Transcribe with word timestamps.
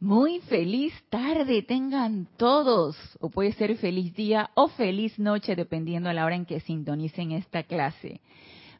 Muy 0.00 0.38
feliz 0.42 0.92
tarde 1.10 1.60
tengan 1.62 2.28
todos, 2.36 2.96
o 3.18 3.30
puede 3.30 3.52
ser 3.54 3.76
feliz 3.78 4.14
día 4.14 4.50
o 4.54 4.68
feliz 4.68 5.18
noche, 5.18 5.56
dependiendo 5.56 6.08
a 6.08 6.12
la 6.12 6.24
hora 6.24 6.36
en 6.36 6.46
que 6.46 6.60
sintonicen 6.60 7.32
esta 7.32 7.64
clase. 7.64 8.20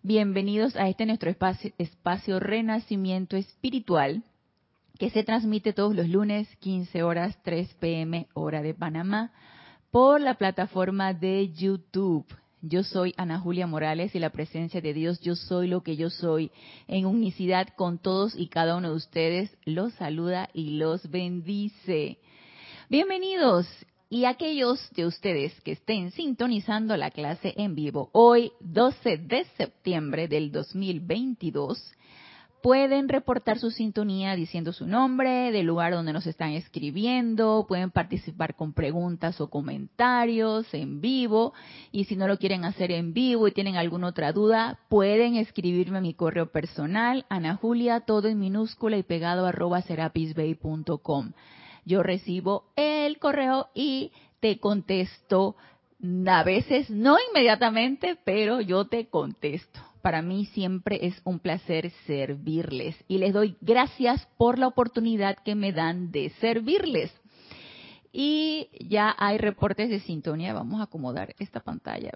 Bienvenidos 0.05 0.77
a 0.77 0.89
este 0.89 1.07
nuestro 1.07 1.29
espacio, 1.29 1.73
espacio 1.77 2.39
Renacimiento 2.39 3.37
Espiritual, 3.37 4.23
que 4.97 5.11
se 5.11 5.25
transmite 5.25 5.73
todos 5.73 5.93
los 5.93 6.09
lunes, 6.09 6.55
15 6.61 7.03
horas, 7.03 7.37
3 7.43 7.75
pm, 7.81 8.29
hora 8.35 8.63
de 8.63 8.75
Panamá, 8.75 9.33
por 9.91 10.21
la 10.21 10.35
plataforma 10.35 11.15
de 11.15 11.53
YouTube. 11.53 12.27
Yo 12.61 12.83
soy 12.83 13.15
Ana 13.17 13.39
Julia 13.39 13.69
Morales 13.69 14.17
y 14.17 14.19
la 14.19 14.31
presencia 14.31 14.81
de 14.81 14.93
Dios, 14.93 15.21
yo 15.21 15.37
soy 15.37 15.69
lo 15.69 15.85
que 15.85 15.97
yo 15.97 16.11
soy, 16.11 16.51
en 16.89 17.07
unicidad 17.07 17.69
con 17.77 17.99
todos 17.99 18.35
y 18.37 18.49
cada 18.49 18.77
uno 18.77 18.91
de 18.91 18.97
ustedes, 18.97 19.57
los 19.65 19.93
saluda 19.93 20.51
y 20.53 20.71
los 20.71 21.09
bendice. 21.09 22.19
Bienvenidos 22.89 23.69
y 24.11 24.25
aquellos 24.25 24.81
de 24.91 25.07
ustedes 25.07 25.53
que 25.61 25.73
estén 25.73 26.11
sintonizando 26.11 26.97
la 26.97 27.13
clase 27.13 27.55
en 27.57 27.77
vivo 27.77 28.11
hoy, 28.13 28.51
12 28.59 29.19
de 29.19 29.45
septiembre 29.57 30.27
del 30.27 30.51
2022, 30.51 31.95
Pueden 32.63 33.09
reportar 33.09 33.61
su 33.61 33.71
sintonía 33.71 34.35
diciendo 34.35 34.73
su 34.73 34.89
nombre, 34.89 35.53
del 35.53 35.67
lugar 35.67 35.93
donde 35.93 36.13
nos 36.13 36.27
están 36.27 36.51
escribiendo, 36.51 37.67
pueden 37.69 37.93
participar 37.93 38.57
con 38.57 38.73
preguntas 38.73 39.41
o 39.41 39.49
comentarios 39.49 40.67
en 40.75 41.01
vivo 41.01 41.53
y 41.93 42.05
si 42.05 42.17
no 42.17 42.27
lo 42.27 42.37
quieren 42.37 42.65
hacer 42.65 42.91
en 42.91 43.13
vivo 43.13 43.47
y 43.47 43.53
tienen 43.53 43.77
alguna 43.77 44.09
otra 44.09 44.33
duda, 44.33 44.81
pueden 44.89 45.37
escribirme 45.37 45.99
a 45.99 46.01
mi 46.01 46.15
correo 46.15 46.51
personal, 46.51 47.27
Ana 47.29 47.55
Julia, 47.55 48.01
todo 48.01 48.27
en 48.27 48.41
minúscula 48.41 48.97
y 48.97 49.05
pegado 49.05 49.47
arroba 49.47 49.81
serapisbay.com. 49.83 51.33
Yo 51.85 52.03
recibo 52.03 52.65
el 52.75 53.19
correo 53.19 53.69
y 53.73 54.11
te 54.41 54.59
contesto, 54.59 55.55
a 56.27 56.43
veces 56.43 56.91
no 56.91 57.19
inmediatamente, 57.31 58.19
pero 58.25 58.61
yo 58.61 58.87
te 58.87 59.07
contesto 59.07 59.88
para 60.03 60.23
mí 60.23 60.47
siempre 60.47 61.07
es 61.07 61.21
un 61.25 61.39
placer 61.39 61.91
servirles 62.07 62.97
y 63.09 63.19
les 63.19 63.33
doy 63.33 63.57
gracias 63.61 64.27
por 64.37 64.59
la 64.59 64.67
oportunidad 64.67 65.37
que 65.45 65.55
me 65.55 65.73
dan 65.73 66.11
de 66.11 66.31
servirles. 66.41 67.13
Y 68.13 68.69
ya 68.89 69.15
hay 69.19 69.39
reportes 69.39 69.91
de 69.91 70.01
sintonía, 70.01 70.55
vamos 70.55 70.81
a 70.81 70.85
acomodar 70.85 71.35
esta 71.39 71.61
pantalla 71.61 72.13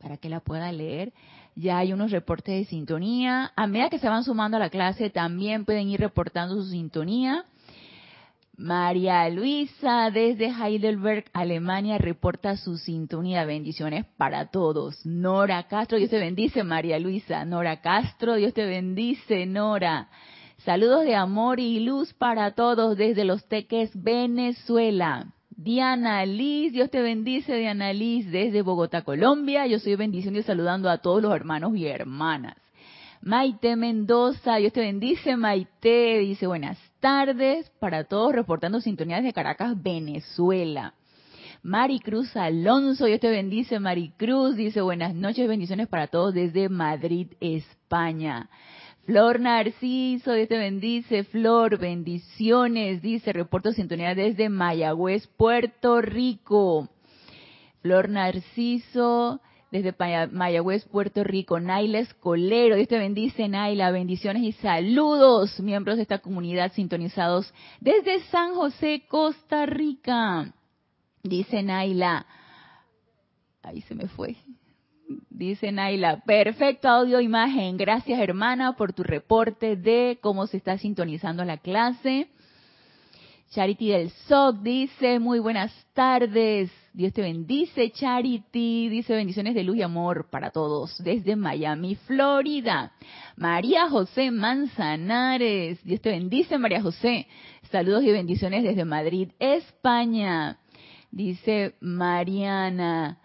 para 0.00 0.16
que 0.16 0.28
la 0.28 0.40
pueda 0.40 0.72
leer. 0.72 1.12
Ya 1.54 1.78
hay 1.78 1.92
unos 1.92 2.10
reportes 2.10 2.54
de 2.54 2.64
sintonía. 2.64 3.52
A 3.56 3.66
medida 3.66 3.90
que 3.90 3.98
se 3.98 4.08
van 4.08 4.24
sumando 4.24 4.56
a 4.56 4.60
la 4.60 4.70
clase, 4.70 5.10
también 5.10 5.64
pueden 5.64 5.88
ir 5.88 6.00
reportando 6.00 6.54
su 6.56 6.70
sintonía. 6.70 7.44
María 8.58 9.28
Luisa 9.28 10.10
desde 10.10 10.46
Heidelberg, 10.46 11.26
Alemania, 11.34 11.98
reporta 11.98 12.56
su 12.56 12.78
sintonía. 12.78 13.44
Bendiciones 13.44 14.06
para 14.16 14.50
todos. 14.50 15.04
Nora 15.04 15.64
Castro, 15.68 15.98
Dios 15.98 16.10
te 16.10 16.18
bendice, 16.18 16.64
María 16.64 16.98
Luisa. 16.98 17.44
Nora 17.44 17.82
Castro, 17.82 18.36
Dios 18.36 18.54
te 18.54 18.64
bendice, 18.64 19.44
Nora. 19.44 20.08
Saludos 20.64 21.04
de 21.04 21.14
amor 21.14 21.60
y 21.60 21.80
luz 21.80 22.14
para 22.14 22.52
todos 22.52 22.96
desde 22.96 23.24
Los 23.24 23.46
Teques, 23.46 23.90
Venezuela. 23.94 25.34
Diana 25.50 26.24
Liz, 26.24 26.72
Dios 26.72 26.90
te 26.90 27.02
bendice, 27.02 27.56
Diana 27.56 27.92
Liz, 27.92 28.30
desde 28.30 28.62
Bogotá, 28.62 29.02
Colombia. 29.02 29.66
Yo 29.66 29.78
soy 29.78 29.96
bendición 29.96 30.34
y 30.34 30.42
saludando 30.42 30.88
a 30.88 30.98
todos 30.98 31.22
los 31.22 31.34
hermanos 31.34 31.76
y 31.76 31.86
hermanas. 31.86 32.56
Maite 33.26 33.74
Mendoza, 33.74 34.54
Dios 34.54 34.72
te 34.72 34.78
bendice, 34.78 35.36
Maite, 35.36 36.20
dice 36.20 36.46
buenas 36.46 36.78
tardes 37.00 37.68
para 37.80 38.04
todos, 38.04 38.32
reportando 38.32 38.80
sintonías 38.80 39.24
de 39.24 39.32
Caracas, 39.32 39.82
Venezuela. 39.82 40.94
Maricruz 41.60 42.36
Alonso, 42.36 43.06
Dios 43.06 43.18
te 43.18 43.28
bendice, 43.28 43.80
Maricruz, 43.80 44.54
dice 44.54 44.80
buenas 44.80 45.12
noches, 45.12 45.48
bendiciones 45.48 45.88
para 45.88 46.06
todos 46.06 46.34
desde 46.34 46.68
Madrid, 46.68 47.32
España. 47.40 48.48
Flor 49.06 49.40
Narciso, 49.40 50.32
Dios 50.32 50.46
te 50.46 50.58
bendice, 50.58 51.24
Flor, 51.24 51.78
bendiciones, 51.78 53.02
dice, 53.02 53.32
reporto 53.32 53.72
sintonía 53.72 54.14
desde 54.14 54.48
Mayagüez, 54.48 55.26
Puerto 55.26 56.00
Rico. 56.00 56.88
Flor 57.82 58.08
Narciso, 58.08 59.40
desde 59.70 59.94
Mayagüez, 60.30 60.84
Puerto 60.86 61.24
Rico. 61.24 61.60
Naila 61.60 61.98
Escolero, 62.00 62.76
Dios 62.76 62.88
te 62.88 62.98
bendice, 62.98 63.48
Naila. 63.48 63.90
Bendiciones 63.90 64.42
y 64.42 64.52
saludos, 64.52 65.60
miembros 65.60 65.96
de 65.96 66.02
esta 66.02 66.18
comunidad 66.18 66.72
sintonizados 66.72 67.52
desde 67.80 68.20
San 68.24 68.54
José, 68.54 69.04
Costa 69.08 69.66
Rica. 69.66 70.52
Dice 71.22 71.62
Naila. 71.62 72.26
Ahí 73.62 73.80
se 73.82 73.94
me 73.94 74.06
fue. 74.06 74.36
Dice 75.30 75.70
Naila, 75.70 76.22
perfecto 76.24 76.88
audio, 76.88 77.20
imagen. 77.20 77.76
Gracias 77.76 78.18
hermana 78.18 78.76
por 78.76 78.92
tu 78.92 79.02
reporte 79.02 79.76
de 79.76 80.18
cómo 80.20 80.46
se 80.46 80.56
está 80.56 80.78
sintonizando 80.78 81.44
la 81.44 81.58
clase. 81.58 82.28
Charity 83.50 83.90
del 83.90 84.10
SOC 84.10 84.62
dice, 84.62 85.18
muy 85.18 85.38
buenas 85.38 85.72
tardes. 85.94 86.70
Dios 86.92 87.12
te 87.12 87.22
bendice, 87.22 87.90
Charity. 87.90 88.88
Dice 88.88 89.14
bendiciones 89.14 89.54
de 89.54 89.62
luz 89.62 89.76
y 89.76 89.82
amor 89.82 90.28
para 90.30 90.50
todos 90.50 91.02
desde 91.02 91.36
Miami, 91.36 91.94
Florida. 91.94 92.92
María 93.36 93.88
José 93.88 94.30
Manzanares. 94.30 95.82
Dios 95.84 96.00
te 96.00 96.10
bendice, 96.10 96.58
María 96.58 96.82
José. 96.82 97.28
Saludos 97.70 98.02
y 98.02 98.10
bendiciones 98.10 98.64
desde 98.64 98.84
Madrid, 98.84 99.30
España. 99.38 100.58
Dice 101.10 101.76
Mariana. 101.80 103.18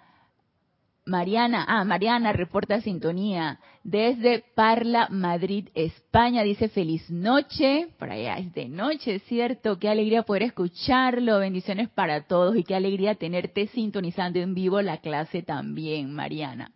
Mariana, 1.06 1.66
ah, 1.68 1.84
Mariana 1.84 2.32
reporta 2.32 2.80
sintonía 2.82 3.60
desde 3.84 4.44
Parla, 4.56 5.08
Madrid, 5.10 5.70
España. 5.74 6.44
Dice 6.44 6.70
feliz 6.70 7.10
noche. 7.10 7.88
Por 7.98 8.12
allá 8.12 8.38
es 8.38 8.54
de 8.54 8.68
noche, 8.70 9.20
¿cierto? 9.20 9.80
Qué 9.80 9.90
alegría 9.90 10.24
poder 10.24 10.44
escucharlo. 10.44 11.40
Bendiciones 11.40 11.90
para 11.90 12.28
todos 12.28 12.56
y 12.56 12.64
qué 12.64 12.76
alegría 12.76 13.16
tenerte 13.16 13.68
sintonizando 13.68 14.40
en 14.40 14.54
vivo 14.54 14.82
la 14.82 14.98
clase 14.98 15.42
también, 15.42 16.14
Mariana. 16.14 16.72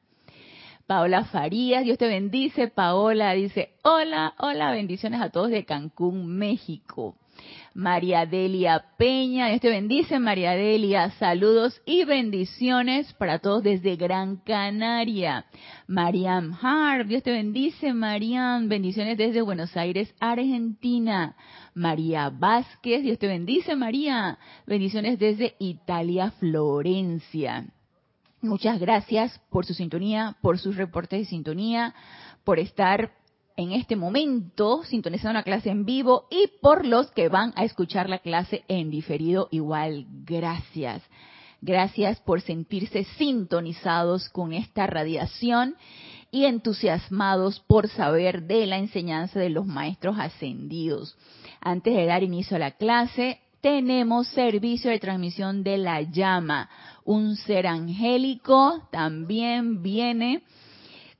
Paola 0.87 1.25
Farías, 1.25 1.83
Dios 1.83 1.97
te 1.97 2.07
bendice. 2.07 2.67
Paola 2.67 3.33
dice, 3.33 3.73
hola, 3.83 4.35
hola, 4.37 4.71
bendiciones 4.71 5.21
a 5.21 5.29
todos 5.29 5.49
de 5.49 5.65
Cancún, 5.65 6.27
México. 6.27 7.15
María 7.75 8.25
Delia 8.25 8.85
Peña. 8.97 9.49
Dios 9.49 9.59
te 9.59 9.69
bendice, 9.69 10.17
María 10.17 10.51
Delia. 10.51 11.09
Saludos 11.19 11.81
y 11.85 12.05
bendiciones 12.05 13.11
para 13.15 13.39
todos 13.39 13.63
desde 13.63 13.97
Gran 13.97 14.37
Canaria. 14.37 15.45
Mariam 15.85 16.57
Har, 16.61 17.05
Dios 17.05 17.21
te 17.21 17.31
bendice, 17.31 17.93
Mariam. 17.93 18.69
Bendiciones 18.69 19.17
desde 19.17 19.41
Buenos 19.41 19.75
Aires, 19.75 20.15
Argentina. 20.21 21.35
María 21.73 22.29
Vázquez, 22.29 23.03
Dios 23.03 23.19
te 23.19 23.27
bendice, 23.27 23.75
María. 23.75 24.39
Bendiciones 24.65 25.19
desde 25.19 25.55
Italia, 25.59 26.31
Florencia. 26.39 27.65
Muchas 28.41 28.79
gracias 28.79 29.37
por 29.49 29.65
su 29.65 29.73
sintonía, 29.73 30.37
por 30.41 30.59
sus 30.59 30.77
reportes 30.77 31.19
de 31.19 31.25
sintonía, 31.25 31.93
por 32.45 32.57
estar 32.57 33.11
en 33.57 33.71
este 33.71 33.95
momento 33.95 34.83
sintonizando 34.83 35.33
la 35.33 35.43
clase 35.43 35.69
en 35.69 35.85
vivo 35.85 36.27
y 36.29 36.49
por 36.61 36.85
los 36.85 37.11
que 37.11 37.29
van 37.29 37.53
a 37.55 37.63
escuchar 37.63 38.09
la 38.09 38.19
clase 38.19 38.63
en 38.67 38.89
diferido 38.89 39.47
igual. 39.51 40.05
Gracias. 40.25 41.01
Gracias 41.61 42.19
por 42.19 42.41
sentirse 42.41 43.05
sintonizados 43.17 44.29
con 44.29 44.53
esta 44.53 44.87
radiación 44.87 45.75
y 46.31 46.45
entusiasmados 46.45 47.61
por 47.61 47.87
saber 47.87 48.43
de 48.43 48.65
la 48.65 48.77
enseñanza 48.77 49.39
de 49.39 49.49
los 49.49 49.65
maestros 49.65 50.17
ascendidos. 50.19 51.17
Antes 51.61 51.95
de 51.95 52.05
dar 52.05 52.23
inicio 52.23 52.57
a 52.57 52.59
la 52.59 52.71
clase, 52.71 53.39
tenemos 53.61 54.27
servicio 54.27 54.91
de 54.91 54.99
transmisión 54.99 55.63
de 55.63 55.77
la 55.77 56.01
llama. 56.01 56.69
Un 57.03 57.35
ser 57.35 57.65
angélico 57.65 58.87
también 58.91 59.81
viene 59.81 60.43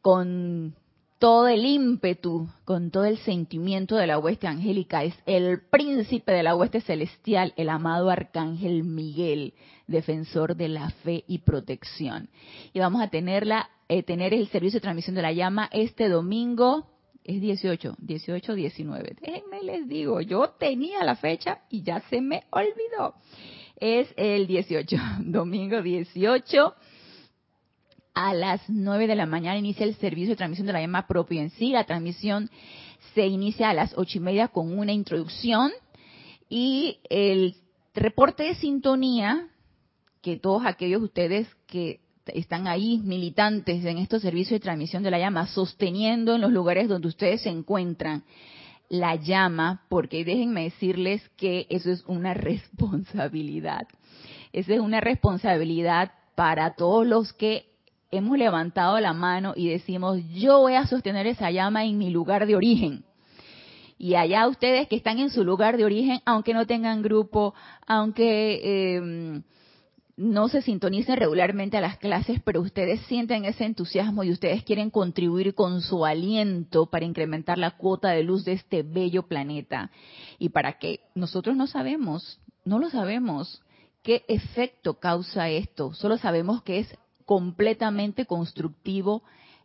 con 0.02 0.76
todo 1.26 1.48
el 1.48 1.66
ímpetu, 1.66 2.48
con 2.66 2.92
todo 2.92 3.06
el 3.06 3.18
sentimiento 3.18 3.96
de 3.96 4.06
la 4.06 4.20
hueste 4.20 4.46
angélica. 4.46 5.04
Es 5.04 5.16
el 5.26 5.60
príncipe 5.72 6.32
de 6.32 6.44
la 6.44 6.56
hueste 6.56 6.82
celestial, 6.82 7.52
el 7.58 7.70
amado 7.70 8.12
arcángel 8.12 8.84
Miguel, 8.84 9.56
defensor 9.88 10.56
de 10.56 10.68
la 10.68 10.92
fe 10.92 11.24
y 11.28 11.40
protección. 11.40 12.30
Y 12.74 12.80
vamos 12.80 13.02
a 13.02 13.08
tenerla, 13.08 13.72
eh, 13.88 14.04
tener 14.04 14.36
el 14.36 14.50
servicio 14.50 14.78
de 14.78 14.84
transmisión 14.84 15.16
de 15.16 15.24
la 15.24 15.32
llama 15.32 15.68
este 15.74 16.10
domingo. 16.10 16.92
Es 17.24 17.42
18, 17.42 17.96
18, 17.98 18.54
19. 18.54 19.16
Déjenme 19.20 19.64
les 19.64 19.88
digo, 19.88 20.22
yo 20.22 20.50
tenía 20.60 21.04
la 21.04 21.16
fecha 21.16 21.62
y 21.72 21.82
ya 21.82 22.02
se 22.02 22.22
me 22.22 22.44
olvidó. 22.52 23.16
Es 23.78 24.14
el 24.16 24.46
18, 24.46 24.96
domingo 25.22 25.82
18 25.82 26.76
a 28.16 28.34
las 28.34 28.62
9 28.70 29.08
de 29.08 29.16
la 29.16 29.26
mañana 29.26 29.60
inicia 29.60 29.86
el 29.86 29.96
servicio 29.96 30.30
de 30.30 30.38
transmisión 30.38 30.66
de 30.66 30.74
la 30.74 30.82
llama 30.82 31.06
propio 31.06 31.42
en 31.42 31.52
sí. 31.52 31.72
La 31.72 31.84
transmisión 31.84 32.50
se 33.14 33.28
inicia 33.28 33.70
a 33.70 33.74
las 33.74 33.94
ocho 33.98 34.18
y 34.18 34.22
media 34.22 34.48
con 34.48 34.78
una 34.78 34.94
introducción 34.94 35.72
Y 36.50 37.00
el 37.10 37.56
reporte 37.94 38.44
de 38.44 38.56
sintonía, 38.56 39.48
que 40.22 40.38
todos 40.38 40.66
aquellos 40.66 41.02
ustedes 41.02 41.48
que 41.68 42.00
están 42.28 42.68
ahí 42.68 43.00
militantes 43.04 43.84
en 43.86 43.98
estos 43.98 44.22
servicios 44.22 44.60
de 44.60 44.64
transmisión 44.64 45.04
de 45.04 45.12
la 45.12 45.20
llama, 45.20 45.48
sosteniendo 45.48 46.36
en 46.36 46.42
los 46.42 46.52
lugares 46.52 46.88
donde 46.88 47.10
ustedes 47.10 47.42
se 47.42 47.50
encuentran 47.50 48.24
la 48.90 49.16
llama, 49.16 49.84
porque 49.90 50.24
déjenme 50.24 50.64
decirles 50.64 51.22
que 51.38 51.68
eso 51.70 51.92
es 51.92 52.04
una 52.06 52.34
responsabilidad. 52.34 53.88
Esa 54.54 54.76
es 54.76 54.80
una 54.80 55.02
responsabilidad 55.02 56.14
para 56.36 56.76
todos 56.76 57.06
los 57.06 57.34
que 57.34 57.75
hemos 58.18 58.38
levantado 58.38 59.00
la 59.00 59.14
mano 59.14 59.54
y 59.56 59.70
decimos, 59.70 60.20
yo 60.34 60.60
voy 60.60 60.76
a 60.76 60.88
sostener 60.88 61.28
esa 61.28 61.52
llama 61.52 61.86
en 61.86 61.98
mi 61.98 62.10
lugar 62.10 62.46
de 62.46 62.56
origen. 62.56 63.04
Y 63.98 64.16
allá 64.16 64.48
ustedes 64.48 64.88
que 64.88 64.98
están 64.98 65.20
en 65.20 65.30
su 65.30 65.44
lugar 65.44 65.78
de 65.78 65.86
origen, 65.86 66.22
aunque 66.26 66.54
no 66.54 66.66
tengan 66.66 67.02
grupo, 67.02 67.54
aunque 67.88 68.62
eh, 68.64 69.42
no 70.18 70.48
se 70.48 70.62
sintonicen 70.62 71.18
regularmente 71.18 71.78
a 71.78 71.82
las 71.82 71.98
clases, 71.98 72.40
pero 72.44 72.62
ustedes 72.62 73.02
sienten 73.02 73.46
ese 73.46 73.66
entusiasmo 73.66 74.24
y 74.24 74.32
ustedes 74.32 74.64
quieren 74.64 74.90
contribuir 74.90 75.54
con 75.56 75.82
su 75.82 76.06
aliento 76.06 76.86
para 76.86 77.06
incrementar 77.06 77.58
la 77.58 77.72
cuota 77.72 78.10
de 78.10 78.24
luz 78.24 78.46
de 78.46 78.54
este 78.54 78.84
bello 78.84 79.24
planeta. 79.24 79.92
Y 80.40 80.50
para 80.50 80.78
que 80.78 81.02
nosotros 81.16 81.56
no 81.56 81.68
sabemos, 81.68 82.40
no 82.64 82.80
lo 82.80 82.90
sabemos, 82.90 83.62
qué 84.04 84.24
efecto 84.28 85.00
causa 85.00 85.50
esto, 85.50 85.94
solo 85.94 86.18
sabemos 86.18 86.64
que 86.64 86.80
es 86.80 86.98
completamente 87.26 88.26
constructivo 88.26 89.24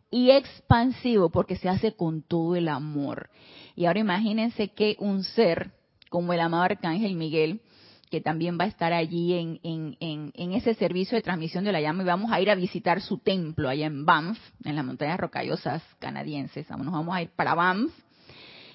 y 0.09 0.31
expansivo 0.31 1.29
porque 1.29 1.55
se 1.55 1.69
hace 1.69 1.93
con 1.93 2.21
todo 2.21 2.55
el 2.55 2.67
amor. 2.67 3.29
Y 3.75 3.85
ahora 3.85 3.99
imagínense 3.99 4.69
que 4.69 4.97
un 4.99 5.23
ser 5.23 5.71
como 6.09 6.33
el 6.33 6.41
amado 6.41 6.63
Arcángel 6.63 7.15
Miguel, 7.15 7.61
que 8.09 8.19
también 8.19 8.57
va 8.59 8.65
a 8.65 8.67
estar 8.67 8.91
allí 8.91 9.33
en, 9.33 9.59
en, 9.63 10.51
ese 10.53 10.73
servicio 10.73 11.15
de 11.15 11.21
transmisión 11.21 11.63
de 11.63 11.71
la 11.71 11.79
llama 11.79 12.03
y 12.03 12.05
vamos 12.05 12.29
a 12.29 12.41
ir 12.41 12.49
a 12.49 12.55
visitar 12.55 12.99
su 12.99 13.19
templo 13.19 13.69
allá 13.69 13.85
en 13.85 14.05
Banff, 14.05 14.37
en 14.65 14.75
las 14.75 14.83
montañas 14.83 15.17
rocallosas 15.17 15.81
canadienses. 15.99 16.69
Nos 16.69 16.91
vamos 16.91 17.15
a 17.15 17.21
ir 17.21 17.29
para 17.29 17.55
Banff, 17.55 17.93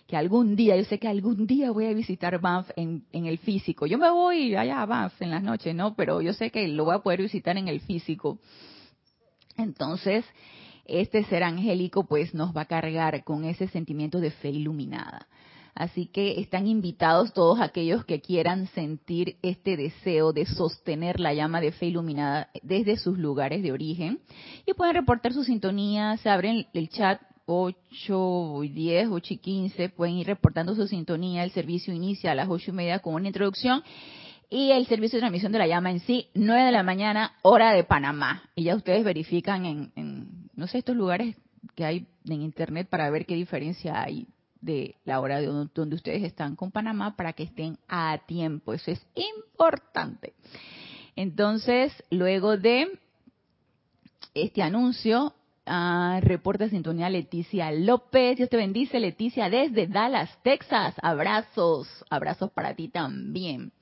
que 0.06 0.16
algún 0.16 0.56
día, 0.56 0.74
yo 0.76 0.84
sé 0.84 0.98
que 0.98 1.08
algún 1.08 1.46
día 1.46 1.70
voy 1.70 1.84
a 1.84 1.92
visitar 1.92 2.40
Banff 2.40 2.70
en, 2.76 3.04
en 3.12 3.26
el 3.26 3.36
físico. 3.36 3.84
Yo 3.84 3.98
me 3.98 4.08
voy 4.08 4.56
allá 4.56 4.80
a 4.80 4.86
Banff 4.86 5.20
en 5.20 5.30
las 5.30 5.42
noches, 5.42 5.74
¿no? 5.74 5.94
Pero 5.94 6.22
yo 6.22 6.32
sé 6.32 6.50
que 6.50 6.66
lo 6.68 6.86
voy 6.86 6.94
a 6.94 7.00
poder 7.00 7.20
visitar 7.20 7.58
en 7.58 7.68
el 7.68 7.80
físico. 7.80 8.38
Entonces, 9.56 10.24
este 10.84 11.24
ser 11.24 11.42
angélico 11.42 12.04
pues 12.04 12.34
nos 12.34 12.56
va 12.56 12.62
a 12.62 12.66
cargar 12.66 13.24
con 13.24 13.44
ese 13.44 13.68
sentimiento 13.68 14.20
de 14.20 14.30
fe 14.30 14.50
iluminada. 14.50 15.26
Así 15.74 16.06
que 16.06 16.40
están 16.40 16.66
invitados 16.66 17.34
todos 17.34 17.60
aquellos 17.60 18.06
que 18.06 18.22
quieran 18.22 18.66
sentir 18.68 19.36
este 19.42 19.76
deseo 19.76 20.32
de 20.32 20.46
sostener 20.46 21.20
la 21.20 21.34
llama 21.34 21.60
de 21.60 21.70
fe 21.70 21.86
iluminada 21.86 22.48
desde 22.62 22.96
sus 22.96 23.18
lugares 23.18 23.62
de 23.62 23.72
origen. 23.72 24.20
Y 24.64 24.72
pueden 24.72 24.94
reportar 24.94 25.34
su 25.34 25.44
sintonía, 25.44 26.16
se 26.16 26.30
abren 26.30 26.66
el 26.72 26.88
chat 26.88 27.20
8 27.44 28.64
y 28.64 28.68
10, 28.70 29.08
8 29.10 29.34
y 29.34 29.36
15, 29.36 29.88
pueden 29.90 30.16
ir 30.16 30.26
reportando 30.26 30.74
su 30.74 30.86
sintonía, 30.88 31.44
el 31.44 31.50
servicio 31.50 31.92
inicia 31.92 32.32
a 32.32 32.34
las 32.34 32.48
8 32.48 32.70
y 32.70 32.74
media 32.74 32.98
con 33.00 33.14
una 33.14 33.28
introducción 33.28 33.82
y 34.48 34.70
el 34.70 34.86
servicio 34.86 35.16
de 35.16 35.22
transmisión 35.22 35.52
de 35.52 35.58
la 35.58 35.66
llama 35.66 35.90
en 35.90 36.00
sí, 36.00 36.28
9 36.34 36.64
de 36.64 36.72
la 36.72 36.82
mañana, 36.82 37.34
hora 37.42 37.72
de 37.72 37.84
Panamá. 37.84 38.44
Y 38.54 38.64
ya 38.64 38.76
ustedes 38.76 39.04
verifican 39.04 39.66
en, 39.66 39.92
en 39.96 40.48
no 40.54 40.66
sé, 40.66 40.78
estos 40.78 40.96
lugares 40.96 41.36
que 41.74 41.84
hay 41.84 42.06
en 42.28 42.42
internet 42.42 42.88
para 42.88 43.10
ver 43.10 43.26
qué 43.26 43.34
diferencia 43.34 44.00
hay 44.00 44.26
de 44.60 44.96
la 45.04 45.20
hora 45.20 45.40
de 45.40 45.46
donde 45.46 45.94
ustedes 45.94 46.22
están 46.22 46.56
con 46.56 46.70
Panamá 46.70 47.16
para 47.16 47.32
que 47.32 47.44
estén 47.44 47.78
a 47.88 48.18
tiempo. 48.26 48.72
Eso 48.72 48.90
es 48.90 49.06
importante. 49.14 50.34
Entonces, 51.14 51.92
luego 52.10 52.56
de 52.56 52.98
este 54.34 54.62
anuncio, 54.62 55.34
uh, 55.66 56.20
reporta 56.20 56.68
sintonía 56.68 57.08
Leticia 57.08 57.70
López. 57.72 58.36
Dios 58.36 58.50
te 58.50 58.56
bendice, 58.56 59.00
Leticia, 59.00 59.48
desde 59.48 59.86
Dallas, 59.86 60.30
Texas. 60.42 60.94
Abrazos, 61.02 61.88
abrazos 62.10 62.50
para 62.50 62.74
ti 62.74 62.88
también. 62.88 63.72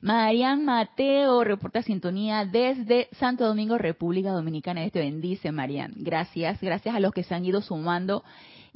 Marian 0.00 0.64
Mateo 0.64 1.42
reporta 1.42 1.82
sintonía 1.82 2.44
desde 2.44 3.08
Santo 3.12 3.44
Domingo, 3.44 3.78
República 3.78 4.30
Dominicana. 4.30 4.80
Dios 4.80 4.92
te 4.92 5.00
bendice, 5.00 5.50
Marian. 5.50 5.92
Gracias, 5.96 6.60
gracias 6.60 6.94
a 6.94 7.00
los 7.00 7.12
que 7.12 7.24
se 7.24 7.34
han 7.34 7.44
ido 7.44 7.60
sumando 7.62 8.22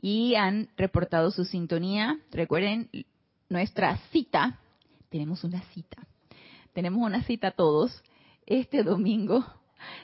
y 0.01 0.35
han 0.35 0.69
reportado 0.77 1.31
su 1.31 1.45
sintonía. 1.45 2.19
Recuerden 2.33 2.89
nuestra 3.49 3.99
cita. 4.11 4.59
Tenemos 5.11 5.45
una 5.45 5.61
cita. 5.75 5.99
Tenemos 6.73 7.07
una 7.07 7.23
cita 7.23 7.53
todos 7.53 8.03
este 8.47 8.83
domingo 8.83 9.45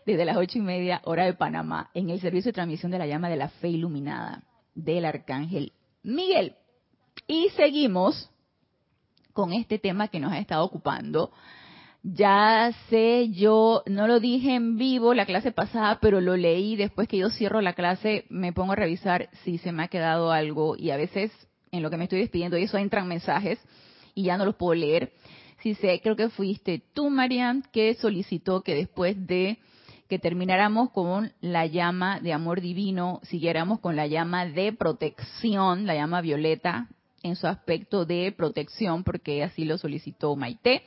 desde 0.06 0.24
las 0.24 0.36
ocho 0.36 0.58
y 0.58 0.62
media 0.62 1.00
hora 1.04 1.24
de 1.24 1.34
Panamá 1.34 1.90
en 1.94 2.10
el 2.10 2.20
servicio 2.20 2.50
de 2.50 2.54
transmisión 2.54 2.92
de 2.92 2.98
la 2.98 3.06
llama 3.06 3.28
de 3.28 3.36
la 3.36 3.48
fe 3.48 3.68
iluminada 3.68 4.44
del 4.74 5.04
arcángel 5.04 5.72
Miguel. 6.02 6.54
Y 7.26 7.48
seguimos 7.56 8.30
con 9.38 9.52
este 9.52 9.78
tema 9.78 10.08
que 10.08 10.18
nos 10.18 10.32
ha 10.32 10.40
estado 10.40 10.64
ocupando. 10.64 11.30
Ya 12.02 12.72
sé, 12.90 13.28
yo 13.28 13.84
no 13.86 14.08
lo 14.08 14.18
dije 14.18 14.56
en 14.56 14.76
vivo 14.76 15.14
la 15.14 15.26
clase 15.26 15.52
pasada, 15.52 16.00
pero 16.00 16.20
lo 16.20 16.36
leí. 16.36 16.74
Después 16.74 17.06
que 17.06 17.18
yo 17.18 17.30
cierro 17.30 17.60
la 17.60 17.74
clase, 17.74 18.24
me 18.30 18.52
pongo 18.52 18.72
a 18.72 18.74
revisar 18.74 19.28
si 19.44 19.58
se 19.58 19.70
me 19.70 19.84
ha 19.84 19.86
quedado 19.86 20.32
algo. 20.32 20.74
Y 20.76 20.90
a 20.90 20.96
veces 20.96 21.30
en 21.70 21.84
lo 21.84 21.88
que 21.88 21.96
me 21.96 22.04
estoy 22.04 22.18
despidiendo 22.18 22.58
y 22.58 22.64
eso 22.64 22.78
entran 22.78 23.06
mensajes 23.06 23.60
y 24.12 24.24
ya 24.24 24.36
no 24.36 24.44
los 24.44 24.56
puedo 24.56 24.74
leer. 24.74 25.12
Si 25.62 25.74
sé, 25.74 26.00
creo 26.02 26.16
que 26.16 26.30
fuiste 26.30 26.82
tú, 26.92 27.08
Marian, 27.08 27.62
que 27.72 27.94
solicitó 27.94 28.62
que 28.62 28.74
después 28.74 29.24
de 29.28 29.58
que 30.08 30.18
termináramos 30.18 30.90
con 30.90 31.30
la 31.40 31.66
llama 31.66 32.18
de 32.18 32.32
amor 32.32 32.60
divino, 32.60 33.20
siguiéramos 33.22 33.78
con 33.78 33.94
la 33.94 34.08
llama 34.08 34.46
de 34.46 34.72
protección, 34.72 35.86
la 35.86 35.94
llama 35.94 36.22
violeta, 36.22 36.88
en 37.22 37.36
su 37.36 37.46
aspecto 37.46 38.04
de 38.04 38.32
protección, 38.32 39.04
porque 39.04 39.42
así 39.42 39.64
lo 39.64 39.78
solicitó 39.78 40.36
Maite 40.36 40.82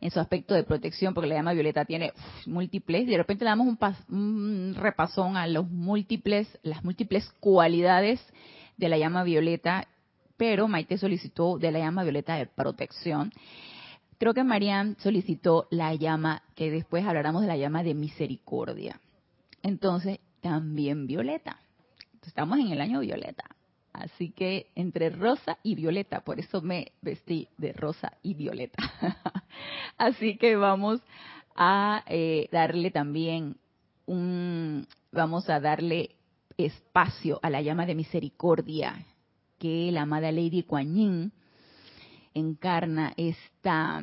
en 0.00 0.10
su 0.10 0.20
aspecto 0.20 0.54
de 0.54 0.62
protección, 0.62 1.14
porque 1.14 1.28
la 1.28 1.36
llama 1.36 1.54
violeta 1.54 1.84
tiene 1.84 2.12
múltiples, 2.46 3.02
y 3.02 3.10
de 3.10 3.16
repente 3.16 3.44
le 3.44 3.50
damos 3.50 3.66
un, 3.66 3.78
un 4.16 4.74
repasón 4.74 5.36
a 5.36 5.46
los 5.46 5.68
múltiples, 5.70 6.46
las 6.62 6.84
múltiples 6.84 7.28
cualidades 7.40 8.20
de 8.76 8.88
la 8.88 8.98
llama 8.98 9.24
violeta, 9.24 9.88
pero 10.36 10.68
Maite 10.68 10.98
solicitó 10.98 11.58
de 11.58 11.72
la 11.72 11.80
llama 11.80 12.04
violeta 12.04 12.36
de 12.36 12.46
protección. 12.46 13.32
Creo 14.18 14.34
que 14.34 14.44
Marian 14.44 14.96
solicitó 15.00 15.66
la 15.70 15.94
llama, 15.94 16.42
que 16.54 16.70
después 16.70 17.04
habláramos 17.04 17.42
de 17.42 17.48
la 17.48 17.56
llama 17.56 17.82
de 17.82 17.94
misericordia. 17.94 19.00
Entonces, 19.62 20.20
también 20.40 21.06
violeta. 21.06 21.58
Estamos 22.24 22.58
en 22.58 22.68
el 22.68 22.80
año 22.80 23.00
violeta. 23.00 23.44
Así 23.92 24.30
que 24.30 24.70
entre 24.74 25.10
rosa 25.10 25.58
y 25.62 25.74
violeta, 25.74 26.20
por 26.20 26.38
eso 26.38 26.60
me 26.60 26.92
vestí 27.02 27.48
de 27.56 27.72
rosa 27.72 28.12
y 28.22 28.34
violeta. 28.34 28.78
Así 29.98 30.36
que 30.36 30.56
vamos 30.56 31.00
a 31.56 32.04
eh, 32.06 32.48
darle 32.52 32.90
también 32.90 33.56
un, 34.06 34.86
vamos 35.10 35.50
a 35.50 35.60
darle 35.60 36.10
espacio 36.56 37.38
a 37.42 37.50
la 37.50 37.62
llama 37.62 37.86
de 37.86 37.94
misericordia 37.94 39.04
que 39.58 39.90
la 39.92 40.02
amada 40.02 40.32
Lady 40.32 40.62
Kuan 40.62 40.94
Yin 40.94 41.32
encarna 42.34 43.12
esta, 43.16 44.02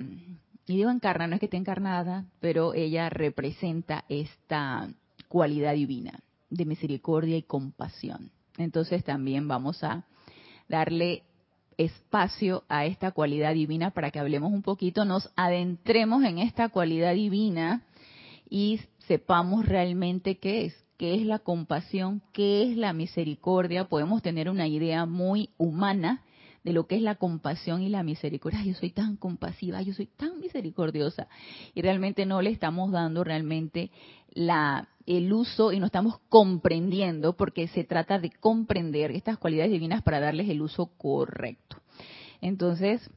y 0.67 0.77
digo 0.77 0.89
encarna, 0.89 1.27
no 1.27 1.35
es 1.35 1.39
que 1.39 1.45
esté 1.45 1.57
encarnada, 1.57 2.25
pero 2.39 2.73
ella 2.73 3.09
representa 3.09 4.03
esta 4.09 4.89
cualidad 5.29 5.73
divina 5.73 6.19
de 6.49 6.65
misericordia 6.65 7.37
y 7.37 7.43
compasión. 7.43 8.31
Entonces 8.57 9.03
también 9.03 9.47
vamos 9.47 9.83
a 9.83 10.05
darle 10.67 11.23
espacio 11.77 12.63
a 12.69 12.85
esta 12.85 13.11
cualidad 13.11 13.53
divina 13.53 13.91
para 13.91 14.11
que 14.11 14.19
hablemos 14.19 14.51
un 14.51 14.61
poquito, 14.61 15.05
nos 15.05 15.29
adentremos 15.35 16.23
en 16.23 16.39
esta 16.39 16.69
cualidad 16.69 17.13
divina 17.13 17.83
y 18.49 18.79
sepamos 19.07 19.65
realmente 19.65 20.37
qué 20.37 20.65
es, 20.65 20.85
qué 20.97 21.15
es 21.15 21.25
la 21.25 21.39
compasión, 21.39 22.21
qué 22.31 22.63
es 22.63 22.77
la 22.77 22.93
misericordia. 22.93 23.89
Podemos 23.89 24.21
tener 24.21 24.49
una 24.49 24.67
idea 24.67 25.05
muy 25.05 25.49
humana 25.57 26.23
de 26.63 26.73
lo 26.73 26.87
que 26.87 26.95
es 26.95 27.01
la 27.01 27.15
compasión 27.15 27.81
y 27.81 27.89
la 27.89 28.03
misericordia. 28.03 28.63
yo 28.63 28.73
soy 28.73 28.89
tan 28.89 29.17
compasiva, 29.17 29.81
yo 29.81 29.93
soy 29.93 30.07
tan 30.07 30.39
misericordiosa. 30.39 31.27
Y 31.73 31.81
realmente 31.81 32.25
no 32.25 32.41
le 32.41 32.49
estamos 32.49 32.91
dando 32.91 33.23
realmente 33.23 33.91
la, 34.33 34.87
el 35.05 35.31
uso 35.31 35.71
y 35.71 35.79
no 35.79 35.85
estamos 35.85 36.19
comprendiendo 36.29 37.33
porque 37.33 37.67
se 37.67 37.83
trata 37.83 38.19
de 38.19 38.31
comprender 38.31 39.11
estas 39.11 39.37
cualidades 39.37 39.71
divinas 39.71 40.01
para 40.01 40.19
darles 40.19 40.49
el 40.49 40.61
uso 40.61 40.87
correcto. 40.97 41.77
Entonces, 42.41 43.09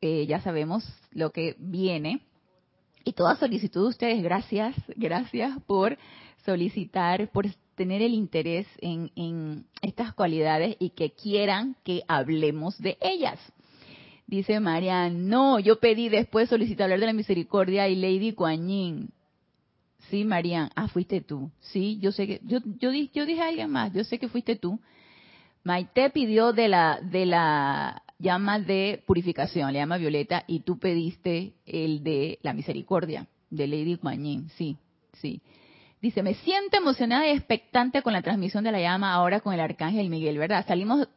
eh, 0.00 0.26
ya 0.26 0.40
sabemos 0.40 0.84
lo 1.12 1.30
que 1.30 1.56
viene. 1.58 2.20
Y 3.04 3.12
toda 3.12 3.36
solicitud 3.36 3.82
de 3.82 3.88
ustedes, 3.88 4.22
gracias, 4.22 4.74
gracias 4.96 5.58
por 5.66 5.98
solicitar, 6.44 7.30
por 7.30 7.46
tener 7.74 8.02
el 8.02 8.14
interés 8.14 8.66
en, 8.78 9.10
en 9.16 9.66
estas 9.82 10.14
cualidades 10.14 10.76
y 10.78 10.90
que 10.90 11.12
quieran 11.12 11.76
que 11.84 12.02
hablemos 12.08 12.78
de 12.78 12.96
ellas. 13.00 13.38
Dice 14.26 14.58
Marian, 14.58 15.28
no, 15.28 15.58
yo 15.58 15.80
pedí 15.80 16.08
después 16.08 16.48
solicitar 16.48 16.84
hablar 16.84 17.00
de 17.00 17.06
la 17.06 17.12
misericordia 17.12 17.88
y 17.88 17.96
Lady 17.96 18.32
Kuan 18.32 18.68
Yin. 18.68 19.10
Sí, 20.10 20.24
Marian, 20.24 20.70
ah, 20.74 20.88
fuiste 20.88 21.20
tú. 21.20 21.50
Sí, 21.60 21.98
yo 22.00 22.12
sé 22.12 22.26
que, 22.26 22.40
yo, 22.44 22.58
yo, 22.78 22.90
yo 22.92 23.26
dije 23.26 23.40
a 23.40 23.48
alguien 23.48 23.70
más, 23.70 23.92
yo 23.92 24.04
sé 24.04 24.18
que 24.18 24.28
fuiste 24.28 24.56
tú. 24.56 24.78
Maite 25.62 26.10
pidió 26.10 26.52
de 26.52 26.68
la, 26.68 27.00
de 27.00 27.24
la 27.24 28.02
llama 28.18 28.58
de 28.58 29.02
purificación, 29.06 29.72
le 29.72 29.78
llama 29.78 29.96
Violeta, 29.96 30.44
y 30.46 30.60
tú 30.60 30.78
pediste 30.78 31.54
el 31.66 32.04
de 32.04 32.38
la 32.42 32.52
misericordia, 32.52 33.26
de 33.50 33.66
Lady 33.66 33.96
Kuan 33.96 34.22
Yin, 34.22 34.48
sí, 34.50 34.76
sí. 35.14 35.40
Dice, 36.02 36.22
me 36.22 36.34
siento 36.34 36.76
emocionada 36.76 37.26
y 37.26 37.30
expectante 37.30 38.02
con 38.02 38.12
la 38.12 38.20
transmisión 38.20 38.62
de 38.62 38.72
la 38.72 38.80
llama 38.80 39.14
ahora 39.14 39.40
con 39.40 39.54
el 39.54 39.60
arcángel 39.60 40.10
Miguel, 40.10 40.36
¿verdad? 40.36 40.66
Salimos, 40.66 41.08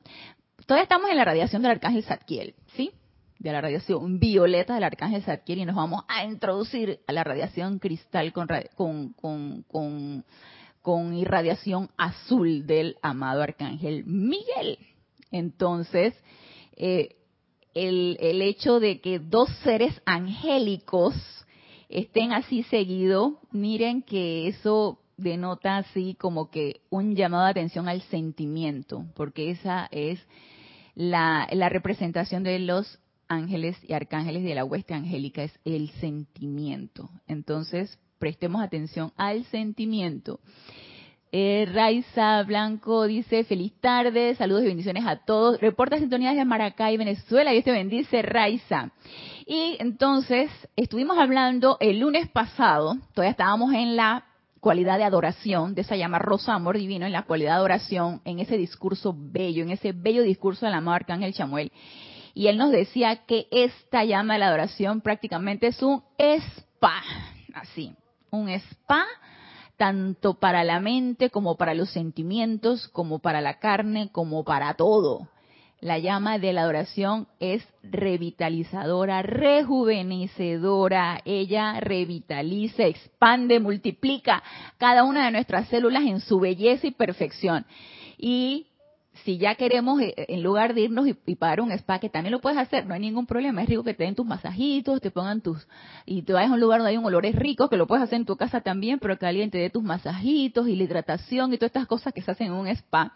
todavía 0.65 0.83
estamos 0.83 1.09
en 1.09 1.17
la 1.17 1.25
radiación 1.25 1.61
del 1.61 1.71
arcángel 1.71 2.03
Zadkiel, 2.03 2.55
¿sí? 2.75 2.91
De 3.39 3.51
la 3.51 3.61
radiación 3.61 4.19
violeta 4.19 4.73
del 4.73 4.83
arcángel 4.83 5.21
Zadkiel 5.21 5.59
y 5.59 5.65
nos 5.65 5.75
vamos 5.75 6.03
a 6.07 6.25
introducir 6.25 6.99
a 7.05 7.11
la 7.11 7.23
radiación 7.23 7.77
cristal 7.79 8.33
con, 8.33 8.47
con, 9.13 9.63
con, 9.63 10.25
con 10.81 11.13
irradiación 11.13 11.89
azul 11.97 12.65
del 12.65 12.97
amado 13.01 13.43
arcángel 13.43 14.05
Miguel. 14.05 14.79
Entonces, 15.31 16.15
eh, 16.75 17.15
el, 17.73 18.17
el 18.19 18.41
hecho 18.41 18.79
de 18.79 19.01
que 19.01 19.19
dos 19.19 19.49
seres 19.63 20.01
angélicos 20.05 21.13
estén 21.89 22.33
así 22.33 22.63
seguido, 22.63 23.39
miren 23.51 24.01
que 24.01 24.47
eso 24.47 24.99
denota 25.17 25.77
así 25.77 26.15
como 26.19 26.49
que 26.49 26.81
un 26.89 27.15
llamado 27.15 27.45
de 27.45 27.51
atención 27.51 27.87
al 27.87 28.01
sentimiento, 28.03 29.05
porque 29.15 29.51
esa 29.51 29.87
es 29.91 30.19
la, 30.95 31.47
la 31.51 31.69
representación 31.69 32.43
de 32.43 32.59
los 32.59 32.99
ángeles 33.27 33.77
y 33.83 33.93
arcángeles 33.93 34.43
de 34.43 34.55
la 34.55 34.65
hueste 34.65 34.93
angélica, 34.93 35.43
es 35.43 35.59
el 35.65 35.89
sentimiento. 35.99 37.09
Entonces, 37.27 37.99
prestemos 38.19 38.61
atención 38.61 39.11
al 39.17 39.43
sentimiento. 39.45 40.39
Eh, 41.31 41.67
Raiza 41.73 42.41
Blanco 42.43 43.05
dice, 43.05 43.43
feliz 43.43 43.73
tarde, 43.81 44.33
saludos 44.35 44.63
y 44.63 44.67
bendiciones 44.67 45.05
a 45.05 45.17
todos. 45.17 45.59
Reporta 45.59 45.97
sintonía 45.97 46.33
de 46.33 46.45
Maracay, 46.45 46.95
Venezuela. 46.95 47.51
Dios 47.51 47.65
te 47.65 47.71
bendice, 47.71 48.21
Raiza. 48.21 48.91
Y 49.45 49.75
entonces, 49.79 50.49
estuvimos 50.75 51.17
hablando 51.17 51.77
el 51.79 51.99
lunes 51.99 52.29
pasado, 52.29 52.95
todavía 53.13 53.31
estábamos 53.31 53.73
en 53.73 53.97
la 53.97 54.25
cualidad 54.61 54.97
de 54.97 55.03
adoración, 55.03 55.75
de 55.75 55.81
esa 55.81 55.95
llama 55.95 56.19
rosa 56.19 56.53
amor 56.53 56.77
divino, 56.77 57.05
en 57.05 57.11
la 57.11 57.23
cualidad 57.23 57.51
de 57.51 57.57
adoración, 57.57 58.21
en 58.25 58.39
ese 58.39 58.57
discurso 58.57 59.13
bello, 59.15 59.63
en 59.63 59.71
ese 59.71 59.91
bello 59.91 60.23
discurso 60.23 60.65
del 60.65 60.75
amado 60.75 60.95
Arcángel 60.95 61.33
Chamuel. 61.33 61.71
Y 62.37 62.49
él 62.49 62.57
nos 62.59 62.69
decía 62.69 63.25
que 63.25 63.47
esta 63.49 64.05
llama 64.05 64.33
de 64.35 64.41
la 64.41 64.49
adoración 64.49 65.01
prácticamente 65.01 65.65
es 65.65 65.81
un 65.81 66.03
spa, 66.19 67.01
así, 67.55 67.95
un 68.29 68.47
spa 68.47 69.07
tanto 69.75 70.35
para 70.35 70.63
la 70.63 70.79
mente 70.79 71.31
como 71.31 71.57
para 71.57 71.73
los 71.73 71.89
sentimientos, 71.89 72.89
como 72.89 73.17
para 73.17 73.41
la 73.41 73.57
carne, 73.57 74.11
como 74.11 74.43
para 74.43 74.75
todo. 74.75 75.27
La 75.79 75.97
llama 75.97 76.37
de 76.37 76.53
la 76.53 76.61
adoración 76.61 77.27
es 77.39 77.67
revitalizadora, 77.81 79.23
rejuvenecedora. 79.23 81.21
Ella 81.25 81.79
revitaliza, 81.79 82.83
expande, 82.83 83.59
multiplica 83.59 84.43
cada 84.77 85.05
una 85.05 85.25
de 85.25 85.31
nuestras 85.31 85.69
células 85.69 86.03
en 86.03 86.19
su 86.19 86.39
belleza 86.39 86.85
y 86.85 86.91
perfección. 86.91 87.65
Y 88.15 88.67
si 89.23 89.37
ya 89.37 89.55
queremos, 89.55 90.01
eh, 90.01 90.13
en 90.27 90.43
lugar 90.43 90.73
de 90.73 90.81
irnos 90.81 91.07
y, 91.07 91.35
pagar 91.35 91.61
un 91.61 91.71
spa, 91.71 91.99
que 91.99 92.09
también 92.09 92.31
lo 92.31 92.41
puedes 92.41 92.57
hacer, 92.57 92.85
no 92.85 92.93
hay 92.93 92.99
ningún 92.99 93.25
problema, 93.25 93.61
es 93.63 93.69
rico 93.69 93.83
que 93.83 93.93
te 93.93 94.03
den 94.03 94.15
tus 94.15 94.25
masajitos, 94.25 95.01
te 95.01 95.11
pongan 95.11 95.41
tus, 95.41 95.67
y 96.05 96.21
te 96.23 96.33
vayas 96.33 96.51
a 96.51 96.53
un 96.53 96.59
lugar 96.59 96.79
donde 96.79 96.91
hay 96.91 96.97
un 96.97 97.05
olores 97.05 97.35
rico, 97.35 97.69
que 97.69 97.77
lo 97.77 97.87
puedes 97.87 98.03
hacer 98.03 98.17
en 98.17 98.25
tu 98.25 98.35
casa 98.37 98.61
también, 98.61 98.99
pero 98.99 99.17
que 99.17 99.25
alguien 99.25 99.51
te 99.51 99.57
dé 99.57 99.69
tus 99.69 99.83
masajitos 99.83 100.67
y 100.67 100.75
la 100.75 100.83
hidratación 100.83 101.53
y 101.53 101.57
todas 101.57 101.69
estas 101.69 101.87
cosas 101.87 102.13
que 102.13 102.21
se 102.21 102.31
hacen 102.31 102.47
en 102.47 102.53
un 102.53 102.67
spa. 102.67 103.13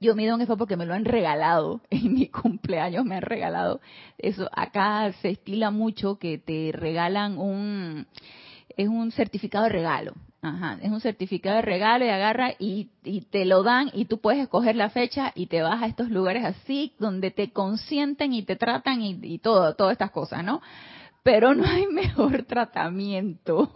Yo 0.00 0.14
me 0.14 0.26
doy 0.26 0.34
un 0.34 0.42
spa 0.42 0.56
porque 0.56 0.76
me 0.76 0.86
lo 0.86 0.94
han 0.94 1.04
regalado, 1.04 1.80
en 1.90 2.14
mi 2.14 2.28
cumpleaños 2.28 3.04
me 3.04 3.16
han 3.16 3.22
regalado. 3.22 3.80
Eso, 4.18 4.48
acá 4.52 5.12
se 5.22 5.30
estila 5.30 5.70
mucho 5.70 6.18
que 6.18 6.38
te 6.38 6.72
regalan 6.72 7.38
un, 7.38 8.06
es 8.76 8.88
un 8.88 9.12
certificado 9.12 9.64
de 9.64 9.70
regalo. 9.70 10.14
Ajá, 10.44 10.78
es 10.82 10.90
un 10.90 11.00
certificado 11.00 11.56
de 11.56 11.62
regalo 11.62 12.04
y 12.04 12.10
agarra 12.10 12.52
y, 12.58 12.90
te 13.30 13.46
lo 13.46 13.62
dan 13.62 13.90
y 13.94 14.04
tú 14.04 14.18
puedes 14.18 14.42
escoger 14.42 14.76
la 14.76 14.90
fecha 14.90 15.32
y 15.34 15.46
te 15.46 15.62
vas 15.62 15.82
a 15.82 15.86
estos 15.86 16.10
lugares 16.10 16.44
así 16.44 16.92
donde 16.98 17.30
te 17.30 17.50
consienten 17.50 18.34
y 18.34 18.42
te 18.42 18.54
tratan 18.54 19.00
y, 19.00 19.18
y 19.22 19.38
todo, 19.38 19.74
todas 19.74 19.92
estas 19.92 20.10
cosas, 20.10 20.44
¿no? 20.44 20.60
Pero 21.22 21.54
no 21.54 21.64
hay 21.64 21.86
mejor 21.90 22.42
tratamiento 22.42 23.70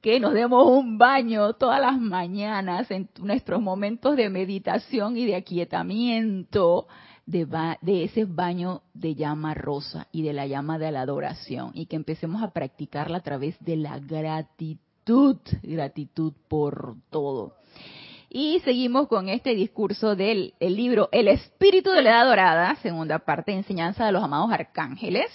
que 0.00 0.18
nos 0.18 0.34
demos 0.34 0.66
un 0.66 0.98
baño 0.98 1.52
todas 1.52 1.80
las 1.80 1.96
mañanas 1.96 2.90
en 2.90 3.08
nuestros 3.20 3.62
momentos 3.62 4.16
de 4.16 4.30
meditación 4.30 5.16
y 5.16 5.26
de 5.26 5.36
aquietamiento 5.36 6.88
de, 7.24 7.46
de, 7.82 8.02
ese 8.02 8.24
baño 8.24 8.82
de 8.94 9.14
llama 9.14 9.54
rosa 9.54 10.08
y 10.10 10.22
de 10.22 10.32
la 10.32 10.48
llama 10.48 10.76
de 10.76 10.90
la 10.90 11.02
adoración 11.02 11.70
y 11.74 11.86
que 11.86 11.94
empecemos 11.94 12.42
a 12.42 12.50
practicarla 12.50 13.18
a 13.18 13.22
través 13.22 13.56
de 13.60 13.76
la 13.76 14.00
gratitud 14.00 14.87
gratitud, 15.62 16.32
por 16.48 16.96
todo. 17.10 17.54
Y 18.30 18.60
seguimos 18.60 19.08
con 19.08 19.28
este 19.28 19.54
discurso 19.54 20.14
del 20.14 20.52
libro 20.60 21.08
El 21.12 21.28
Espíritu 21.28 21.90
de 21.90 22.02
la 22.02 22.10
Edad 22.10 22.26
Dorada, 22.26 22.76
segunda 22.82 23.20
parte, 23.20 23.52
enseñanza 23.52 24.04
de 24.04 24.12
los 24.12 24.22
amados 24.22 24.52
arcángeles. 24.52 25.30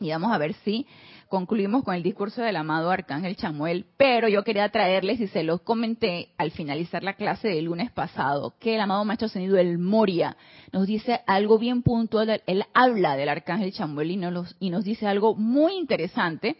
Y 0.00 0.10
vamos 0.10 0.32
a 0.32 0.38
ver 0.38 0.54
si 0.64 0.86
concluimos 1.28 1.84
con 1.84 1.94
el 1.94 2.02
discurso 2.02 2.42
del 2.42 2.56
amado 2.56 2.90
arcángel 2.90 3.36
Chamuel, 3.36 3.86
pero 3.96 4.28
yo 4.28 4.42
quería 4.42 4.68
traerles, 4.70 5.20
y 5.20 5.28
se 5.28 5.44
los 5.44 5.60
comenté 5.60 6.30
al 6.36 6.50
finalizar 6.50 7.02
la 7.04 7.14
clase 7.14 7.48
del 7.48 7.66
lunes 7.66 7.92
pasado, 7.92 8.54
que 8.58 8.74
el 8.74 8.80
amado 8.80 9.04
Maestro 9.04 9.26
Ascendido 9.26 9.56
El 9.56 9.78
Moria 9.78 10.36
nos 10.72 10.86
dice 10.86 11.20
algo 11.26 11.58
bien 11.58 11.82
puntual, 11.82 12.42
él 12.46 12.64
habla 12.74 13.16
del 13.16 13.28
arcángel 13.28 13.72
Chamuel 13.72 14.10
y 14.10 14.16
nos, 14.16 14.56
y 14.58 14.70
nos 14.70 14.84
dice 14.84 15.06
algo 15.06 15.34
muy 15.34 15.74
interesante, 15.74 16.56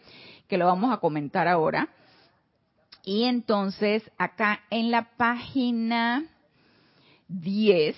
que 0.47 0.57
lo 0.57 0.65
vamos 0.65 0.93
a 0.93 0.97
comentar 0.97 1.47
ahora 1.47 1.89
y 3.05 3.23
entonces 3.23 4.03
acá 4.17 4.61
en 4.69 4.91
la 4.91 5.15
página 5.15 6.25
10, 7.27 7.95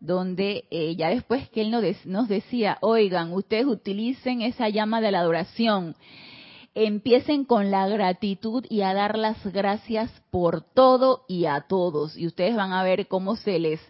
donde 0.00 0.64
eh, 0.70 0.94
ya 0.96 1.08
después 1.08 1.48
que 1.50 1.62
él 1.62 1.70
nos, 2.04 2.28
decía, 2.28 2.78
oigan, 2.80 3.32
ustedes 3.32 3.66
utilicen 3.66 4.42
esa 4.42 4.68
llama 4.68 5.00
de 5.00 5.12
la 5.12 5.20
adoración, 5.20 5.96
empiecen 6.74 7.44
con 7.44 7.70
la 7.70 7.88
gratitud 7.88 8.64
y 8.68 8.82
a 8.82 8.94
dar 8.94 9.18
las 9.18 9.44
gracias 9.52 10.10
por 10.30 10.62
todo 10.62 11.24
y 11.26 11.46
a 11.46 11.62
todos. 11.62 12.16
Y 12.16 12.26
ustedes 12.26 12.54
van 12.54 12.72
a 12.72 12.82
ver 12.82 13.08
cómo 13.08 13.36
se 13.36 13.58
les 13.58 13.80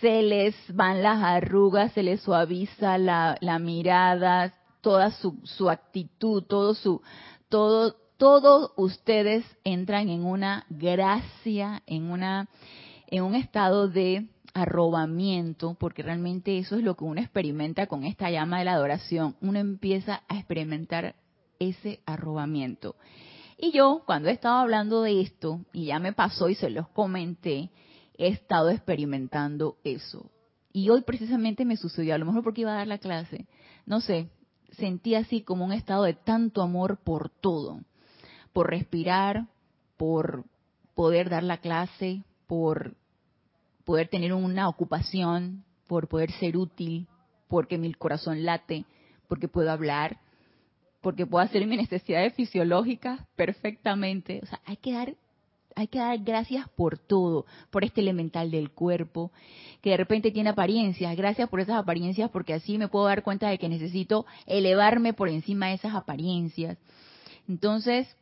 se 0.00 0.22
les 0.22 0.54
van 0.72 1.02
las 1.02 1.20
arrugas, 1.24 1.92
se 1.92 2.04
les 2.04 2.20
suaviza 2.20 2.98
la, 2.98 3.36
la 3.40 3.58
mirada, 3.58 4.54
toda 4.80 5.10
su, 5.10 5.40
su 5.42 5.68
actitud, 5.68 6.44
todo 6.44 6.74
su, 6.74 7.02
todo, 7.48 7.96
todos 8.18 8.72
ustedes 8.76 9.44
entran 9.64 10.08
en 10.10 10.24
una 10.24 10.66
gracia, 10.68 11.82
en 11.86 12.10
una 12.10 12.48
en 13.06 13.22
un 13.22 13.34
estado 13.34 13.88
de 13.88 14.28
arrobamiento, 14.52 15.76
porque 15.78 16.02
realmente 16.02 16.58
eso 16.58 16.76
es 16.76 16.82
lo 16.82 16.94
que 16.94 17.04
uno 17.04 17.20
experimenta 17.20 17.86
con 17.86 18.04
esta 18.04 18.30
llama 18.30 18.58
de 18.58 18.66
la 18.66 18.74
adoración. 18.74 19.36
Uno 19.40 19.58
empieza 19.58 20.24
a 20.28 20.36
experimentar 20.36 21.14
ese 21.58 22.00
arrobamiento. 22.04 22.96
Y 23.56 23.72
yo, 23.72 24.02
cuando 24.04 24.28
he 24.28 24.32
estado 24.32 24.56
hablando 24.56 25.00
de 25.02 25.22
esto, 25.22 25.60
y 25.72 25.86
ya 25.86 26.00
me 26.00 26.12
pasó 26.12 26.50
y 26.50 26.54
se 26.54 26.68
los 26.68 26.88
comenté, 26.88 27.70
he 28.18 28.28
estado 28.28 28.68
experimentando 28.68 29.78
eso. 29.84 30.30
Y 30.72 30.90
hoy 30.90 31.00
precisamente 31.00 31.64
me 31.64 31.76
sucedió, 31.76 32.14
a 32.14 32.18
lo 32.18 32.26
mejor 32.26 32.42
porque 32.42 32.60
iba 32.60 32.72
a 32.72 32.78
dar 32.78 32.88
la 32.88 32.98
clase, 32.98 33.46
no 33.86 34.00
sé, 34.00 34.28
sentí 34.72 35.14
así 35.14 35.40
como 35.40 35.64
un 35.64 35.72
estado 35.72 36.02
de 36.02 36.14
tanto 36.14 36.60
amor 36.60 36.98
por 37.02 37.30
todo 37.30 37.80
por 38.58 38.70
respirar, 38.70 39.46
por 39.96 40.42
poder 40.96 41.30
dar 41.30 41.44
la 41.44 41.58
clase, 41.58 42.24
por 42.48 42.96
poder 43.84 44.08
tener 44.08 44.32
una 44.32 44.68
ocupación, 44.68 45.62
por 45.86 46.08
poder 46.08 46.32
ser 46.32 46.56
útil, 46.56 47.06
porque 47.46 47.78
mi 47.78 47.94
corazón 47.94 48.44
late, 48.44 48.84
porque 49.28 49.46
puedo 49.46 49.70
hablar, 49.70 50.18
porque 51.00 51.24
puedo 51.24 51.44
hacer 51.44 51.64
mis 51.68 51.78
necesidades 51.78 52.34
fisiológicas 52.34 53.20
perfectamente. 53.36 54.40
O 54.42 54.46
sea, 54.46 54.60
hay 54.64 54.76
que 54.78 54.92
dar 54.92 55.14
hay 55.76 55.86
que 55.86 56.00
dar 56.00 56.18
gracias 56.18 56.68
por 56.70 56.98
todo, 56.98 57.46
por 57.70 57.84
este 57.84 58.00
elemental 58.00 58.50
del 58.50 58.72
cuerpo, 58.72 59.30
que 59.82 59.90
de 59.90 59.98
repente 59.98 60.32
tiene 60.32 60.50
apariencias. 60.50 61.16
Gracias 61.16 61.48
por 61.48 61.60
esas 61.60 61.76
apariencias, 61.76 62.28
porque 62.32 62.54
así 62.54 62.76
me 62.76 62.88
puedo 62.88 63.04
dar 63.04 63.22
cuenta 63.22 63.50
de 63.50 63.58
que 63.58 63.68
necesito 63.68 64.26
elevarme 64.46 65.12
por 65.12 65.28
encima 65.28 65.68
de 65.68 65.74
esas 65.74 65.94
apariencias. 65.94 66.76
Entonces, 67.46 68.16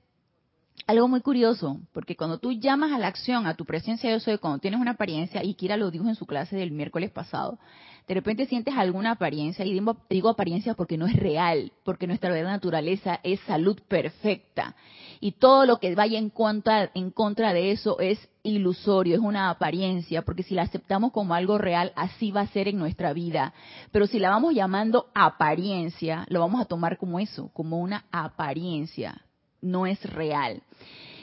algo 0.87 1.09
muy 1.09 1.21
curioso, 1.21 1.80
porque 1.92 2.16
cuando 2.16 2.38
tú 2.38 2.52
llamas 2.52 2.92
a 2.92 2.99
la 2.99 3.09
acción, 3.09 3.47
a 3.47 3.54
tu 3.54 3.64
presencia 3.64 4.11
yo 4.11 4.21
soy, 4.21 4.38
cuando 4.38 4.59
tienes 4.59 4.80
una 4.80 4.92
apariencia, 4.92 5.42
y 5.42 5.54
Kira 5.54 5.76
lo 5.76 5.90
dijo 5.90 6.09
en 6.09 6.14
su 6.14 6.26
clase 6.26 6.56
del 6.56 6.71
miércoles 6.71 7.11
pasado, 7.11 7.59
de 8.06 8.14
repente 8.14 8.47
sientes 8.47 8.75
alguna 8.76 9.12
apariencia, 9.12 9.64
y 9.64 9.80
digo, 10.11 10.28
apariencia 10.28 10.75
porque 10.75 10.97
no 10.97 11.06
es 11.06 11.16
real, 11.16 11.73
porque 11.85 12.06
nuestra 12.06 12.30
verdadera 12.30 12.52
naturaleza 12.52 13.18
es 13.25 13.40
salud 13.40 13.80
perfecta, 13.88 14.76
y 15.18 15.33
todo 15.33 15.66
lo 15.66 15.78
que 15.78 15.95
vaya 15.95 16.18
en 16.18 16.30
contra, 16.30 16.90
en 16.95 17.11
contra 17.11 17.52
de 17.52 17.73
eso 17.73 17.99
es 17.99 18.28
ilusorio, 18.45 19.16
es 19.16 19.21
una 19.21 19.50
apariencia, 19.50 20.23
porque 20.23 20.45
si 20.45 20.54
la 20.54 20.62
aceptamos 20.62 21.11
como 21.11 21.35
algo 21.35 21.59
real, 21.59 21.92
así 21.97 22.30
va 22.30 22.42
a 22.42 22.49
ser 22.49 22.68
en 22.68 22.78
nuestra 22.78 23.12
vida. 23.12 23.54
Pero 23.90 24.06
si 24.06 24.21
la 24.21 24.30
vamos 24.30 24.54
llamando 24.54 25.06
apariencia, 25.14 26.26
lo 26.28 26.38
vamos 26.38 26.61
a 26.61 26.66
tomar 26.66 26.97
como 26.97 27.18
eso, 27.18 27.50
como 27.54 27.80
una 27.80 28.04
apariencia 28.12 29.25
no 29.66 29.87
es 29.87 30.02
real. 30.12 30.62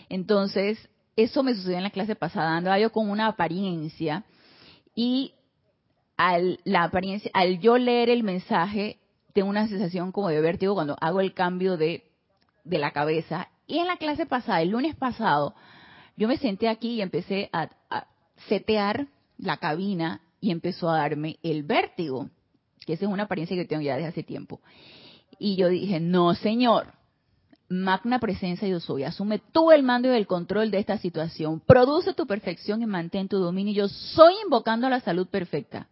Entonces, 0.10 0.90
eso 1.16 1.44
me 1.44 1.56
sucedió 1.56 1.78
en 1.78 1.84
la 1.84 1.90
clase 1.90 2.16
pasada, 2.16 2.56
andaba 2.56 2.80
yo 2.80 2.92
con 2.92 3.10
una 3.10 3.28
apariencia 3.28 4.24
y 4.96 5.34
al, 6.18 6.60
la 6.64 6.84
apariencia, 6.84 7.32
al 7.34 7.60
yo 7.60 7.78
leer 7.78 8.10
el 8.10 8.24
mensaje, 8.24 8.98
tengo 9.34 9.50
una 9.50 9.68
sensación 9.68 10.12
como 10.12 10.30
de 10.30 10.42
vértigo 10.42 10.76
cuando 10.76 10.96
hago 11.02 11.22
el 11.22 11.34
cambio 11.34 11.78
de, 11.78 12.04
la 12.66 12.92
cabeza. 12.92 13.50
Y 13.68 13.80
en 13.80 13.88
la 13.88 13.98
clase 13.98 14.26
pasada, 14.26 14.62
el 14.62 14.70
lunes 14.70 14.96
pasado, 14.96 15.56
yo 16.16 16.28
me 16.28 16.38
senté 16.38 16.70
aquí 16.70 16.96
y 16.96 17.02
empecé 17.02 17.50
a, 17.52 17.70
a 17.90 18.08
setear 18.48 19.08
la 19.38 19.58
cabina 19.58 20.22
y 20.40 20.52
empezó 20.52 20.90
a 20.90 20.98
darme 20.98 21.38
el 21.44 21.64
vértigo, 21.64 22.30
que 22.86 22.94
esa 22.94 23.06
es 23.06 23.12
una 23.12 23.24
apariencia 23.24 23.58
que 23.58 23.66
tengo 23.66 23.82
ya 23.82 23.96
desde 23.96 24.10
hace 24.10 24.24
tiempo. 24.24 24.62
Y 25.40 25.56
yo 25.56 25.70
dije, 25.70 26.00
no, 26.00 26.36
señor, 26.36 26.94
magna 27.70 28.20
presencia 28.20 28.68
yo 28.68 28.80
soy, 28.80 29.04
asume 29.04 29.40
tú 29.52 29.72
el 29.72 29.84
mando 29.84 30.12
y 30.12 30.16
el 30.16 30.28
control 30.28 30.72
de 30.72 30.80
esta 30.80 30.98
situación, 30.98 31.60
produce 31.60 32.14
tu 32.14 32.28
perfección 32.28 32.82
y 32.82 32.86
mantén 32.86 33.28
tu 33.28 33.38
dominio. 33.38 33.74
Yo 33.74 33.88
soy 33.88 34.34
invocando 34.44 34.88
a 34.88 34.90
la 34.90 35.00
salud 35.00 35.28
perfecta. 35.28 35.88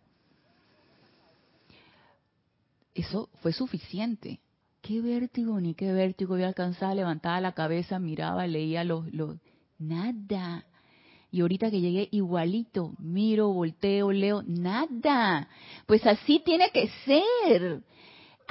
Eso 2.93 3.29
fue 3.41 3.53
suficiente. 3.53 4.39
Qué 4.81 4.99
vértigo, 4.99 5.59
ni 5.61 5.73
qué 5.75 5.91
vértigo. 5.93 6.37
Yo 6.37 6.45
alcanzaba, 6.45 6.95
levantaba 6.95 7.39
la 7.39 7.53
cabeza, 7.53 7.99
miraba, 7.99 8.47
leía 8.47 8.83
los, 8.83 9.11
los... 9.13 9.37
Nada. 9.77 10.65
Y 11.31 11.41
ahorita 11.41 11.71
que 11.71 11.79
llegué 11.79 12.09
igualito, 12.11 12.93
miro, 12.99 13.53
volteo, 13.53 14.11
leo, 14.11 14.43
nada. 14.45 15.47
Pues 15.85 16.05
así 16.05 16.41
tiene 16.43 16.71
que 16.71 16.89
ser. 17.05 17.81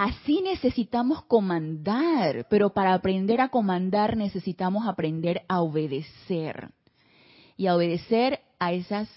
Así 0.00 0.40
necesitamos 0.40 1.25
comandar, 1.25 2.47
pero 2.49 2.71
para 2.71 2.95
aprender 2.95 3.42
a 3.42 3.50
comandar 3.50 4.16
necesitamos 4.16 4.88
aprender 4.88 5.42
a 5.47 5.61
obedecer. 5.61 6.71
Y 7.59 7.66
a 7.66 7.76
obedecer 7.76 8.40
a 8.59 8.73
esas 8.73 9.11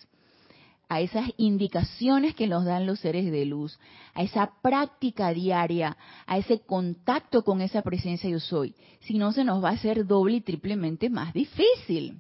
a 0.90 1.00
esas 1.00 1.30
indicaciones 1.38 2.36
que 2.36 2.48
nos 2.48 2.66
dan 2.66 2.86
los 2.86 3.00
seres 3.00 3.32
de 3.32 3.46
luz, 3.46 3.80
a 4.14 4.24
esa 4.24 4.52
práctica 4.62 5.32
diaria, 5.32 5.96
a 6.28 6.38
ese 6.38 6.60
contacto 6.60 7.46
con 7.46 7.62
esa 7.62 7.82
presencia 7.82 8.30
yo 8.30 8.42
soy. 8.42 8.76
Si 9.00 9.18
no, 9.18 9.32
se 9.32 9.46
nos 9.46 9.64
va 9.64 9.70
a 9.70 9.74
hacer 9.76 10.06
doble 10.06 10.36
y 10.36 10.42
triplemente 10.42 11.10
más 11.10 11.34
difícil. 11.34 12.20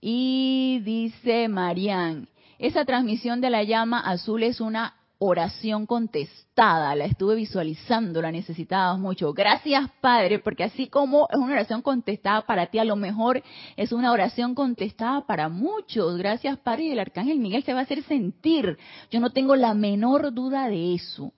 Y 0.00 0.80
dice 0.82 1.46
Marian, 1.48 2.30
esa 2.58 2.86
transmisión 2.86 3.42
de 3.42 3.50
la 3.50 3.64
llama 3.64 4.00
azul 4.00 4.44
es 4.44 4.62
una 4.62 4.94
oración 5.24 5.86
contestada, 5.86 6.96
la 6.96 7.04
estuve 7.04 7.36
visualizando, 7.36 8.20
la 8.20 8.32
necesitabas 8.32 8.98
mucho. 8.98 9.32
Gracias, 9.32 9.88
Padre, 10.00 10.40
porque 10.40 10.64
así 10.64 10.88
como 10.88 11.28
es 11.30 11.38
una 11.38 11.52
oración 11.52 11.80
contestada 11.80 12.42
para 12.42 12.66
ti, 12.66 12.78
a 12.78 12.84
lo 12.84 12.96
mejor 12.96 13.40
es 13.76 13.92
una 13.92 14.10
oración 14.10 14.56
contestada 14.56 15.24
para 15.24 15.48
muchos. 15.48 16.18
Gracias, 16.18 16.58
Padre, 16.58 16.84
y 16.84 16.90
el 16.90 16.98
Arcángel 16.98 17.38
Miguel 17.38 17.62
se 17.62 17.72
va 17.72 17.80
a 17.80 17.82
hacer 17.84 18.02
sentir. 18.02 18.76
Yo 19.12 19.20
no 19.20 19.30
tengo 19.30 19.54
la 19.54 19.74
menor 19.74 20.34
duda 20.34 20.68
de 20.68 20.94
eso. 20.94 21.32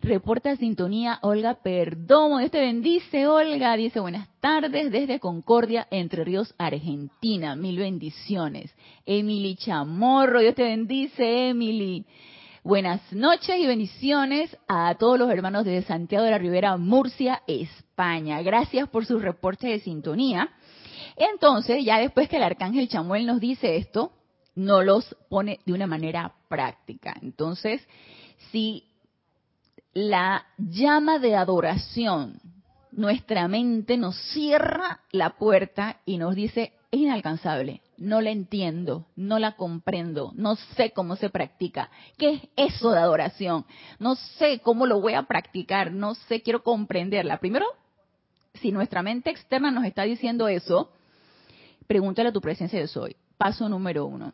Reporta 0.00 0.54
sintonía 0.56 1.18
Olga 1.22 1.54
Perdomo. 1.62 2.38
Dios 2.38 2.50
te 2.50 2.60
bendice, 2.60 3.26
Olga. 3.26 3.74
Dice 3.76 3.98
buenas 4.00 4.28
tardes 4.38 4.92
desde 4.92 5.18
Concordia, 5.18 5.88
Entre 5.90 6.24
Ríos, 6.24 6.54
Argentina. 6.58 7.56
Mil 7.56 7.78
bendiciones. 7.78 8.72
Emily 9.06 9.56
Chamorro. 9.56 10.40
Dios 10.40 10.54
te 10.54 10.62
bendice, 10.62 11.48
Emily. 11.48 12.04
Buenas 12.68 13.00
noches 13.14 13.56
y 13.58 13.66
bendiciones 13.66 14.54
a 14.68 14.94
todos 14.96 15.18
los 15.18 15.30
hermanos 15.30 15.64
de 15.64 15.80
Santiago 15.84 16.26
de 16.26 16.32
la 16.32 16.36
Ribera, 16.36 16.76
Murcia, 16.76 17.42
España. 17.46 18.42
Gracias 18.42 18.90
por 18.90 19.06
su 19.06 19.18
reporte 19.18 19.68
de 19.68 19.80
sintonía. 19.80 20.50
Entonces, 21.16 21.82
ya 21.82 21.98
después 21.98 22.28
que 22.28 22.36
el 22.36 22.42
arcángel 22.42 22.90
Chamuel 22.90 23.24
nos 23.24 23.40
dice 23.40 23.78
esto, 23.78 24.12
no 24.54 24.82
los 24.82 25.16
pone 25.30 25.60
de 25.64 25.72
una 25.72 25.86
manera 25.86 26.34
práctica. 26.50 27.16
Entonces, 27.22 27.80
si 28.52 28.84
la 29.94 30.44
llama 30.58 31.18
de 31.18 31.36
adoración, 31.36 32.38
nuestra 32.92 33.48
mente 33.48 33.96
nos 33.96 34.14
cierra 34.32 35.00
la 35.10 35.38
puerta 35.38 36.02
y 36.04 36.18
nos 36.18 36.34
dice, 36.34 36.74
es 36.90 37.00
inalcanzable, 37.00 37.80
no 37.98 38.20
la 38.20 38.30
entiendo, 38.30 39.06
no 39.16 39.38
la 39.38 39.52
comprendo, 39.56 40.32
no 40.34 40.56
sé 40.76 40.92
cómo 40.92 41.16
se 41.16 41.30
practica. 41.30 41.90
¿Qué 42.16 42.34
es 42.34 42.42
eso 42.56 42.92
de 42.92 42.98
adoración? 42.98 43.66
No 43.98 44.14
sé 44.14 44.60
cómo 44.60 44.86
lo 44.86 45.00
voy 45.00 45.14
a 45.14 45.24
practicar, 45.24 45.92
no 45.92 46.14
sé, 46.14 46.42
quiero 46.42 46.62
comprenderla. 46.62 47.38
Primero, 47.38 47.66
si 48.54 48.72
nuestra 48.72 49.02
mente 49.02 49.30
externa 49.30 49.70
nos 49.70 49.84
está 49.84 50.04
diciendo 50.04 50.48
eso, 50.48 50.90
pregúntale 51.86 52.28
a 52.28 52.32
tu 52.32 52.40
presencia 52.40 52.80
yo 52.80 52.86
soy. 52.86 53.16
Paso 53.36 53.68
número 53.68 54.06
uno. 54.06 54.32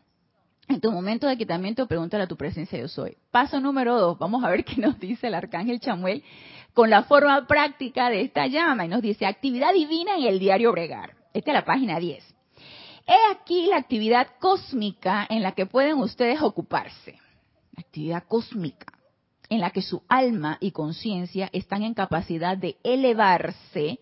En 0.69 0.81
tu 0.81 0.91
momento 0.91 1.27
de 1.27 1.37
quitamiento, 1.37 1.87
pregúntale 1.87 2.25
a 2.25 2.27
tu 2.27 2.37
presencia 2.37 2.79
yo 2.79 2.89
soy. 2.89 3.17
Paso 3.31 3.61
número 3.61 3.99
dos, 3.99 4.19
vamos 4.19 4.45
a 4.45 4.49
ver 4.49 4.65
qué 4.65 4.77
nos 4.81 4.99
dice 4.99 5.27
el 5.27 5.35
arcángel 5.35 5.81
Chamuel 5.81 6.23
con 6.73 6.91
la 6.91 7.05
forma 7.05 7.47
práctica 7.47 8.11
de 8.11 8.23
esta 8.23 8.47
llama. 8.47 8.85
Y 8.85 8.89
nos 8.89 9.03
dice, 9.03 9.27
actividad 9.27 9.73
divina 9.73 10.17
en 10.17 10.25
el 10.25 10.39
diario 10.39 10.73
Bregar. 10.73 11.15
Esta 11.33 11.51
es 11.51 11.55
la 11.55 11.65
página 11.65 11.99
10. 11.99 12.34
He 13.07 13.33
aquí 13.33 13.67
la 13.67 13.77
actividad 13.77 14.29
cósmica 14.41 15.27
en 15.29 15.43
la 15.43 15.53
que 15.53 15.67
pueden 15.67 15.99
ustedes 15.99 16.41
ocuparse. 16.41 17.19
Actividad 17.77 18.25
cósmica 18.27 18.95
en 19.49 19.61
la 19.61 19.71
que 19.71 19.83
su 19.83 20.03
alma 20.09 20.57
y 20.61 20.71
conciencia 20.71 21.51
están 21.53 21.83
en 21.83 21.95
capacidad 21.95 22.57
de 22.57 22.77
elevarse 22.83 24.01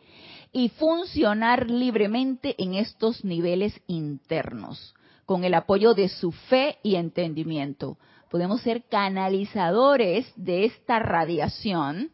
y 0.53 0.69
funcionar 0.71 1.71
libremente 1.71 2.55
en 2.63 2.75
estos 2.75 3.25
niveles 3.25 3.81
internos, 3.87 4.95
con 5.27 5.45
el 5.45 5.55
apoyo 5.55 5.95
de 5.95 6.09
su 6.09 6.33
fe 6.33 6.79
y 6.83 6.97
entendimiento. 6.97 7.99
Podemos 8.31 8.63
ser 8.63 8.85
canalizadores 8.85 10.31
de 10.37 10.65
esta 10.65 10.99
radiación, 10.99 12.11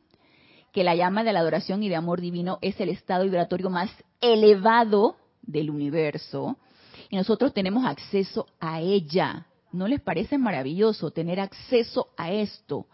que 0.72 0.84
la 0.84 0.94
llama 0.94 1.24
de 1.24 1.32
la 1.32 1.40
adoración 1.40 1.82
y 1.82 1.88
de 1.88 1.96
amor 1.96 2.20
divino 2.20 2.58
es 2.60 2.80
el 2.80 2.88
estado 2.88 3.24
vibratorio 3.24 3.70
más 3.70 3.90
elevado 4.20 5.16
del 5.42 5.70
universo, 5.70 6.56
y 7.10 7.16
nosotros 7.16 7.52
tenemos 7.54 7.84
acceso 7.84 8.46
a 8.60 8.80
ella. 8.80 9.46
¿No 9.72 9.86
les 9.86 10.00
parece 10.00 10.38
maravilloso 10.38 11.10
tener 11.10 11.40
acceso 11.40 12.08
a 12.16 12.32
esto? 12.32 12.86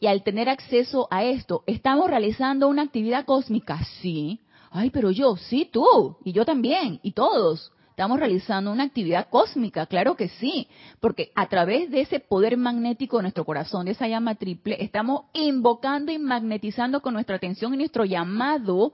Y 0.00 0.06
al 0.06 0.22
tener 0.22 0.48
acceso 0.48 1.08
a 1.10 1.24
esto, 1.24 1.62
¿estamos 1.66 2.08
realizando 2.08 2.68
una 2.68 2.82
actividad 2.82 3.24
cósmica? 3.24 3.82
Sí. 4.00 4.40
Ay, 4.70 4.90
pero 4.90 5.10
yo, 5.10 5.36
sí, 5.36 5.68
tú, 5.70 6.16
y 6.24 6.32
yo 6.32 6.44
también, 6.44 7.00
y 7.02 7.12
todos. 7.12 7.72
Estamos 7.90 8.18
realizando 8.18 8.70
una 8.72 8.82
actividad 8.82 9.28
cósmica, 9.30 9.86
claro 9.86 10.16
que 10.16 10.28
sí, 10.28 10.68
porque 11.00 11.32
a 11.34 11.48
través 11.48 11.90
de 11.90 12.02
ese 12.02 12.20
poder 12.20 12.58
magnético 12.58 13.16
de 13.16 13.22
nuestro 13.22 13.46
corazón, 13.46 13.86
de 13.86 13.92
esa 13.92 14.06
llama 14.06 14.34
triple, 14.34 14.76
estamos 14.80 15.22
invocando 15.32 16.12
y 16.12 16.18
magnetizando 16.18 17.00
con 17.00 17.14
nuestra 17.14 17.36
atención 17.36 17.72
y 17.72 17.78
nuestro 17.78 18.04
llamado 18.04 18.92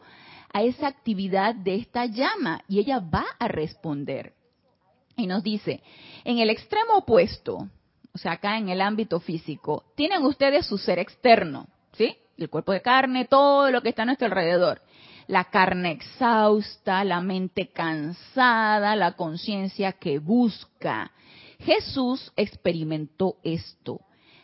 a 0.53 0.63
esa 0.63 0.87
actividad 0.87 1.53
de 1.57 1.77
esta 1.77 2.07
llama 2.07 2.63
y 2.69 2.79
ella 2.79 3.01
va 3.01 3.25
a 3.41 3.49
responder. 3.49 4.35
Y 5.17 5.27
nos 5.27 5.43
dice, 5.43 5.83
en 6.25 6.39
el 6.39 6.51
extremo 6.51 6.95
opuesto, 6.99 7.69
o 8.15 8.19
sea, 8.19 8.33
acá 8.33 8.59
en 8.59 8.69
el 8.69 8.81
ámbito 8.81 9.21
físico, 9.21 9.85
tienen 9.97 10.23
ustedes 10.25 10.67
su 10.67 10.79
ser 10.79 10.99
externo, 10.99 11.67
¿sí? 11.93 12.17
El 12.37 12.51
cuerpo 12.51 12.73
de 12.73 12.83
carne, 12.83 13.27
todo 13.27 13.71
lo 13.71 13.83
que 13.83 13.91
está 13.91 14.03
a 14.03 14.07
nuestro 14.07 14.27
alrededor. 14.27 14.83
La 15.29 15.45
carne 15.45 15.93
exhausta, 15.93 17.05
la 17.05 17.21
mente 17.21 17.69
cansada, 17.69 18.97
la 18.97 19.13
conciencia 19.13 19.93
que 19.93 20.19
busca. 20.19 21.13
Jesús 21.61 22.33
experimentó 22.37 23.37
esto, 23.45 24.01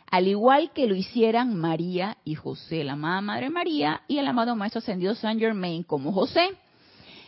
al 0.09 0.27
igual 0.27 0.71
que 0.73 0.87
lo 0.87 0.95
hicieran 0.95 1.55
María 1.55 2.17
y 2.23 2.33
José, 2.35 2.83
la 2.83 2.93
amada 2.93 3.21
Madre 3.21 3.49
María 3.49 4.01
y 4.07 4.17
el 4.17 4.27
amado 4.27 4.55
Maestro 4.55 4.79
Ascendido 4.79 5.13
Saint 5.13 5.39
Germain 5.39 5.83
como 5.83 6.11
José. 6.11 6.49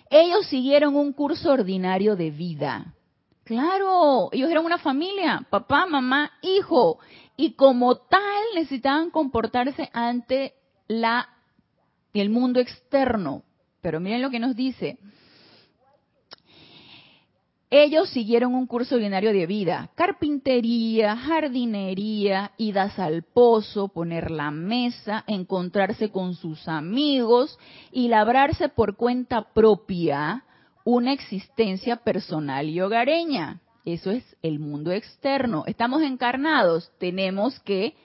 Ellos 0.10 0.47
siguieron 0.47 0.95
un 0.95 1.13
curso 1.13 1.51
ordinario 1.51 2.15
de 2.15 2.32
vida, 2.32 2.95
Claro, 3.51 4.29
ellos 4.31 4.49
eran 4.49 4.63
una 4.63 4.77
familia, 4.77 5.45
papá, 5.49 5.85
mamá, 5.85 6.31
hijo, 6.41 6.99
y 7.35 7.51
como 7.55 7.97
tal 7.97 8.41
necesitaban 8.55 9.09
comportarse 9.09 9.89
ante 9.91 10.53
la 10.87 11.27
el 12.13 12.29
mundo 12.29 12.61
externo. 12.61 13.43
Pero 13.81 13.99
miren 13.99 14.21
lo 14.21 14.29
que 14.29 14.39
nos 14.39 14.55
dice. 14.55 14.99
Ellos 17.69 18.09
siguieron 18.11 18.55
un 18.55 18.67
curso 18.67 18.95
ordinario 18.95 19.33
de 19.33 19.45
vida, 19.45 19.89
carpintería, 19.95 21.17
jardinería, 21.17 22.53
idas 22.55 22.97
al 22.99 23.23
pozo, 23.23 23.89
poner 23.89 24.31
la 24.31 24.49
mesa, 24.49 25.25
encontrarse 25.27 26.09
con 26.09 26.35
sus 26.35 26.69
amigos 26.69 27.59
y 27.91 28.07
labrarse 28.07 28.69
por 28.69 28.95
cuenta 28.95 29.51
propia 29.53 30.45
una 30.84 31.13
existencia 31.13 31.98
personal 31.98 32.70
y 32.70 32.82
hogareña. 32.82 33.62
Eso 33.86 34.12
es 34.12 34.24
el 34.41 34.60
mundo 34.60 34.91
externo. 34.91 35.63
Estamos 35.65 36.02
encarnados, 36.04 36.91
tenemos 37.00 37.60
que 37.62 37.96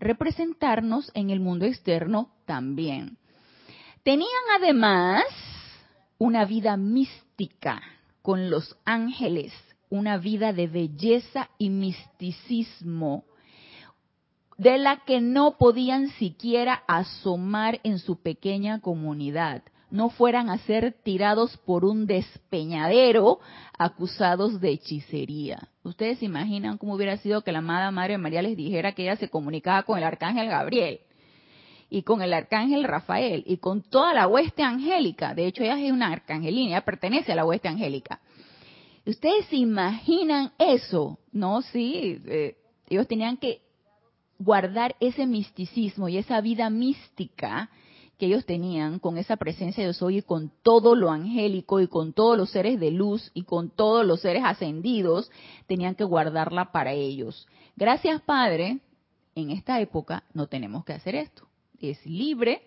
representarnos 0.00 1.10
en 1.14 1.30
el 1.30 1.40
mundo 1.40 1.64
externo 1.64 2.30
también. 2.44 3.16
Tenían 4.02 4.28
además 4.56 5.24
una 6.18 6.44
vida 6.44 6.76
mística 6.76 7.80
con 8.20 8.50
los 8.50 8.76
ángeles, 8.84 9.52
una 9.90 10.18
vida 10.18 10.52
de 10.52 10.66
belleza 10.66 11.50
y 11.58 11.70
misticismo, 11.70 13.24
de 14.58 14.78
la 14.78 15.04
que 15.04 15.20
no 15.20 15.56
podían 15.58 16.08
siquiera 16.10 16.82
asomar 16.86 17.80
en 17.84 17.98
su 17.98 18.20
pequeña 18.20 18.80
comunidad, 18.80 19.62
no 19.92 20.08
fueran 20.08 20.48
a 20.48 20.58
ser 20.58 20.94
tirados 21.04 21.58
por 21.58 21.84
un 21.84 22.06
despeñadero 22.06 23.38
acusados 23.78 24.58
de 24.60 24.70
hechicería. 24.70 25.68
Ustedes 25.84 26.18
se 26.18 26.24
imaginan 26.24 26.78
cómo 26.78 26.94
hubiera 26.94 27.18
sido 27.18 27.42
que 27.42 27.52
la 27.52 27.58
amada 27.58 27.90
Madre 27.90 28.16
María 28.16 28.40
les 28.40 28.56
dijera 28.56 28.92
que 28.92 29.02
ella 29.02 29.16
se 29.16 29.28
comunicaba 29.28 29.82
con 29.82 29.98
el 29.98 30.04
arcángel 30.04 30.48
Gabriel 30.48 31.00
y 31.90 32.02
con 32.04 32.22
el 32.22 32.32
arcángel 32.32 32.84
Rafael 32.84 33.44
y 33.46 33.58
con 33.58 33.82
toda 33.82 34.14
la 34.14 34.26
hueste 34.26 34.62
angélica. 34.62 35.34
De 35.34 35.46
hecho, 35.46 35.62
ella 35.62 35.78
es 35.78 35.92
una 35.92 36.10
arcangelina, 36.10 36.70
ella 36.70 36.84
pertenece 36.86 37.32
a 37.32 37.36
la 37.36 37.44
hueste 37.44 37.68
angélica. 37.68 38.18
¿Ustedes 39.04 39.44
se 39.46 39.56
imaginan 39.56 40.52
eso? 40.58 41.18
No, 41.32 41.60
sí, 41.60 42.18
eh, 42.24 42.56
ellos 42.88 43.06
tenían 43.06 43.36
que 43.36 43.60
guardar 44.38 44.96
ese 45.00 45.26
misticismo 45.26 46.08
y 46.08 46.16
esa 46.16 46.40
vida 46.40 46.70
mística 46.70 47.68
que 48.22 48.26
ellos 48.26 48.46
tenían 48.46 49.00
con 49.00 49.18
esa 49.18 49.36
presencia 49.36 49.84
de 49.84 49.92
soy 49.92 50.18
y 50.18 50.22
con 50.22 50.52
todo 50.62 50.94
lo 50.94 51.10
angélico 51.10 51.80
y 51.80 51.88
con 51.88 52.12
todos 52.12 52.38
los 52.38 52.50
seres 52.50 52.78
de 52.78 52.92
luz 52.92 53.32
y 53.34 53.42
con 53.42 53.68
todos 53.68 54.06
los 54.06 54.20
seres 54.20 54.44
ascendidos, 54.46 55.28
tenían 55.66 55.96
que 55.96 56.04
guardarla 56.04 56.70
para 56.70 56.92
ellos. 56.92 57.48
Gracias, 57.74 58.20
Padre, 58.20 58.78
en 59.34 59.50
esta 59.50 59.80
época 59.80 60.22
no 60.34 60.46
tenemos 60.46 60.84
que 60.84 60.92
hacer 60.92 61.16
esto 61.16 61.48
es 61.90 62.06
libre. 62.06 62.62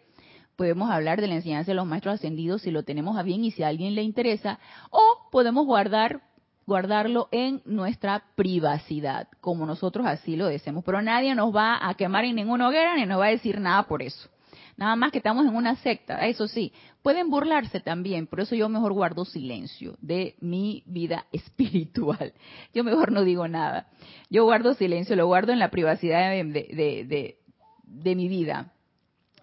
Podemos 0.57 0.89
hablar 0.89 1.19
de 1.21 1.27
la 1.27 1.35
enseñanza 1.35 1.71
de 1.71 1.75
los 1.75 1.85
maestros 1.85 2.15
ascendidos 2.15 2.63
si 2.63 2.71
lo 2.71 2.83
tenemos 2.83 3.17
a 3.17 3.23
bien 3.23 3.45
y 3.45 3.51
si 3.51 3.63
a 3.63 3.69
alguien 3.69 3.95
le 3.95 4.03
interesa, 4.03 4.59
o 4.89 5.29
podemos 5.31 5.65
guardar 5.65 6.21
guardarlo 6.67 7.29
en 7.31 7.61
nuestra 7.63 8.23
privacidad, 8.35 9.29
como 9.39 9.65
nosotros 9.65 10.05
así 10.05 10.35
lo 10.35 10.47
deseamos. 10.47 10.83
Pero 10.83 11.01
nadie 11.01 11.33
nos 11.33 11.55
va 11.55 11.87
a 11.87 11.93
quemar 11.93 12.25
en 12.25 12.35
ninguna 12.35 12.67
hoguera 12.67 12.95
ni 12.95 13.05
nos 13.05 13.19
va 13.19 13.27
a 13.27 13.29
decir 13.29 13.59
nada 13.59 13.83
por 13.83 14.01
eso. 14.01 14.29
Nada 14.77 14.95
más 14.95 15.11
que 15.11 15.19
estamos 15.19 15.45
en 15.45 15.55
una 15.55 15.77
secta, 15.77 16.25
eso 16.27 16.47
sí, 16.47 16.73
pueden 17.01 17.29
burlarse 17.29 17.79
también, 17.79 18.27
por 18.27 18.41
eso 18.41 18.55
yo 18.55 18.67
mejor 18.67 18.91
guardo 18.91 19.23
silencio 19.23 19.95
de 20.01 20.35
mi 20.41 20.83
vida 20.85 21.25
espiritual. 21.31 22.33
Yo 22.73 22.83
mejor 22.83 23.11
no 23.11 23.23
digo 23.23 23.47
nada. 23.47 23.88
Yo 24.29 24.43
guardo 24.43 24.73
silencio, 24.73 25.15
lo 25.15 25.27
guardo 25.27 25.53
en 25.53 25.59
la 25.59 25.71
privacidad 25.71 26.31
de, 26.31 26.43
de, 26.43 27.38
de 27.83 28.15
mi 28.15 28.27
vida. 28.27 28.73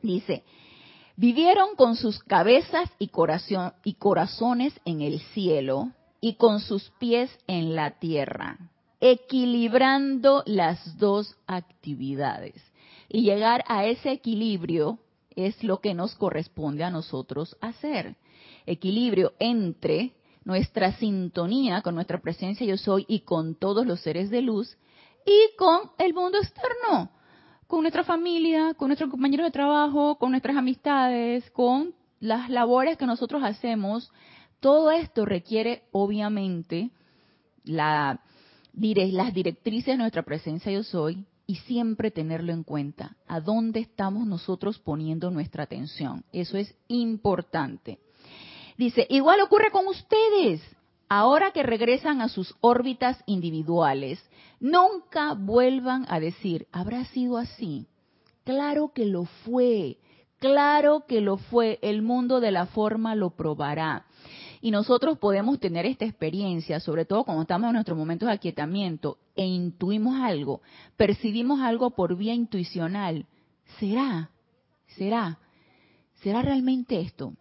Dice, 0.02 0.42
vivieron 1.16 1.76
con 1.76 1.96
sus 1.96 2.22
cabezas 2.22 2.90
y, 2.98 3.08
corazones 3.08 4.74
en 4.84 5.00
el 5.00 5.20
cielo 5.32 5.90
y 6.20 6.34
con 6.34 6.60
sus 6.60 6.90
pies 6.98 7.30
en 7.46 7.74
la 7.74 7.98
tierra, 7.98 8.58
equilibrando 9.00 10.42
las 10.46 10.98
dos 10.98 11.36
actividades. 11.46 12.54
Y 13.08 13.22
llegar 13.22 13.64
a 13.68 13.84
ese 13.84 14.10
equilibrio 14.10 14.98
es 15.36 15.62
lo 15.64 15.80
que 15.80 15.94
nos 15.94 16.14
corresponde 16.14 16.84
a 16.84 16.90
nosotros 16.90 17.56
hacer. 17.60 18.16
Equilibrio 18.66 19.32
entre 19.38 20.12
nuestra 20.44 20.92
sintonía 20.94 21.82
con 21.82 21.94
nuestra 21.94 22.20
presencia 22.20 22.66
yo 22.66 22.76
soy 22.76 23.04
y 23.08 23.20
con 23.20 23.54
todos 23.54 23.86
los 23.86 24.00
seres 24.00 24.30
de 24.30 24.42
luz 24.42 24.76
y 25.24 25.56
con 25.56 25.90
el 25.98 26.14
mundo 26.14 26.38
externo 26.38 27.10
con 27.72 27.80
nuestra 27.80 28.04
familia, 28.04 28.74
con 28.74 28.88
nuestros 28.88 29.08
compañeros 29.08 29.46
de 29.46 29.50
trabajo, 29.50 30.18
con 30.18 30.32
nuestras 30.32 30.58
amistades, 30.58 31.50
con 31.52 31.94
las 32.20 32.50
labores 32.50 32.98
que 32.98 33.06
nosotros 33.06 33.42
hacemos. 33.42 34.12
Todo 34.60 34.90
esto 34.90 35.24
requiere, 35.24 35.84
obviamente, 35.90 36.90
la, 37.64 38.20
las 38.74 39.32
directrices 39.32 39.86
de 39.86 39.96
nuestra 39.96 40.22
presencia 40.22 40.70
yo 40.70 40.82
soy 40.82 41.24
y 41.52 41.56
siempre 41.56 42.10
tenerlo 42.10 42.50
en 42.54 42.62
cuenta. 42.62 43.14
¿A 43.28 43.38
dónde 43.38 43.80
estamos 43.80 44.26
nosotros 44.26 44.78
poniendo 44.78 45.30
nuestra 45.30 45.64
atención? 45.64 46.24
Eso 46.32 46.56
es 46.56 46.74
importante. 46.88 47.98
Dice, 48.78 49.06
igual 49.10 49.42
ocurre 49.42 49.70
con 49.70 49.86
ustedes 49.86 50.62
ahora 51.10 51.50
que 51.50 51.62
regresan 51.62 52.22
a 52.22 52.30
sus 52.30 52.54
órbitas 52.62 53.22
individuales, 53.26 54.18
nunca 54.60 55.34
vuelvan 55.34 56.06
a 56.08 56.20
decir, 56.20 56.68
¿habrá 56.72 57.04
sido 57.04 57.36
así? 57.36 57.86
Claro 58.44 58.92
que 58.94 59.04
lo 59.04 59.26
fue, 59.44 59.98
claro 60.38 61.04
que 61.06 61.20
lo 61.20 61.36
fue, 61.36 61.78
el 61.82 62.00
mundo 62.00 62.40
de 62.40 62.50
la 62.50 62.64
forma 62.64 63.14
lo 63.14 63.36
probará. 63.36 64.06
Y 64.64 64.70
nosotros 64.70 65.18
podemos 65.18 65.58
tener 65.58 65.86
esta 65.86 66.04
experiencia, 66.04 66.78
sobre 66.78 67.04
todo 67.04 67.24
cuando 67.24 67.42
estamos 67.42 67.66
en 67.66 67.74
nuestros 67.74 67.98
momentos 67.98 68.28
de 68.28 68.34
aquietamiento 68.34 69.18
e 69.34 69.44
intuimos 69.44 70.20
algo, 70.20 70.62
percibimos 70.96 71.60
algo 71.60 71.90
por 71.90 72.16
vía 72.16 72.32
intuicional. 72.32 73.26
¿Será? 73.80 74.30
¿Será? 74.96 75.40
¿Será 76.22 76.42
realmente 76.42 77.00
esto? 77.00 77.34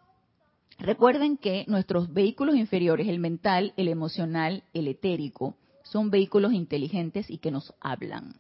Recuerden 0.80 1.38
que 1.38 1.64
nuestros 1.68 2.12
vehículos 2.12 2.56
inferiores, 2.56 3.08
el 3.08 3.20
mental, 3.20 3.74
el 3.78 3.88
emocional, 3.88 4.64
el 4.74 4.88
etérico, 4.88 5.56
son 5.84 6.10
vehículos 6.10 6.54
inteligentes 6.54 7.30
y 7.30 7.38
que 7.38 7.52
nos 7.52 7.72
hablan. 7.80 8.34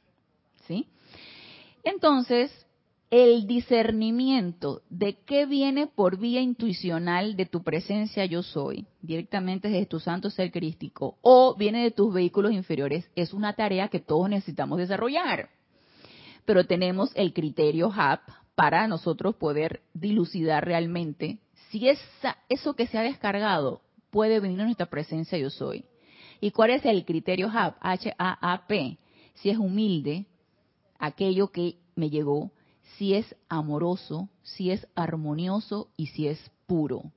¿Sí? 0.65 0.87
Entonces, 1.83 2.51
el 3.11 3.45
discernimiento 3.45 4.83
de 4.89 5.17
qué 5.25 5.45
viene 5.45 5.85
por 5.85 6.17
vía 6.17 6.39
intuicional 6.39 7.35
de 7.35 7.45
tu 7.45 7.61
presencia 7.61 8.23
yo 8.23 8.41
soy, 8.41 8.87
directamente 9.01 9.67
desde 9.67 9.85
tu 9.85 9.99
santo 9.99 10.29
ser 10.29 10.49
crístico, 10.49 11.17
o 11.21 11.53
viene 11.57 11.83
de 11.83 11.91
tus 11.91 12.13
vehículos 12.13 12.53
inferiores, 12.53 13.11
es 13.17 13.33
una 13.33 13.53
tarea 13.53 13.89
que 13.89 13.99
todos 13.99 14.29
necesitamos 14.29 14.77
desarrollar. 14.77 15.49
Pero 16.45 16.65
tenemos 16.65 17.11
el 17.15 17.33
criterio 17.33 17.91
HAP 17.93 18.21
para 18.55 18.87
nosotros 18.87 19.35
poder 19.35 19.81
dilucidar 19.93 20.63
realmente 20.63 21.39
si 21.69 21.89
esa, 21.89 22.37
eso 22.47 22.75
que 22.75 22.87
se 22.87 22.97
ha 22.97 23.03
descargado 23.03 23.81
puede 24.09 24.39
venir 24.39 24.61
a 24.61 24.65
nuestra 24.65 24.89
presencia 24.89 25.37
yo 25.37 25.49
soy. 25.49 25.83
¿Y 26.39 26.51
cuál 26.51 26.71
es 26.71 26.85
el 26.85 27.03
criterio 27.03 27.49
HAP? 27.53 27.75
H-A-A-P. 27.81 28.97
Si 29.35 29.49
es 29.49 29.57
humilde, 29.57 30.27
aquello 30.97 31.49
que 31.49 31.75
me 31.95 32.09
llegó, 32.09 32.51
si 33.01 33.15
es 33.15 33.35
amoroso, 33.49 34.29
si 34.43 34.69
es 34.69 34.85
armonioso 34.93 35.89
y 35.97 36.05
si 36.05 36.27
es 36.27 36.39
puro. 36.67 37.11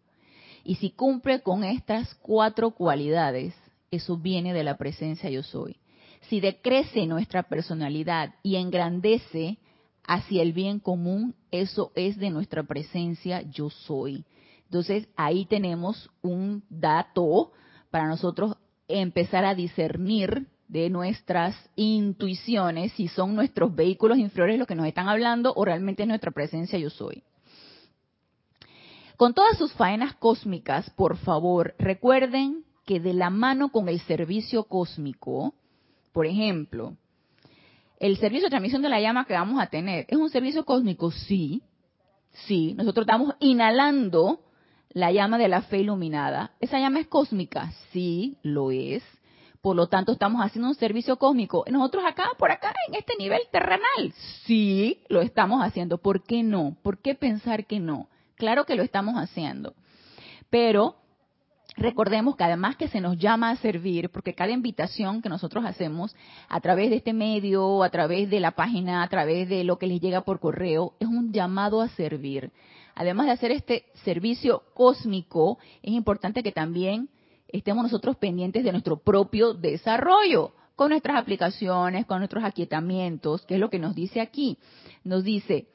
Y 0.64 0.76
si 0.76 0.88
cumple 0.88 1.42
con 1.42 1.62
estas 1.62 2.14
cuatro 2.22 2.70
cualidades, 2.70 3.54
eso 3.90 4.16
viene 4.16 4.54
de 4.54 4.64
la 4.64 4.78
presencia 4.78 5.28
yo 5.28 5.42
soy. 5.42 5.76
Si 6.30 6.40
decrece 6.40 7.04
nuestra 7.04 7.42
personalidad 7.42 8.34
y 8.42 8.56
engrandece 8.56 9.58
hacia 10.06 10.40
el 10.40 10.54
bien 10.54 10.80
común, 10.80 11.34
eso 11.50 11.92
es 11.94 12.16
de 12.16 12.30
nuestra 12.30 12.62
presencia 12.62 13.42
yo 13.42 13.68
soy. 13.68 14.24
Entonces 14.64 15.06
ahí 15.16 15.44
tenemos 15.44 16.08
un 16.22 16.64
dato 16.70 17.52
para 17.90 18.08
nosotros 18.08 18.56
empezar 18.88 19.44
a 19.44 19.54
discernir 19.54 20.46
de 20.74 20.90
nuestras 20.90 21.54
intuiciones 21.76 22.90
si 22.94 23.06
son 23.06 23.36
nuestros 23.36 23.72
vehículos 23.76 24.18
inferiores 24.18 24.58
los 24.58 24.66
que 24.66 24.74
nos 24.74 24.88
están 24.88 25.08
hablando 25.08 25.52
o 25.54 25.64
realmente 25.64 26.02
es 26.02 26.08
nuestra 26.08 26.32
presencia 26.32 26.76
yo 26.80 26.90
soy. 26.90 27.22
Con 29.16 29.34
todas 29.34 29.56
sus 29.56 29.72
faenas 29.74 30.16
cósmicas, 30.16 30.90
por 30.90 31.16
favor, 31.18 31.76
recuerden 31.78 32.64
que 32.84 32.98
de 32.98 33.14
la 33.14 33.30
mano 33.30 33.70
con 33.70 33.88
el 33.88 34.00
servicio 34.00 34.64
cósmico, 34.64 35.54
por 36.12 36.26
ejemplo, 36.26 36.96
el 38.00 38.16
servicio 38.16 38.46
de 38.46 38.50
transmisión 38.50 38.82
de 38.82 38.88
la 38.88 39.00
llama 39.00 39.26
que 39.26 39.34
vamos 39.34 39.62
a 39.62 39.68
tener, 39.68 40.06
¿es 40.08 40.18
un 40.18 40.28
servicio 40.28 40.64
cósmico? 40.64 41.12
Sí, 41.12 41.62
sí, 42.48 42.74
nosotros 42.74 43.04
estamos 43.04 43.36
inhalando 43.38 44.40
la 44.88 45.12
llama 45.12 45.38
de 45.38 45.46
la 45.46 45.62
fe 45.62 45.78
iluminada. 45.78 46.50
¿Esa 46.58 46.80
llama 46.80 46.98
es 46.98 47.06
cósmica? 47.06 47.70
Sí, 47.92 48.38
lo 48.42 48.72
es. 48.72 49.04
Por 49.64 49.76
lo 49.76 49.86
tanto, 49.86 50.12
estamos 50.12 50.44
haciendo 50.44 50.68
un 50.68 50.74
servicio 50.74 51.16
cósmico. 51.16 51.64
Nosotros 51.70 52.04
acá, 52.06 52.28
por 52.36 52.50
acá, 52.50 52.74
en 52.86 52.96
este 52.96 53.14
nivel 53.18 53.40
terrenal. 53.50 54.12
Sí, 54.44 55.00
lo 55.08 55.22
estamos 55.22 55.62
haciendo. 55.62 55.96
¿Por 55.96 56.22
qué 56.22 56.42
no? 56.42 56.76
¿Por 56.82 56.98
qué 56.98 57.14
pensar 57.14 57.64
que 57.64 57.80
no? 57.80 58.10
Claro 58.36 58.66
que 58.66 58.74
lo 58.74 58.82
estamos 58.82 59.14
haciendo. 59.14 59.72
Pero 60.50 60.96
Recordemos 61.76 62.36
que 62.36 62.44
además 62.44 62.76
que 62.76 62.86
se 62.86 63.00
nos 63.00 63.18
llama 63.18 63.50
a 63.50 63.56
servir, 63.56 64.10
porque 64.10 64.34
cada 64.34 64.52
invitación 64.52 65.22
que 65.22 65.28
nosotros 65.28 65.64
hacemos 65.64 66.14
a 66.48 66.60
través 66.60 66.90
de 66.90 66.96
este 66.96 67.12
medio, 67.12 67.82
a 67.82 67.88
través 67.88 68.30
de 68.30 68.38
la 68.38 68.52
página, 68.52 69.02
a 69.02 69.08
través 69.08 69.48
de 69.48 69.64
lo 69.64 69.76
que 69.76 69.88
les 69.88 70.00
llega 70.00 70.20
por 70.20 70.38
correo, 70.38 70.92
es 71.00 71.08
un 71.08 71.32
llamado 71.32 71.80
a 71.80 71.88
servir. 71.88 72.52
Además 72.94 73.26
de 73.26 73.32
hacer 73.32 73.50
este 73.50 73.86
servicio 74.04 74.62
cósmico, 74.74 75.58
es 75.82 75.94
importante 75.94 76.44
que 76.44 76.52
también 76.52 77.08
estemos 77.56 77.84
nosotros 77.84 78.16
pendientes 78.16 78.64
de 78.64 78.72
nuestro 78.72 78.98
propio 78.98 79.54
desarrollo, 79.54 80.52
con 80.74 80.90
nuestras 80.90 81.16
aplicaciones, 81.16 82.04
con 82.04 82.18
nuestros 82.18 82.42
aquietamientos, 82.42 83.46
que 83.46 83.54
es 83.54 83.60
lo 83.60 83.70
que 83.70 83.78
nos 83.78 83.94
dice 83.94 84.20
aquí. 84.20 84.58
Nos 85.04 85.22
dice, 85.22 85.68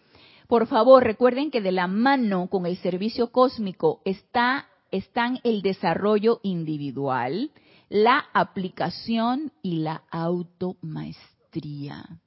por 0.48 0.68
favor, 0.68 1.04
recuerden 1.04 1.52
que 1.52 1.62
de 1.62 1.72
la 1.72 1.88
mano 1.88 2.50
con 2.50 2.66
el 2.66 2.76
servicio 2.78 3.32
cósmico 3.32 4.02
está 4.04 4.66
están 4.92 5.40
el 5.44 5.62
desarrollo 5.62 6.40
individual, 6.42 7.52
la 7.90 8.26
aplicación 8.34 9.54
y 9.62 9.78
la 9.78 10.04
automaestría. 10.10 12.20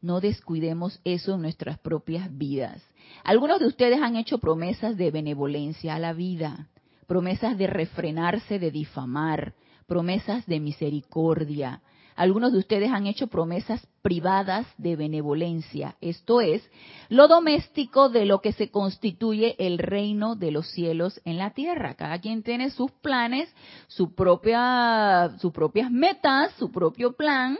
No 0.00 0.20
descuidemos 0.20 0.98
eso 1.04 1.34
en 1.34 1.42
nuestras 1.42 1.78
propias 1.78 2.34
vidas. 2.36 2.82
Algunos 3.22 3.60
de 3.60 3.66
ustedes 3.66 4.00
han 4.00 4.16
hecho 4.16 4.38
promesas 4.38 4.96
de 4.96 5.10
benevolencia 5.10 5.94
a 5.94 5.98
la 5.98 6.14
vida, 6.14 6.70
promesas 7.10 7.58
de 7.58 7.66
refrenarse 7.66 8.60
de 8.60 8.70
difamar, 8.70 9.54
promesas 9.88 10.46
de 10.46 10.60
misericordia, 10.60 11.82
algunos 12.14 12.52
de 12.52 12.58
ustedes 12.58 12.92
han 12.92 13.08
hecho 13.08 13.26
promesas 13.26 13.84
privadas 14.00 14.64
de 14.78 14.94
benevolencia, 14.94 15.96
esto 16.00 16.40
es, 16.40 16.62
lo 17.08 17.26
doméstico 17.26 18.10
de 18.10 18.26
lo 18.26 18.40
que 18.40 18.52
se 18.52 18.70
constituye 18.70 19.56
el 19.58 19.78
reino 19.78 20.36
de 20.36 20.52
los 20.52 20.70
cielos 20.70 21.20
en 21.24 21.36
la 21.36 21.50
tierra. 21.50 21.94
Cada 21.94 22.20
quien 22.20 22.44
tiene 22.44 22.70
sus 22.70 22.92
planes, 22.92 23.52
su 23.88 24.14
propia, 24.14 25.36
sus 25.40 25.50
propias 25.50 25.90
metas, 25.90 26.52
su 26.60 26.70
propio 26.70 27.16
plan. 27.16 27.58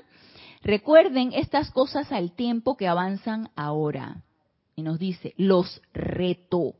Recuerden 0.63 1.33
estas 1.33 1.73
cosas 1.73 2.13
al 2.13 2.31
tiempo 2.37 2.77
que 2.77 2.87
avanzan 2.87 3.51
ahora. 3.57 4.23
Y 4.77 4.83
nos 4.83 5.01
dice, 5.01 5.35
los 5.37 5.83
reto 5.93 6.75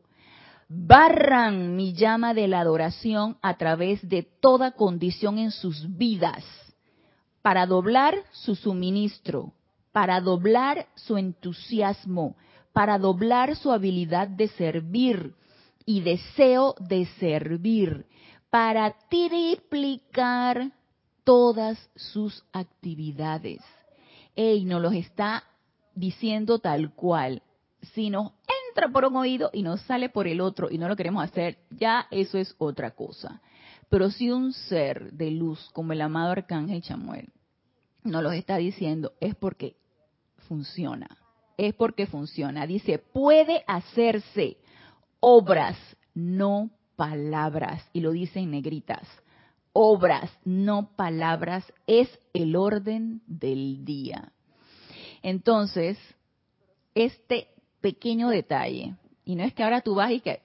barran 0.73 1.75
mi 1.75 1.95
llama 1.95 2.33
de 2.33 2.47
la 2.47 2.61
adoración 2.61 3.37
a 3.43 3.57
través 3.57 4.09
de 4.09 4.23
toda 4.23 4.71
condición 4.71 5.39
en 5.39 5.51
sus 5.51 5.97
vidas 5.97 6.45
para 7.43 7.67
doblar 7.67 8.15
su 8.31 8.55
suministro, 8.55 9.53
para 9.91 10.21
doblar 10.21 10.87
su 10.95 11.19
entusiasmo, 11.19 12.37
para 12.73 12.99
doblar 12.99 13.57
su 13.57 13.73
habilidad 13.73 14.29
de 14.29 14.47
servir 14.47 15.35
y 15.85 16.03
deseo 16.03 16.77
de 16.79 17.07
servir, 17.19 18.07
para 18.49 18.95
triplicar 19.09 20.71
todas 21.25 21.91
sus 21.97 22.45
actividades. 22.53 23.61
Ey, 24.37 24.65
nos 24.65 24.81
los 24.81 24.95
está 24.95 25.43
diciendo 25.97 26.61
tal 26.61 26.95
cual. 26.95 27.43
Si 27.95 28.09
nos 28.09 28.33
entra 28.71 28.89
por 28.89 29.05
un 29.05 29.17
oído 29.17 29.51
y 29.53 29.63
nos 29.63 29.81
sale 29.83 30.09
por 30.09 30.27
el 30.27 30.41
otro 30.41 30.71
y 30.71 30.79
no 30.79 30.89
lo 30.89 30.97
queremos 30.97 31.23
hacer, 31.23 31.59
ya 31.71 32.07
eso 32.11 32.39
es 32.39 32.55
otra 32.59 32.93
cosa. 32.93 33.41
Pero 33.89 34.11
si 34.11 34.31
un 34.31 34.53
ser 34.53 35.13
de 35.13 35.31
luz 35.31 35.69
como 35.73 35.93
el 35.93 36.01
amado 36.01 36.31
Arcángel 36.31 36.83
Chamuel 36.83 37.29
no 38.05 38.23
lo 38.23 38.33
está 38.33 38.57
diciendo, 38.57 39.13
es 39.21 39.35
porque 39.35 39.77
funciona. 40.49 41.09
Es 41.57 41.75
porque 41.75 42.07
funciona. 42.07 42.67
Dice, 42.67 42.99
puede 42.99 43.63
hacerse 43.67 44.57
obras, 45.19 45.77
no 46.15 46.71
palabras. 46.97 47.83
Y 47.93 48.01
lo 48.01 48.13
dice 48.13 48.41
en 48.41 48.53
negritas. 48.53 49.07
Obras, 49.73 50.31
no 50.45 50.97
palabras, 50.97 51.71
es 51.87 52.09
el 52.33 52.57
orden 52.57 53.23
del 53.27 53.85
día. 53.85 54.33
Entonces, 55.23 55.99
este 56.95 57.49
pequeño 57.81 58.29
detalle, 58.29 58.95
y 59.25 59.35
no 59.35 59.45
es 59.45 59.55
que 59.55 59.63
ahora 59.63 59.81
tú 59.81 59.95
vas 59.95 60.11
y 60.11 60.21
que 60.21 60.41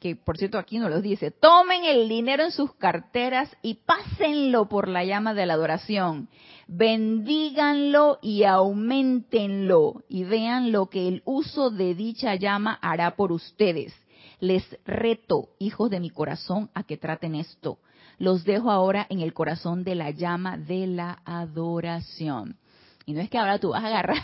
que 0.00 0.16
por 0.16 0.38
cierto 0.38 0.58
aquí 0.58 0.78
nos 0.78 0.90
lo 0.90 1.02
dice, 1.02 1.30
tomen 1.30 1.84
el 1.84 2.08
dinero 2.08 2.42
en 2.42 2.52
sus 2.52 2.74
carteras 2.74 3.54
y 3.60 3.74
pásenlo 3.74 4.66
por 4.66 4.88
la 4.88 5.04
llama 5.04 5.34
de 5.34 5.44
la 5.44 5.54
adoración, 5.54 6.30
bendíganlo 6.66 8.18
y 8.22 8.44
aumentenlo 8.44 10.02
y 10.08 10.24
vean 10.24 10.72
lo 10.72 10.86
que 10.86 11.06
el 11.06 11.22
uso 11.26 11.70
de 11.70 11.94
dicha 11.94 12.34
llama 12.34 12.78
hará 12.80 13.14
por 13.14 13.30
ustedes. 13.30 13.94
Les 14.40 14.64
reto, 14.86 15.50
hijos 15.58 15.90
de 15.90 16.00
mi 16.00 16.08
corazón, 16.08 16.70
a 16.72 16.82
que 16.82 16.96
traten 16.96 17.34
esto. 17.34 17.78
Los 18.16 18.44
dejo 18.44 18.70
ahora 18.70 19.06
en 19.10 19.20
el 19.20 19.34
corazón 19.34 19.84
de 19.84 19.94
la 19.94 20.10
llama 20.10 20.56
de 20.56 20.86
la 20.86 21.20
adoración. 21.26 22.56
Y 23.04 23.12
no 23.12 23.20
es 23.20 23.28
que 23.28 23.36
ahora 23.36 23.58
tú 23.58 23.70
vas 23.70 23.84
a 23.84 23.88
agarrar 23.88 24.22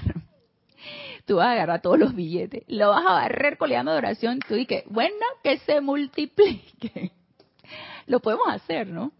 tú 1.24 1.36
vas 1.36 1.48
a 1.48 1.52
agarrar 1.52 1.82
todos 1.82 1.98
los 1.98 2.14
billetes, 2.14 2.64
lo 2.68 2.90
vas 2.90 3.04
a 3.06 3.12
barrer 3.12 3.58
llama 3.68 3.92
de 3.92 3.98
oración, 3.98 4.38
tú 4.46 4.54
dices, 4.54 4.84
bueno, 4.86 5.26
que 5.42 5.58
se 5.58 5.80
multiplique. 5.80 7.12
Lo 8.06 8.20
podemos 8.20 8.46
hacer, 8.48 8.86
¿no? 8.86 9.10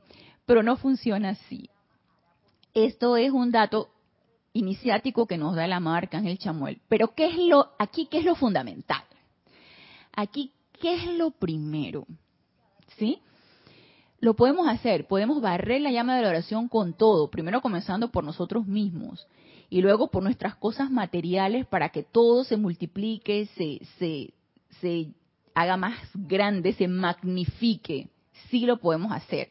Pero 0.44 0.62
no 0.62 0.76
funciona 0.76 1.30
así. 1.30 1.68
Esto 2.72 3.16
es 3.16 3.32
un 3.32 3.50
dato 3.50 3.88
iniciático 4.52 5.26
que 5.26 5.38
nos 5.38 5.56
da 5.56 5.66
la 5.66 5.80
marca 5.80 6.18
el 6.26 6.38
Chamuel. 6.38 6.80
Pero 6.88 7.14
¿qué 7.14 7.26
es 7.26 7.36
lo, 7.36 7.72
aquí 7.78 8.06
qué 8.06 8.18
es 8.18 8.24
lo 8.24 8.34
fundamental? 8.36 9.02
Aquí, 10.12 10.52
¿qué 10.80 10.94
es 10.94 11.06
lo 11.06 11.30
primero? 11.30 12.06
¿Sí? 12.96 13.20
Lo 14.18 14.34
podemos 14.34 14.66
hacer, 14.68 15.06
podemos 15.06 15.40
barrer 15.40 15.80
la 15.80 15.90
llama 15.90 16.16
de 16.16 16.22
la 16.22 16.30
oración 16.30 16.68
con 16.68 16.94
todo, 16.94 17.30
primero 17.30 17.60
comenzando 17.60 18.10
por 18.10 18.24
nosotros 18.24 18.66
mismos 18.66 19.26
y 19.68 19.82
luego 19.82 20.10
por 20.10 20.22
nuestras 20.22 20.56
cosas 20.56 20.90
materiales 20.90 21.66
para 21.66 21.90
que 21.90 22.02
todo 22.02 22.44
se 22.44 22.56
multiplique, 22.56 23.46
se, 23.56 23.80
se, 23.98 24.32
se 24.80 25.12
haga 25.54 25.76
más 25.76 25.98
grande, 26.14 26.72
se 26.72 26.88
magnifique. 26.88 28.08
Sí 28.50 28.60
lo 28.60 28.78
podemos 28.78 29.12
hacer. 29.12 29.50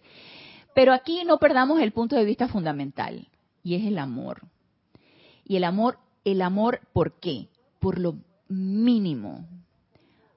Pero 0.73 0.93
aquí 0.93 1.23
no 1.25 1.37
perdamos 1.37 1.81
el 1.81 1.91
punto 1.91 2.15
de 2.15 2.25
vista 2.25 2.47
fundamental, 2.47 3.27
y 3.63 3.75
es 3.75 3.85
el 3.85 3.97
amor. 3.97 4.41
Y 5.45 5.55
el 5.55 5.63
amor, 5.63 5.99
el 6.23 6.41
amor, 6.41 6.81
¿por 6.91 7.19
qué? 7.19 7.47
Por 7.79 7.99
lo 7.99 8.17
mínimo, 8.47 9.47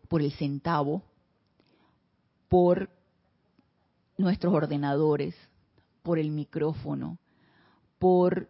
por 0.08 0.22
el 0.22 0.32
centavo, 0.32 1.02
por 2.48 2.88
nuestros 4.18 4.52
ordenadores, 4.52 5.34
por 6.02 6.18
el 6.18 6.30
micrófono, 6.30 7.18
por 7.98 8.48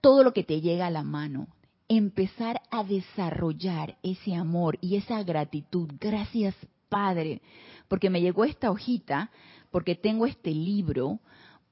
todo 0.00 0.22
lo 0.22 0.32
que 0.32 0.44
te 0.44 0.60
llega 0.60 0.86
a 0.86 0.90
la 0.90 1.02
mano. 1.02 1.48
Empezar 1.88 2.60
a 2.70 2.84
desarrollar 2.84 3.96
ese 4.02 4.34
amor 4.34 4.78
y 4.80 4.96
esa 4.96 5.22
gratitud. 5.22 5.88
Gracias, 6.00 6.54
Padre, 6.88 7.40
porque 7.88 8.10
me 8.10 8.20
llegó 8.20 8.44
esta 8.44 8.70
hojita, 8.70 9.30
porque 9.70 9.94
tengo 9.94 10.26
este 10.26 10.50
libro, 10.50 11.20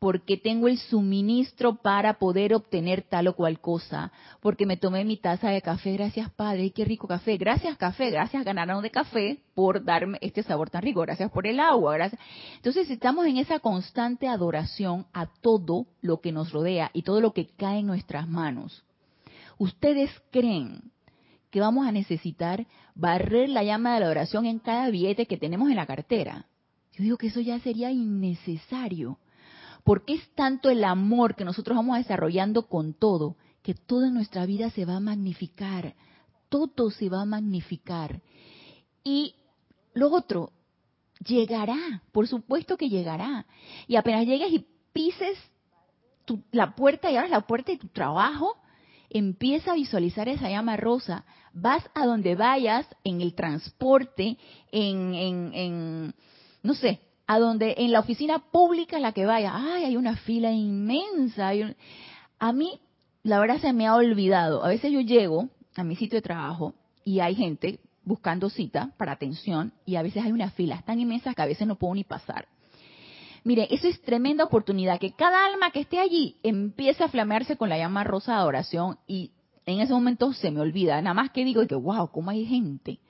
porque 0.04 0.36
tengo 0.36 0.68
el 0.68 0.76
suministro 0.76 1.76
para 1.76 2.18
poder 2.18 2.52
obtener 2.52 3.00
tal 3.08 3.28
o 3.28 3.34
cual 3.34 3.58
cosa, 3.58 4.12
porque 4.42 4.66
me 4.66 4.76
tomé 4.76 5.02
mi 5.02 5.16
taza 5.16 5.48
de 5.48 5.62
café, 5.62 5.94
gracias 5.94 6.28
Padre, 6.28 6.72
qué 6.72 6.84
rico 6.84 7.08
café, 7.08 7.38
gracias 7.38 7.78
café, 7.78 8.10
gracias 8.10 8.44
ganaron 8.44 8.82
de 8.82 8.90
café 8.90 9.38
por 9.54 9.82
darme 9.82 10.18
este 10.20 10.42
sabor 10.42 10.68
tan 10.68 10.82
rico, 10.82 11.00
gracias 11.00 11.30
por 11.30 11.46
el 11.46 11.58
agua, 11.58 11.94
gracias. 11.94 12.20
Entonces 12.56 12.90
estamos 12.90 13.24
en 13.24 13.38
esa 13.38 13.60
constante 13.60 14.28
adoración 14.28 15.06
a 15.14 15.24
todo 15.24 15.86
lo 16.02 16.20
que 16.20 16.32
nos 16.32 16.52
rodea 16.52 16.90
y 16.92 17.00
todo 17.00 17.22
lo 17.22 17.32
que 17.32 17.46
cae 17.46 17.78
en 17.78 17.86
nuestras 17.86 18.28
manos. 18.28 18.84
¿Ustedes 19.56 20.10
creen 20.30 20.82
que 21.50 21.60
vamos 21.60 21.86
a 21.86 21.92
necesitar 21.92 22.66
barrer 22.94 23.48
la 23.48 23.64
llama 23.64 23.94
de 23.94 24.00
la 24.00 24.06
adoración 24.06 24.44
en 24.44 24.58
cada 24.58 24.90
billete 24.90 25.24
que 25.24 25.38
tenemos 25.38 25.70
en 25.70 25.76
la 25.76 25.86
cartera? 25.86 26.44
Yo 26.92 27.04
digo 27.04 27.16
que 27.16 27.28
eso 27.28 27.40
ya 27.40 27.58
sería 27.60 27.90
innecesario 27.90 29.18
porque 29.84 30.14
es 30.14 30.34
tanto 30.34 30.70
el 30.70 30.82
amor 30.82 31.36
que 31.36 31.44
nosotros 31.44 31.76
vamos 31.76 31.98
desarrollando 31.98 32.66
con 32.68 32.94
todo, 32.94 33.36
que 33.62 33.74
toda 33.74 34.10
nuestra 34.10 34.46
vida 34.46 34.70
se 34.70 34.84
va 34.84 34.96
a 34.96 35.00
magnificar, 35.00 35.94
todo 36.48 36.90
se 36.90 37.08
va 37.08 37.20
a 37.20 37.26
magnificar. 37.26 38.22
Y 39.04 39.34
lo 39.92 40.10
otro, 40.10 40.52
llegará, 41.24 42.02
por 42.12 42.26
supuesto 42.26 42.76
que 42.76 42.88
llegará. 42.88 43.46
Y 43.86 43.96
apenas 43.96 44.26
llegues 44.26 44.52
y 44.52 44.66
pises 44.92 45.38
la 46.50 46.74
puerta 46.74 47.10
y 47.10 47.16
abras 47.16 47.30
la 47.30 47.46
puerta 47.46 47.72
de 47.72 47.78
tu 47.78 47.88
trabajo, 47.88 48.56
empieza 49.10 49.72
a 49.72 49.76
visualizar 49.76 50.28
esa 50.28 50.48
llama 50.48 50.78
rosa. 50.78 51.24
Vas 51.52 51.84
a 51.94 52.06
donde 52.06 52.34
vayas, 52.34 52.86
en 53.04 53.20
el 53.20 53.34
transporte, 53.34 54.38
en, 54.72 55.14
en, 55.14 55.54
en 55.54 56.14
no 56.62 56.74
sé, 56.74 57.00
a 57.26 57.38
donde 57.38 57.74
en 57.78 57.92
la 57.92 58.00
oficina 58.00 58.38
pública 58.38 58.98
la 58.98 59.12
que 59.12 59.26
vaya, 59.26 59.52
ay, 59.54 59.84
hay 59.84 59.96
una 59.96 60.16
fila 60.16 60.52
inmensa. 60.52 61.52
A 62.38 62.52
mí, 62.52 62.80
la 63.22 63.38
verdad, 63.38 63.58
se 63.60 63.72
me 63.72 63.86
ha 63.86 63.94
olvidado. 63.94 64.64
A 64.64 64.68
veces 64.68 64.92
yo 64.92 65.00
llego 65.00 65.48
a 65.74 65.84
mi 65.84 65.96
sitio 65.96 66.18
de 66.18 66.22
trabajo 66.22 66.74
y 67.04 67.20
hay 67.20 67.34
gente 67.34 67.80
buscando 68.04 68.50
cita 68.50 68.90
para 68.98 69.12
atención 69.12 69.72
y 69.86 69.96
a 69.96 70.02
veces 70.02 70.22
hay 70.24 70.32
una 70.32 70.50
fila 70.50 70.82
tan 70.82 71.00
inmensa 71.00 71.34
que 71.34 71.42
a 71.42 71.46
veces 71.46 71.66
no 71.66 71.76
puedo 71.76 71.94
ni 71.94 72.04
pasar. 72.04 72.46
Mire, 73.44 73.68
eso 73.70 73.88
es 73.88 74.00
tremenda 74.00 74.44
oportunidad, 74.44 74.98
que 74.98 75.12
cada 75.12 75.44
alma 75.46 75.70
que 75.70 75.80
esté 75.80 75.98
allí 75.98 76.36
empiece 76.42 77.04
a 77.04 77.08
flamearse 77.08 77.56
con 77.56 77.68
la 77.68 77.76
llama 77.76 78.02
rosa 78.02 78.38
de 78.38 78.44
oración 78.44 78.98
y 79.06 79.32
en 79.66 79.80
ese 79.80 79.92
momento 79.92 80.32
se 80.32 80.50
me 80.50 80.60
olvida, 80.60 81.00
nada 81.02 81.14
más 81.14 81.30
que 81.30 81.44
digo 81.44 81.66
que, 81.66 81.74
wow, 81.74 82.10
cómo 82.10 82.30
hay 82.30 82.46
gente, 82.46 83.00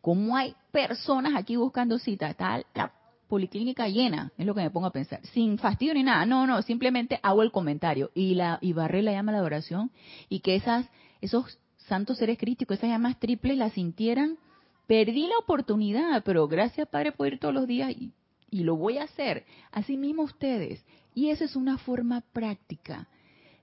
cómo 0.00 0.36
hay 0.36 0.54
personas 0.72 1.34
aquí 1.36 1.56
buscando 1.56 1.98
cita, 1.98 2.30
está 2.30 2.62
la 2.74 2.92
policlínica 3.28 3.88
llena, 3.88 4.32
es 4.36 4.46
lo 4.46 4.54
que 4.54 4.62
me 4.62 4.70
pongo 4.70 4.86
a 4.86 4.92
pensar, 4.92 5.20
sin 5.26 5.58
fastidio 5.58 5.94
ni 5.94 6.02
nada, 6.02 6.26
no, 6.26 6.46
no, 6.46 6.62
simplemente 6.62 7.20
hago 7.22 7.42
el 7.42 7.52
comentario 7.52 8.10
y 8.14 8.34
la 8.34 8.58
y 8.60 8.72
barré 8.72 9.02
la 9.02 9.12
llama 9.12 9.32
de 9.32 9.38
la 9.38 9.44
oración 9.44 9.90
y 10.28 10.40
que 10.40 10.56
esas 10.56 10.88
esos 11.20 11.58
santos 11.88 12.18
seres 12.18 12.38
críticos, 12.38 12.78
esas 12.78 12.90
llamas 12.90 13.18
triples 13.18 13.56
las 13.56 13.74
sintieran, 13.74 14.38
perdí 14.86 15.26
la 15.26 15.38
oportunidad, 15.38 16.22
pero 16.24 16.48
gracias 16.48 16.88
Padre 16.88 17.12
por 17.12 17.28
ir 17.28 17.38
todos 17.38 17.54
los 17.54 17.66
días 17.66 17.90
y, 17.90 18.12
y 18.50 18.64
lo 18.64 18.76
voy 18.76 18.98
a 18.98 19.04
hacer, 19.04 19.44
así 19.70 19.96
mismo 19.96 20.22
ustedes. 20.22 20.84
Y 21.14 21.30
esa 21.30 21.44
es 21.44 21.56
una 21.56 21.78
forma 21.78 22.22
práctica 22.32 23.08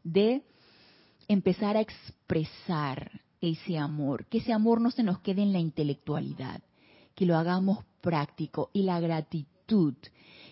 de 0.04 0.44
empezar 1.28 1.78
a 1.78 1.82
expresar 1.82 3.22
ese 3.42 3.78
amor, 3.78 4.26
que 4.26 4.40
ese 4.40 4.54
amor 4.54 4.82
no 4.82 4.92
se 4.92 5.04
nos 5.04 5.20
quede 5.20 5.42
en 5.42 5.54
la 5.54 5.60
intelectualidad, 5.60 6.62
que 7.16 7.26
lo 7.26 7.38
hagamos 7.38 7.86
práctico 8.02 8.70
y 8.74 8.84
la 8.84 9.00
gratitud 9.00 9.55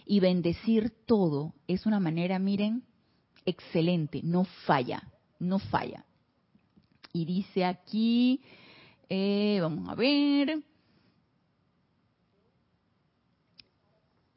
y 0.06 0.20
bendecir 0.20 0.92
todo 1.06 1.54
es 1.68 1.86
una 1.86 2.00
manera, 2.00 2.40
miren, 2.40 2.84
excelente, 3.46 4.22
no 4.24 4.46
falla, 4.66 5.04
no 5.40 5.60
falla. 5.60 6.06
Y 7.12 7.26
dice 7.26 7.66
aquí, 7.66 8.42
eh, 9.10 9.60
vamos 9.62 9.88
a 9.90 9.96
ver, 9.96 10.64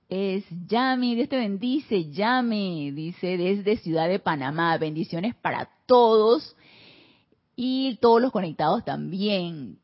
es 0.09 0.45
Yami, 0.69 1.15
Dios 1.15 1.29
te 1.29 1.37
bendice, 1.37 2.11
Yami, 2.11 2.91
dice 2.93 3.37
desde 3.37 3.79
Ciudad 3.79 4.09
de 4.09 4.19
Panamá, 4.19 4.77
bendiciones 4.79 5.35
para 5.35 5.71
todos 5.87 6.55
y 7.57 7.97
todos 8.01 8.21
los 8.21 8.31
conectados 8.31 8.85
también. 8.85 9.79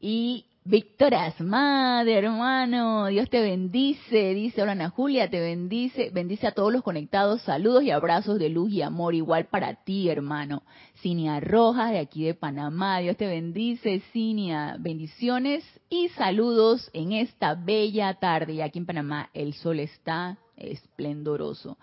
Y 0.00 0.47
Víctor 0.70 1.14
Asmade, 1.14 2.12
hermano, 2.12 3.06
Dios 3.06 3.30
te 3.30 3.40
bendice, 3.40 4.34
dice 4.34 4.60
Ana 4.60 4.90
Julia, 4.90 5.30
te 5.30 5.40
bendice, 5.40 6.10
bendice 6.10 6.46
a 6.46 6.52
todos 6.52 6.70
los 6.70 6.82
conectados, 6.82 7.40
saludos 7.40 7.84
y 7.84 7.90
abrazos 7.90 8.38
de 8.38 8.50
luz 8.50 8.70
y 8.70 8.82
amor, 8.82 9.14
igual 9.14 9.46
para 9.46 9.82
ti, 9.84 10.10
hermano. 10.10 10.62
Cinia 10.96 11.40
Rojas, 11.40 11.92
de 11.92 11.98
aquí 12.00 12.22
de 12.22 12.34
Panamá, 12.34 12.98
Dios 12.98 13.16
te 13.16 13.26
bendice, 13.26 14.02
Cinia, 14.12 14.76
bendiciones 14.78 15.64
y 15.88 16.10
saludos 16.10 16.90
en 16.92 17.12
esta 17.12 17.54
bella 17.54 18.12
tarde. 18.20 18.52
Y 18.52 18.60
aquí 18.60 18.78
en 18.78 18.84
Panamá 18.84 19.30
el 19.32 19.54
sol 19.54 19.80
está 19.80 20.36
esplendoroso. 20.54 21.78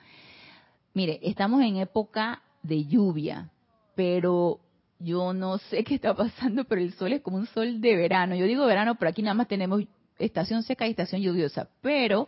Mire, 0.94 1.20
estamos 1.24 1.64
en 1.64 1.78
época 1.78 2.44
de 2.62 2.86
lluvia, 2.86 3.50
pero 3.96 4.60
yo 5.00 5.34
no 5.34 5.58
sé 5.58 5.84
qué 5.84 5.96
está 5.96 6.14
pasando, 6.16 6.66
pero 6.66 6.82
el 6.82 6.94
sol 6.94 7.14
es 7.14 7.22
como 7.22 7.38
un 7.38 7.48
sol 7.48 7.82
de 7.82 7.96
verano. 7.96 8.36
Yo 8.36 8.46
digo 8.46 8.66
verano, 8.66 8.96
pero 8.96 9.10
aquí 9.10 9.22
nada 9.22 9.34
más 9.34 9.48
tenemos 9.48 9.84
estación 10.20 10.64
seca 10.64 10.88
y 10.88 10.92
estación 10.92 11.22
lluviosa. 11.22 11.70
Pero 11.82 12.28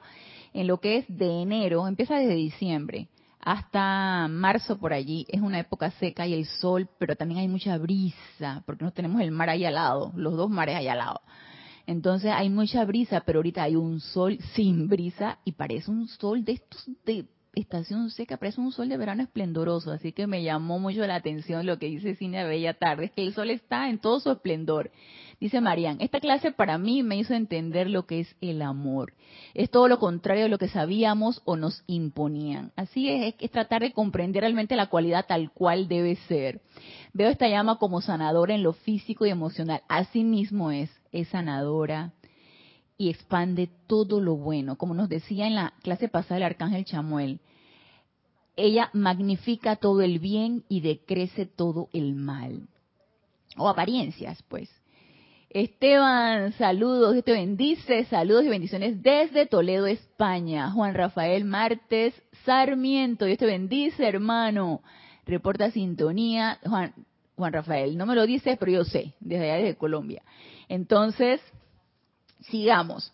en 0.53 0.67
lo 0.67 0.79
que 0.79 0.97
es 0.97 1.05
de 1.07 1.41
enero, 1.41 1.87
empieza 1.87 2.15
desde 2.15 2.35
diciembre 2.35 3.07
hasta 3.39 4.27
marzo 4.27 4.77
por 4.77 4.91
allí, 4.91 5.25
es 5.29 5.39
una 5.39 5.59
época 5.59 5.91
seca 5.91 6.27
y 6.27 6.33
el 6.33 6.45
sol, 6.45 6.89
pero 6.99 7.15
también 7.15 7.39
hay 7.39 7.47
mucha 7.47 7.77
brisa, 7.77 8.61
porque 8.65 8.83
no 8.83 8.91
tenemos 8.91 9.21
el 9.21 9.31
mar 9.31 9.49
ahí 9.49 9.63
al 9.63 9.75
lado, 9.75 10.11
los 10.15 10.35
dos 10.35 10.49
mares 10.49 10.75
ahí 10.75 10.89
al 10.89 10.97
lado. 10.97 11.21
Entonces 11.85 12.31
hay 12.35 12.49
mucha 12.49 12.83
brisa, 12.83 13.21
pero 13.25 13.39
ahorita 13.39 13.63
hay 13.63 13.77
un 13.77 14.01
sol 14.01 14.37
sin 14.53 14.89
brisa 14.89 15.39
y 15.45 15.53
parece 15.53 15.89
un 15.89 16.09
sol 16.09 16.43
de 16.43 16.53
estos 16.53 16.89
de 17.05 17.25
estación 17.59 18.09
seca, 18.09 18.37
es 18.41 18.57
un 18.57 18.71
sol 18.71 18.89
de 18.89 18.97
verano 18.97 19.23
esplendoroso, 19.23 19.91
así 19.91 20.11
que 20.11 20.27
me 20.27 20.43
llamó 20.43 20.79
mucho 20.79 21.05
la 21.07 21.15
atención 21.15 21.65
lo 21.65 21.79
que 21.79 21.87
dice 21.87 22.15
Cine 22.15 22.43
Bella 22.45 22.73
Tarde, 22.73 23.05
es 23.05 23.11
que 23.11 23.23
el 23.23 23.33
sol 23.33 23.49
está 23.49 23.89
en 23.89 23.99
todo 23.99 24.19
su 24.19 24.31
esplendor. 24.31 24.91
Dice 25.39 25.61
Marian, 25.61 25.97
esta 25.99 26.19
clase 26.19 26.51
para 26.51 26.77
mí 26.77 27.03
me 27.03 27.17
hizo 27.17 27.33
entender 27.33 27.89
lo 27.89 28.05
que 28.05 28.21
es 28.21 28.35
el 28.41 28.61
amor. 28.61 29.13
Es 29.53 29.69
todo 29.69 29.87
lo 29.87 29.99
contrario 29.99 30.43
de 30.43 30.49
lo 30.49 30.57
que 30.57 30.67
sabíamos 30.67 31.41
o 31.45 31.55
nos 31.55 31.83
imponían. 31.87 32.71
Así 32.75 33.09
es, 33.09 33.35
es 33.39 33.51
tratar 33.51 33.81
de 33.81 33.91
comprender 33.91 34.41
realmente 34.41 34.75
la 34.75 34.87
cualidad 34.87 35.25
tal 35.27 35.51
cual 35.51 35.87
debe 35.87 36.15
ser. 36.27 36.61
Veo 37.13 37.29
esta 37.29 37.47
llama 37.47 37.77
como 37.77 38.01
sanadora 38.01 38.55
en 38.55 38.63
lo 38.63 38.73
físico 38.73 39.25
y 39.25 39.29
emocional. 39.29 39.81
Así 39.87 40.23
mismo 40.23 40.71
es, 40.71 40.89
es 41.11 41.27
sanadora, 41.29 42.13
y 42.97 43.09
expande 43.09 43.69
todo 43.87 44.19
lo 44.19 44.35
bueno. 44.35 44.77
Como 44.77 44.93
nos 44.93 45.09
decía 45.09 45.47
en 45.47 45.55
la 45.55 45.73
clase 45.83 46.09
pasada 46.09 46.37
el 46.37 46.43
arcángel 46.43 46.85
Chamuel, 46.85 47.39
ella 48.55 48.89
magnifica 48.93 49.75
todo 49.75 50.01
el 50.01 50.19
bien 50.19 50.63
y 50.67 50.81
decrece 50.81 51.45
todo 51.45 51.89
el 51.93 52.15
mal. 52.15 52.67
O 53.55 53.69
apariencias, 53.69 54.41
pues. 54.43 54.69
Esteban, 55.49 56.51
saludos, 56.53 57.13
Dios 57.13 57.23
te 57.23 57.31
bendice, 57.31 58.03
saludos 58.05 58.43
y 58.43 58.49
bendiciones 58.49 59.01
desde 59.01 59.45
Toledo, 59.45 59.87
España. 59.87 60.71
Juan 60.71 60.93
Rafael 60.93 61.45
Martes 61.45 62.13
Sarmiento, 62.43 63.25
Dios 63.25 63.37
te 63.37 63.45
bendice, 63.45 64.05
hermano. 64.05 64.81
Reporta 65.25 65.71
sintonía. 65.71 66.59
Juan, 66.65 66.93
Juan 67.35 67.53
Rafael, 67.53 67.97
no 67.97 68.05
me 68.05 68.15
lo 68.15 68.25
dices, 68.25 68.57
pero 68.59 68.71
yo 68.71 68.83
sé, 68.83 69.13
desde 69.19 69.51
allá, 69.51 69.63
desde 69.63 69.77
Colombia. 69.77 70.23
Entonces, 70.67 71.39
sigamos. 72.41 73.11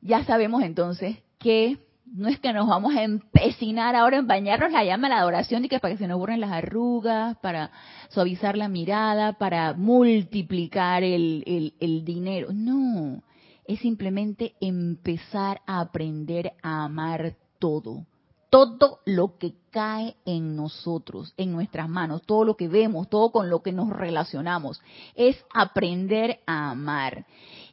Ya 0.00 0.24
sabemos 0.24 0.62
entonces 0.62 1.16
que 1.38 1.78
no 2.12 2.28
es 2.28 2.40
que 2.40 2.52
nos 2.52 2.68
vamos 2.68 2.94
a 2.96 3.04
empecinar 3.04 3.94
ahora 3.94 4.18
en 4.18 4.26
bañarnos 4.26 4.72
la 4.72 4.84
llama 4.84 5.08
la 5.08 5.18
adoración 5.18 5.64
y 5.64 5.68
que 5.68 5.78
para 5.78 5.94
que 5.94 5.98
se 5.98 6.08
nos 6.08 6.18
borren 6.18 6.40
las 6.40 6.50
arrugas, 6.50 7.36
para 7.38 7.70
suavizar 8.08 8.56
la 8.56 8.68
mirada, 8.68 9.34
para 9.34 9.74
multiplicar 9.74 11.04
el, 11.04 11.74
el 11.78 12.04
dinero. 12.04 12.48
No, 12.52 13.22
es 13.64 13.78
simplemente 13.80 14.54
empezar 14.60 15.60
a 15.66 15.80
aprender 15.80 16.54
a 16.62 16.84
amar 16.84 17.36
todo. 17.58 18.06
Todo 18.50 18.98
lo 19.06 19.38
que 19.38 19.54
cae 19.70 20.16
en 20.24 20.56
nosotros, 20.56 21.32
en 21.36 21.52
nuestras 21.52 21.88
manos, 21.88 22.22
todo 22.26 22.44
lo 22.44 22.56
que 22.56 22.66
vemos, 22.66 23.08
todo 23.08 23.30
con 23.30 23.48
lo 23.48 23.62
que 23.62 23.70
nos 23.70 23.88
relacionamos, 23.90 24.82
es 25.14 25.36
aprender 25.54 26.40
a 26.46 26.70
amar. 26.72 27.26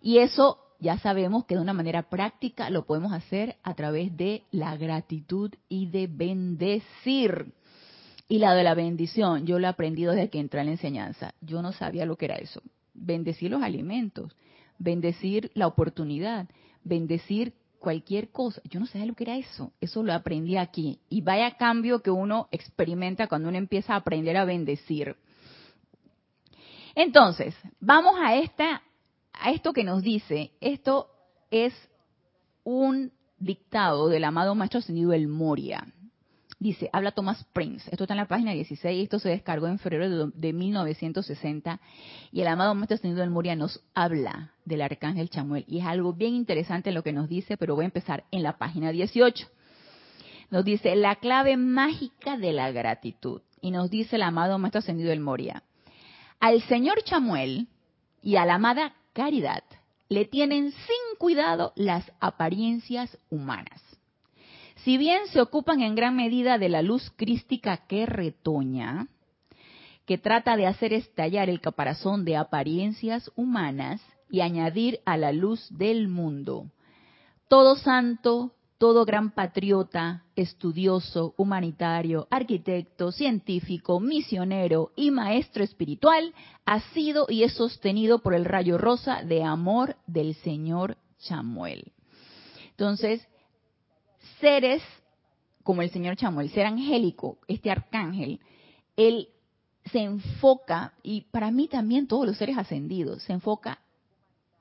Y 0.04 0.19
eso 0.19 0.60
ya 0.80 0.98
sabemos 1.00 1.46
que 1.46 1.56
de 1.56 1.62
una 1.62 1.74
manera 1.74 2.04
práctica 2.04 2.70
lo 2.70 2.86
podemos 2.86 3.13
hacer 3.13 3.58
a 3.63 3.74
través 3.74 4.16
de 4.16 4.44
la 4.52 4.76
gratitud 4.78 5.54
y 5.70 5.88
de 5.88 6.08
bendecir. 6.08 7.54
Y 8.30 8.40
la 8.40 8.54
de 8.54 8.63
la 8.63 8.74
bendición, 8.74 9.46
yo 9.46 9.58
lo 9.58 9.68
he 9.68 9.70
aprendido 9.70 10.13
desde 10.13 10.30
que 10.30 10.40
entré 10.40 10.60
en 10.60 10.66
la 10.68 10.72
enseñanza. 10.74 11.34
Yo 11.42 11.62
no 11.62 11.72
sabía 11.72 12.06
lo 12.06 12.18
que 12.18 12.26
era 12.26 12.36
eso. 12.36 12.62
Bendecir 12.94 13.52
los 13.52 13.63
alimentos, 13.63 14.36
bendecir 14.78 15.52
la 15.54 15.68
oportunidad, 15.68 16.48
bendecir 16.84 17.54
cualquier 17.80 18.30
cosa. 18.30 18.62
Yo 18.66 18.80
no 18.80 18.86
sabía 18.86 19.08
lo 19.08 19.16
que 19.16 19.24
era 19.24 19.38
eso. 19.38 19.72
Eso 19.80 20.04
lo 20.04 20.13
aprendí 20.13 20.58
aquí. 20.58 21.00
Y 21.10 21.22
vaya 21.22 21.58
cambio 21.58 22.02
que 22.02 22.12
uno 22.12 22.50
experimenta 22.52 23.28
cuando 23.28 23.50
uno 23.50 23.58
empieza 23.58 23.94
a 23.94 23.98
aprender 23.98 24.36
a 24.36 24.46
bendecir. 24.46 25.16
Entonces, 26.96 27.56
vamos 27.80 28.16
a 28.20 28.36
esta 28.36 28.82
a 29.47 29.51
esto 29.51 29.71
que 29.71 29.86
nos 29.86 30.03
dice, 30.03 30.51
esto 30.60 31.07
es 31.51 31.73
un 32.65 33.13
dictado 33.39 34.10
del 34.10 34.25
amado 34.25 34.55
maestro 34.55 34.79
ascendido 34.79 35.13
El 35.13 35.29
Moria. 35.29 35.88
Dice, 36.60 36.89
habla 36.91 37.13
Thomas 37.13 37.45
Prince. 37.53 37.89
Esto 37.89 38.03
está 38.03 38.13
en 38.13 38.17
la 38.17 38.27
página 38.27 38.51
16, 38.51 39.03
esto 39.03 39.19
se 39.19 39.29
descargó 39.29 39.67
en 39.67 39.79
febrero 39.79 40.27
de, 40.27 40.51
1960. 40.51 41.79
Y 42.33 42.41
el 42.41 42.47
amado 42.47 42.75
maestro 42.75 42.95
ascendido 42.95 43.23
El 43.23 43.29
Moria 43.29 43.55
nos 43.55 43.81
habla 43.93 44.51
del 44.65 44.81
arcángel 44.81 45.29
Chamuel. 45.29 45.63
Y 45.65 45.79
es 45.79 45.86
algo 45.86 46.12
bien 46.12 46.33
interesante 46.33 46.91
lo 46.91 47.01
que 47.01 47.13
nos 47.13 47.29
dice, 47.29 47.55
pero 47.55 47.73
voy 47.73 47.83
a 47.83 47.86
empezar 47.86 48.25
en 48.31 48.43
la 48.43 48.57
página 48.57 48.91
18. 48.91 49.47
Nos 50.51 50.65
dice, 50.65 50.93
la 50.97 51.15
clave 51.15 51.55
mágica 51.55 52.36
de 52.36 52.52
la 52.52 52.73
gratitud. 52.73 53.41
Y 53.62 53.71
nos 53.71 53.89
dice 53.89 54.17
el 54.17 54.23
amado 54.23 54.60
maestro 54.60 54.79
ascendido 54.79 55.13
El 55.13 55.21
Moria. 55.21 55.63
Al 56.41 56.62
señor 56.63 57.02
Chamuel 57.04 57.69
y 58.21 58.35
a 58.35 58.45
la 58.45 58.56
amada 58.56 58.93
caridad 59.18 59.63
le 60.10 60.26
tienen 60.26 60.72
sin 60.72 61.18
cuidado 61.18 61.74
las 61.76 62.06
apariencias 62.20 63.18
humanas. 63.32 63.82
Si 64.84 65.00
bien 65.00 65.26
se 65.34 65.42
ocupan 65.42 65.82
en 65.82 65.96
gran 65.96 66.15
medida 66.15 66.60
de 66.60 66.70
la 66.70 66.84
luz 66.84 67.12
crística 67.15 67.88
que 67.88 68.06
retoña, 68.06 69.08
que 70.06 70.20
trata 70.20 70.56
de 70.56 70.68
hacer 70.68 70.94
estallar 70.94 71.50
el 71.50 71.62
caparazón 71.62 72.26
de 72.26 72.38
apariencias 72.38 73.32
humanas 73.36 74.02
y 74.30 74.42
añadir 74.42 75.00
a 75.04 75.18
la 75.18 75.32
luz 75.32 75.68
del 75.72 76.08
mundo. 76.08 76.68
Todo 77.50 77.76
santo, 77.76 78.54
todo 78.78 79.06
gran 79.06 79.32
patriota, 79.32 80.23
estudioso, 80.36 81.34
humanitario, 81.38 82.28
arquitecto, 82.30 83.12
científico, 83.12 84.00
misionero 84.00 84.92
y 84.96 85.12
maestro 85.12 85.63
espiritual 85.63 86.34
ha 86.65 86.80
sido 86.92 87.25
y 87.30 87.44
es 87.44 87.54
sostenido 87.54 88.19
por 88.19 88.36
el 88.36 88.46
rayo 88.46 88.78
rosa 88.78 89.23
de 89.23 89.44
amor 89.44 89.96
del 90.06 90.36
Señor 90.36 90.98
Chamuel. 91.19 91.92
Entonces, 92.71 93.28
seres 94.40 94.84
como 95.67 95.82
el 95.82 95.90
señor 95.90 96.15
Chamo, 96.15 96.40
el 96.40 96.50
ser 96.50 96.65
angélico, 96.65 97.40
este 97.50 97.69
arcángel, 97.69 98.40
él 98.96 99.28
se 99.92 100.00
enfoca, 100.00 100.94
y 101.04 101.23
para 101.30 101.52
mí 101.52 101.67
también 101.67 102.08
todos 102.08 102.25
los 102.25 102.38
seres 102.38 102.58
ascendidos, 102.58 103.23
se 103.23 103.34
enfoca 103.34 103.82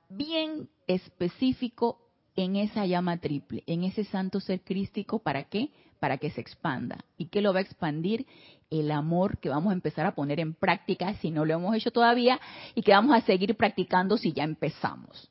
bien 0.08 0.68
específico 0.88 2.05
en 2.36 2.56
esa 2.56 2.86
llama 2.86 3.16
triple, 3.16 3.62
en 3.66 3.82
ese 3.82 4.04
santo 4.04 4.40
ser 4.40 4.60
crístico, 4.60 5.18
¿para 5.18 5.44
qué? 5.44 5.70
Para 5.98 6.18
que 6.18 6.30
se 6.30 6.40
expanda. 6.40 6.98
¿Y 7.16 7.26
qué 7.26 7.40
lo 7.40 7.52
va 7.52 7.60
a 7.60 7.62
expandir? 7.62 8.26
El 8.70 8.90
amor 8.90 9.38
que 9.38 9.48
vamos 9.48 9.70
a 9.70 9.74
empezar 9.74 10.06
a 10.06 10.14
poner 10.14 10.38
en 10.40 10.52
práctica 10.54 11.14
si 11.14 11.30
no 11.30 11.44
lo 11.44 11.54
hemos 11.54 11.74
hecho 11.74 11.90
todavía 11.90 12.38
y 12.74 12.82
que 12.82 12.92
vamos 12.92 13.16
a 13.16 13.22
seguir 13.22 13.56
practicando 13.56 14.18
si 14.18 14.32
ya 14.32 14.44
empezamos. 14.44 15.30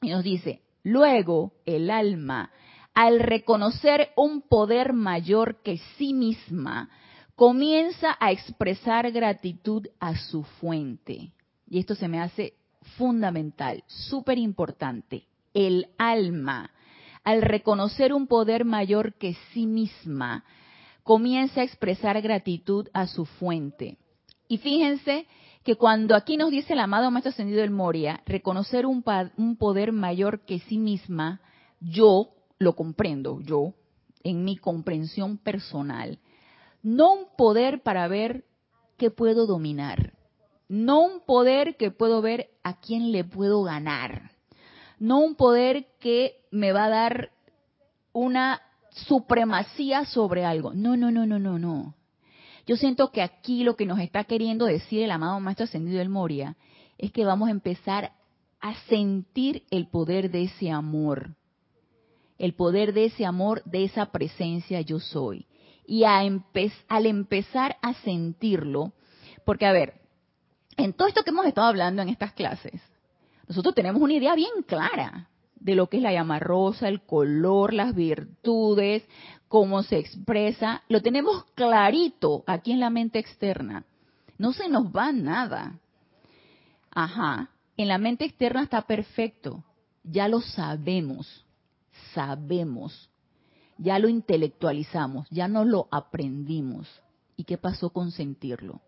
Y 0.00 0.10
nos 0.10 0.24
dice, 0.24 0.62
luego 0.82 1.52
el 1.66 1.90
alma, 1.90 2.50
al 2.94 3.20
reconocer 3.20 4.10
un 4.16 4.42
poder 4.42 4.94
mayor 4.94 5.62
que 5.62 5.78
sí 5.98 6.14
misma, 6.14 6.88
comienza 7.34 8.16
a 8.20 8.32
expresar 8.32 9.10
gratitud 9.10 9.86
a 10.00 10.16
su 10.16 10.44
fuente. 10.44 11.32
Y 11.68 11.78
esto 11.78 11.94
se 11.94 12.08
me 12.08 12.20
hace 12.20 12.54
fundamental, 12.96 13.82
súper 13.86 14.38
importante. 14.38 15.26
El 15.54 15.88
alma, 15.98 16.70
al 17.24 17.42
reconocer 17.42 18.12
un 18.12 18.26
poder 18.26 18.64
mayor 18.64 19.14
que 19.14 19.36
sí 19.52 19.66
misma, 19.66 20.44
comienza 21.02 21.60
a 21.60 21.64
expresar 21.64 22.20
gratitud 22.22 22.88
a 22.92 23.06
su 23.06 23.24
fuente. 23.24 23.98
Y 24.48 24.58
fíjense 24.58 25.26
que 25.64 25.76
cuando 25.76 26.14
aquí 26.14 26.36
nos 26.36 26.50
dice 26.50 26.72
el 26.72 26.80
amado 26.80 27.10
Maestro 27.10 27.30
Ascendido 27.30 27.60
del 27.60 27.70
Moria, 27.70 28.22
reconocer 28.26 28.86
un, 28.86 29.04
un 29.36 29.56
poder 29.56 29.92
mayor 29.92 30.40
que 30.40 30.58
sí 30.60 30.78
misma, 30.78 31.40
yo 31.80 32.30
lo 32.58 32.74
comprendo, 32.74 33.40
yo, 33.40 33.74
en 34.24 34.44
mi 34.44 34.56
comprensión 34.56 35.38
personal. 35.38 36.18
No 36.82 37.12
un 37.12 37.26
poder 37.36 37.82
para 37.82 38.08
ver 38.08 38.44
qué 38.96 39.10
puedo 39.10 39.46
dominar, 39.46 40.14
no 40.68 41.00
un 41.00 41.20
poder 41.20 41.76
que 41.76 41.90
puedo 41.90 42.22
ver 42.22 42.50
a 42.62 42.80
quién 42.80 43.12
le 43.12 43.24
puedo 43.24 43.62
ganar. 43.62 44.31
No 45.02 45.18
un 45.18 45.34
poder 45.34 45.88
que 45.98 46.44
me 46.52 46.70
va 46.70 46.84
a 46.84 46.88
dar 46.88 47.32
una 48.12 48.62
supremacía 48.90 50.04
sobre 50.04 50.44
algo. 50.44 50.74
No, 50.74 50.96
no, 50.96 51.10
no, 51.10 51.26
no, 51.26 51.40
no, 51.40 51.58
no. 51.58 51.96
Yo 52.68 52.76
siento 52.76 53.10
que 53.10 53.20
aquí 53.20 53.64
lo 53.64 53.74
que 53.74 53.84
nos 53.84 53.98
está 53.98 54.22
queriendo 54.22 54.64
decir 54.64 55.02
el 55.02 55.10
amado 55.10 55.40
Maestro 55.40 55.64
Ascendido 55.64 55.98
del 55.98 56.08
Moria 56.08 56.54
es 56.98 57.10
que 57.10 57.24
vamos 57.24 57.48
a 57.48 57.50
empezar 57.50 58.12
a 58.60 58.76
sentir 58.88 59.64
el 59.72 59.88
poder 59.88 60.30
de 60.30 60.44
ese 60.44 60.70
amor. 60.70 61.34
El 62.38 62.54
poder 62.54 62.92
de 62.92 63.06
ese 63.06 63.26
amor, 63.26 63.60
de 63.64 63.82
esa 63.82 64.12
presencia 64.12 64.82
yo 64.82 65.00
soy. 65.00 65.46
Y 65.84 66.04
a 66.04 66.20
al 66.20 67.06
empezar 67.06 67.76
a 67.82 67.94
sentirlo, 68.04 68.92
porque 69.44 69.66
a 69.66 69.72
ver, 69.72 69.94
en 70.76 70.92
todo 70.92 71.08
esto 71.08 71.24
que 71.24 71.30
hemos 71.30 71.46
estado 71.46 71.66
hablando 71.66 72.02
en 72.02 72.08
estas 72.08 72.34
clases, 72.34 72.80
nosotros 73.52 73.74
tenemos 73.74 74.00
una 74.00 74.14
idea 74.14 74.34
bien 74.34 74.62
clara 74.66 75.28
de 75.56 75.74
lo 75.74 75.86
que 75.88 75.98
es 75.98 76.02
la 76.02 76.10
llama 76.10 76.38
rosa, 76.38 76.88
el 76.88 77.02
color, 77.02 77.74
las 77.74 77.94
virtudes, 77.94 79.06
cómo 79.46 79.82
se 79.82 79.98
expresa. 79.98 80.82
Lo 80.88 81.02
tenemos 81.02 81.44
clarito 81.54 82.44
aquí 82.46 82.72
en 82.72 82.80
la 82.80 82.88
mente 82.88 83.18
externa. 83.18 83.84
No 84.38 84.54
se 84.54 84.70
nos 84.70 84.86
va 84.86 85.12
nada. 85.12 85.78
Ajá. 86.90 87.50
En 87.76 87.88
la 87.88 87.98
mente 87.98 88.24
externa 88.24 88.62
está 88.62 88.86
perfecto. 88.86 89.62
Ya 90.02 90.28
lo 90.28 90.40
sabemos. 90.40 91.44
Sabemos. 92.14 93.10
Ya 93.76 93.98
lo 93.98 94.08
intelectualizamos. 94.08 95.28
Ya 95.28 95.46
no 95.46 95.66
lo 95.66 95.88
aprendimos. 95.90 96.88
¿Y 97.36 97.44
qué 97.44 97.58
pasó 97.58 97.90
con 97.90 98.12
sentirlo? 98.12 98.80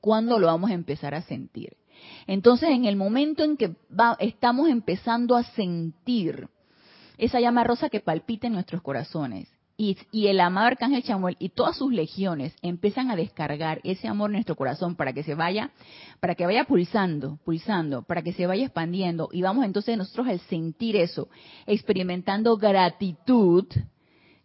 ¿Cuándo 0.00 0.38
lo 0.38 0.46
vamos 0.46 0.70
a 0.70 0.74
empezar 0.74 1.12
a 1.12 1.22
sentir? 1.22 1.76
Entonces, 2.26 2.70
en 2.70 2.84
el 2.84 2.96
momento 2.96 3.44
en 3.44 3.56
que 3.56 3.74
estamos 4.18 4.68
empezando 4.68 5.36
a 5.36 5.42
sentir 5.42 6.48
esa 7.18 7.40
llama 7.40 7.64
rosa 7.64 7.88
que 7.90 8.00
palpita 8.00 8.46
en 8.46 8.54
nuestros 8.54 8.82
corazones, 8.82 9.48
y, 10.12 10.26
el 10.26 10.40
amado 10.40 10.66
Arcángel 10.66 11.02
Chamuel 11.02 11.36
y 11.38 11.48
todas 11.48 11.78
sus 11.78 11.90
legiones 11.90 12.54
empiezan 12.60 13.10
a 13.10 13.16
descargar 13.16 13.80
ese 13.82 14.08
amor 14.08 14.28
en 14.28 14.34
nuestro 14.34 14.54
corazón 14.54 14.94
para 14.94 15.14
que 15.14 15.22
se 15.22 15.34
vaya, 15.34 15.70
para 16.20 16.34
que 16.34 16.44
vaya 16.44 16.64
pulsando, 16.64 17.38
pulsando, 17.46 18.02
para 18.02 18.20
que 18.20 18.34
se 18.34 18.46
vaya 18.46 18.66
expandiendo, 18.66 19.30
y 19.32 19.40
vamos 19.40 19.64
entonces 19.64 19.96
nosotros 19.96 20.28
al 20.28 20.40
sentir 20.40 20.96
eso, 20.96 21.28
experimentando 21.66 22.58
gratitud, 22.58 23.64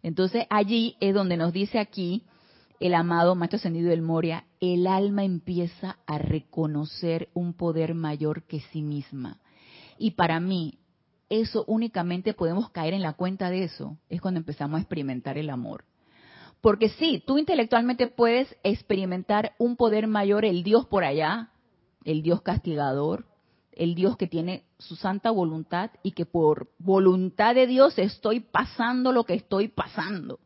entonces 0.02 0.46
allí 0.48 0.96
es 1.00 1.12
donde 1.12 1.36
nos 1.36 1.52
dice 1.52 1.78
aquí, 1.78 2.22
el 2.80 2.94
amado 2.94 3.34
Maestro 3.34 3.56
Ascendido 3.56 3.90
del 3.90 4.02
Moria, 4.02 4.44
el 4.60 4.86
alma 4.86 5.24
empieza 5.24 5.98
a 6.06 6.18
reconocer 6.18 7.28
un 7.34 7.54
poder 7.54 7.94
mayor 7.94 8.42
que 8.44 8.60
sí 8.72 8.82
misma. 8.82 9.40
Y 9.98 10.12
para 10.12 10.40
mí, 10.40 10.78
eso 11.28 11.64
únicamente 11.66 12.34
podemos 12.34 12.70
caer 12.70 12.94
en 12.94 13.02
la 13.02 13.14
cuenta 13.14 13.50
de 13.50 13.64
eso, 13.64 13.96
es 14.08 14.20
cuando 14.20 14.38
empezamos 14.38 14.78
a 14.78 14.82
experimentar 14.82 15.38
el 15.38 15.50
amor. 15.50 15.84
Porque 16.60 16.88
sí, 16.88 17.22
tú 17.26 17.38
intelectualmente 17.38 18.06
puedes 18.06 18.54
experimentar 18.62 19.54
un 19.58 19.76
poder 19.76 20.06
mayor, 20.06 20.44
el 20.44 20.62
Dios 20.62 20.86
por 20.86 21.04
allá, 21.04 21.50
el 22.04 22.22
Dios 22.22 22.42
castigador, 22.42 23.26
el 23.72 23.94
Dios 23.94 24.16
que 24.16 24.26
tiene 24.26 24.64
su 24.78 24.96
santa 24.96 25.30
voluntad 25.30 25.90
y 26.02 26.12
que 26.12 26.24
por 26.26 26.70
voluntad 26.78 27.54
de 27.54 27.66
Dios 27.66 27.98
estoy 27.98 28.40
pasando 28.40 29.12
lo 29.12 29.24
que 29.24 29.34
estoy 29.34 29.68
pasando. 29.68 30.40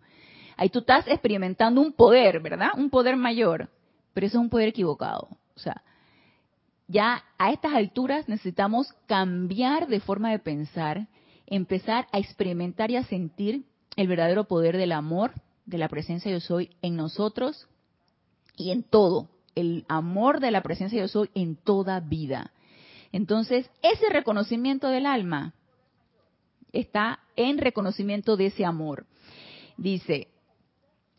Ahí 0.61 0.69
tú 0.69 0.81
estás 0.81 1.09
experimentando 1.09 1.81
un 1.81 1.95
poder, 1.95 2.39
¿verdad? 2.41 2.73
Un 2.77 2.91
poder 2.91 3.17
mayor, 3.17 3.71
pero 4.13 4.27
eso 4.27 4.37
es 4.37 4.43
un 4.43 4.51
poder 4.51 4.69
equivocado. 4.69 5.27
O 5.57 5.59
sea, 5.59 5.83
ya 6.87 7.25
a 7.39 7.51
estas 7.51 7.73
alturas 7.73 8.29
necesitamos 8.29 8.93
cambiar 9.07 9.89
de 9.89 10.01
forma 10.01 10.31
de 10.31 10.39
pensar, 10.39 11.09
empezar 11.47 12.09
a 12.13 12.19
experimentar 12.19 12.91
y 12.91 12.97
a 12.97 13.05
sentir 13.05 13.65
el 13.97 14.07
verdadero 14.07 14.45
poder 14.45 14.77
del 14.77 14.93
amor, 14.93 15.33
de 15.65 15.79
la 15.79 15.89
presencia 15.89 16.31
yo 16.31 16.41
soy 16.41 16.69
en 16.83 16.95
nosotros 16.95 17.67
y 18.55 18.71
en 18.71 18.83
todo. 18.83 19.31
El 19.55 19.87
amor 19.89 20.41
de 20.41 20.51
la 20.51 20.61
presencia 20.63 21.01
yo 21.01 21.09
soy 21.09 21.31
en 21.35 21.57
toda 21.57 22.01
vida. 22.01 22.53
Entonces, 23.13 23.71
ese 23.81 24.11
reconocimiento 24.11 24.89
del 24.89 25.07
alma 25.07 25.55
está 26.71 27.21
en 27.35 27.57
reconocimiento 27.57 28.37
de 28.37 28.47
ese 28.47 28.67
amor. 28.67 29.07
Dice, 29.79 30.29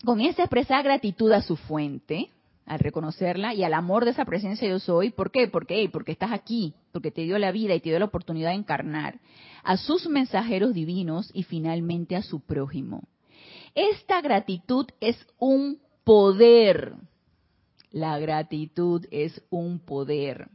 comienza 0.03 0.41
a 0.41 0.45
expresar 0.45 0.83
gratitud 0.83 1.31
a 1.31 1.41
su 1.41 1.55
fuente, 1.55 2.29
al 2.65 2.79
reconocerla 2.79 3.53
y 3.53 3.63
al 3.63 3.73
amor 3.73 4.05
de 4.05 4.11
esa 4.11 4.25
presencia 4.25 4.67
yo 4.67 4.79
soy. 4.79 5.11
¿Por 5.11 5.31
qué? 5.31 5.47
Porque, 5.47 5.89
porque 5.91 6.11
estás 6.11 6.31
aquí, 6.31 6.73
porque 6.91 7.11
te 7.11 7.23
dio 7.23 7.37
la 7.37 7.51
vida 7.51 7.75
y 7.75 7.79
te 7.79 7.89
dio 7.89 7.99
la 7.99 8.05
oportunidad 8.05 8.49
de 8.49 8.55
encarnar 8.55 9.19
a 9.63 9.77
sus 9.77 10.07
mensajeros 10.07 10.73
divinos 10.73 11.29
y 11.33 11.43
finalmente 11.43 12.15
a 12.15 12.21
su 12.21 12.39
prójimo. 12.39 13.03
Esta 13.75 14.21
gratitud 14.21 14.87
es 14.99 15.17
un 15.37 15.79
poder. 16.03 16.93
La 17.91 18.19
gratitud 18.19 19.05
es 19.11 19.41
un 19.49 19.79
poder. 19.79 20.47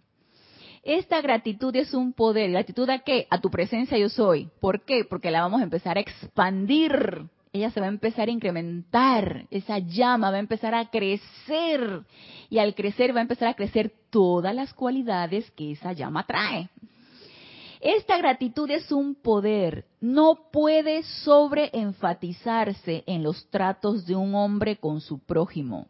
Esta 0.83 1.21
gratitud 1.21 1.75
es 1.75 1.93
un 1.95 2.13
poder. 2.13 2.51
¿Gratitud 2.51 2.89
a 2.91 3.01
qué? 3.01 3.27
A 3.31 3.41
tu 3.41 3.51
presencia 3.51 3.99
yo 3.99 4.09
soy. 4.09 4.49
¿Por 4.61 4.85
qué? 4.85 5.05
Porque 5.05 5.31
la 5.31 5.43
vamos 5.43 5.61
a 5.61 5.65
empezar 5.65 5.97
a 5.97 6.01
expandir 6.01 7.29
ella 7.57 7.71
se 7.71 7.81
va 7.81 7.87
a 7.87 7.91
empezar 7.91 8.29
a 8.29 8.33
incrementar, 8.33 9.47
esa 9.51 9.79
llama 9.79 10.31
va 10.31 10.37
a 10.37 10.41
empezar 10.41 10.75
a 10.75 10.89
crecer 10.89 12.03
y 12.49 12.59
al 12.59 12.75
crecer 12.75 13.15
va 13.15 13.19
a 13.19 13.23
empezar 13.23 13.49
a 13.49 13.55
crecer 13.55 13.93
todas 14.11 14.55
las 14.55 14.73
cualidades 14.73 15.51
que 15.53 15.73
esa 15.73 15.93
llama 15.93 16.25
trae. 16.25 16.71
Esta 17.81 18.17
gratitud 18.19 18.71
es 18.71 18.91
un 18.91 19.15
poder, 19.15 19.87
no 20.01 20.51
puede 20.51 21.03
sobreenfatizarse 21.03 23.05
en 23.07 23.23
los 23.23 23.49
tratos 23.51 24.07
de 24.07 24.17
un 24.17 24.35
hombre 24.35 24.77
con 24.77 25.01
su 25.01 25.19
prójimo. 25.19 25.89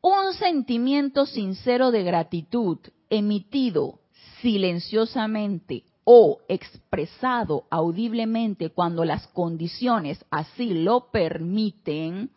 Un 0.00 0.32
sentimiento 0.34 1.26
sincero 1.26 1.90
de 1.90 2.02
gratitud 2.02 2.78
emitido 3.10 4.00
silenciosamente 4.40 5.84
o 6.04 6.40
expresado 6.48 7.64
audiblemente 7.70 8.70
cuando 8.70 9.04
las 9.04 9.26
condiciones 9.28 10.24
así 10.30 10.74
lo 10.74 11.10
permiten, 11.10 12.30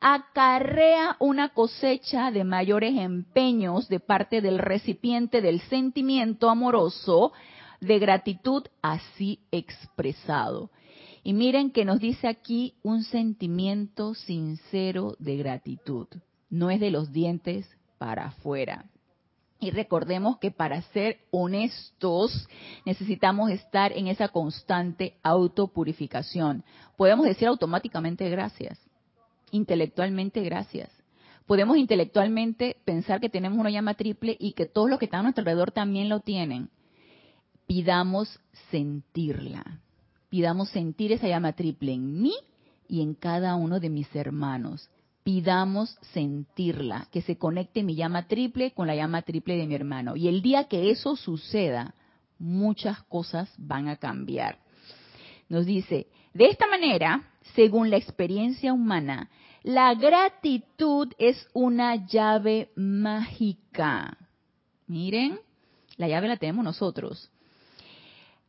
acarrea 0.00 1.16
una 1.20 1.50
cosecha 1.50 2.30
de 2.30 2.44
mayores 2.44 2.96
empeños 2.96 3.88
de 3.88 4.00
parte 4.00 4.40
del 4.40 4.58
recipiente 4.58 5.40
del 5.40 5.60
sentimiento 5.62 6.50
amoroso 6.50 7.32
de 7.80 7.98
gratitud 7.98 8.64
así 8.82 9.40
expresado. 9.50 10.70
Y 11.22 11.32
miren 11.32 11.70
que 11.70 11.84
nos 11.84 11.98
dice 11.98 12.28
aquí 12.28 12.74
un 12.82 13.02
sentimiento 13.02 14.14
sincero 14.14 15.16
de 15.18 15.36
gratitud. 15.36 16.06
No 16.50 16.70
es 16.70 16.78
de 16.78 16.90
los 16.90 17.12
dientes 17.12 17.68
para 17.98 18.26
afuera. 18.26 18.84
Y 19.58 19.70
recordemos 19.70 20.38
que 20.38 20.50
para 20.50 20.82
ser 20.82 21.18
honestos 21.30 22.48
necesitamos 22.84 23.50
estar 23.50 23.92
en 23.92 24.08
esa 24.08 24.28
constante 24.28 25.16
autopurificación. 25.22 26.62
Podemos 26.96 27.26
decir 27.26 27.48
automáticamente 27.48 28.28
gracias. 28.28 28.78
intelectualmente 29.52 30.42
gracias. 30.42 30.90
Podemos 31.46 31.76
intelectualmente 31.76 32.76
pensar 32.84 33.20
que 33.20 33.30
tenemos 33.30 33.58
una 33.58 33.70
llama 33.70 33.94
triple 33.94 34.36
y 34.38 34.52
que 34.52 34.66
todos 34.66 34.90
los 34.90 34.98
que 34.98 35.04
están 35.04 35.20
a 35.20 35.22
nuestro 35.24 35.42
alrededor 35.42 35.70
también 35.70 36.08
lo 36.08 36.20
tienen. 36.20 36.68
Pidamos 37.66 38.40
sentirla. 38.70 39.80
Pidamos 40.28 40.68
sentir 40.70 41.12
esa 41.12 41.28
llama 41.28 41.52
triple 41.52 41.92
en 41.92 42.20
mí 42.20 42.34
y 42.88 43.00
en 43.00 43.14
cada 43.14 43.54
uno 43.54 43.78
de 43.78 43.90
mis 43.90 44.14
hermanos. 44.14 44.90
Pidamos 45.26 45.98
sentirla, 46.12 47.08
que 47.10 47.20
se 47.20 47.36
conecte 47.36 47.82
mi 47.82 47.96
llama 47.96 48.28
triple 48.28 48.70
con 48.70 48.86
la 48.86 48.94
llama 48.94 49.22
triple 49.22 49.56
de 49.56 49.66
mi 49.66 49.74
hermano. 49.74 50.14
Y 50.14 50.28
el 50.28 50.40
día 50.40 50.68
que 50.68 50.92
eso 50.92 51.16
suceda, 51.16 51.96
muchas 52.38 53.02
cosas 53.08 53.52
van 53.58 53.88
a 53.88 53.96
cambiar. 53.96 54.60
Nos 55.48 55.66
dice, 55.66 56.06
de 56.32 56.46
esta 56.46 56.68
manera, 56.68 57.28
según 57.56 57.90
la 57.90 57.96
experiencia 57.96 58.72
humana, 58.72 59.28
la 59.64 59.94
gratitud 59.94 61.12
es 61.18 61.48
una 61.54 62.06
llave 62.06 62.70
mágica. 62.76 64.16
Miren, 64.86 65.40
la 65.96 66.06
llave 66.06 66.28
la 66.28 66.36
tenemos 66.36 66.64
nosotros. 66.64 67.32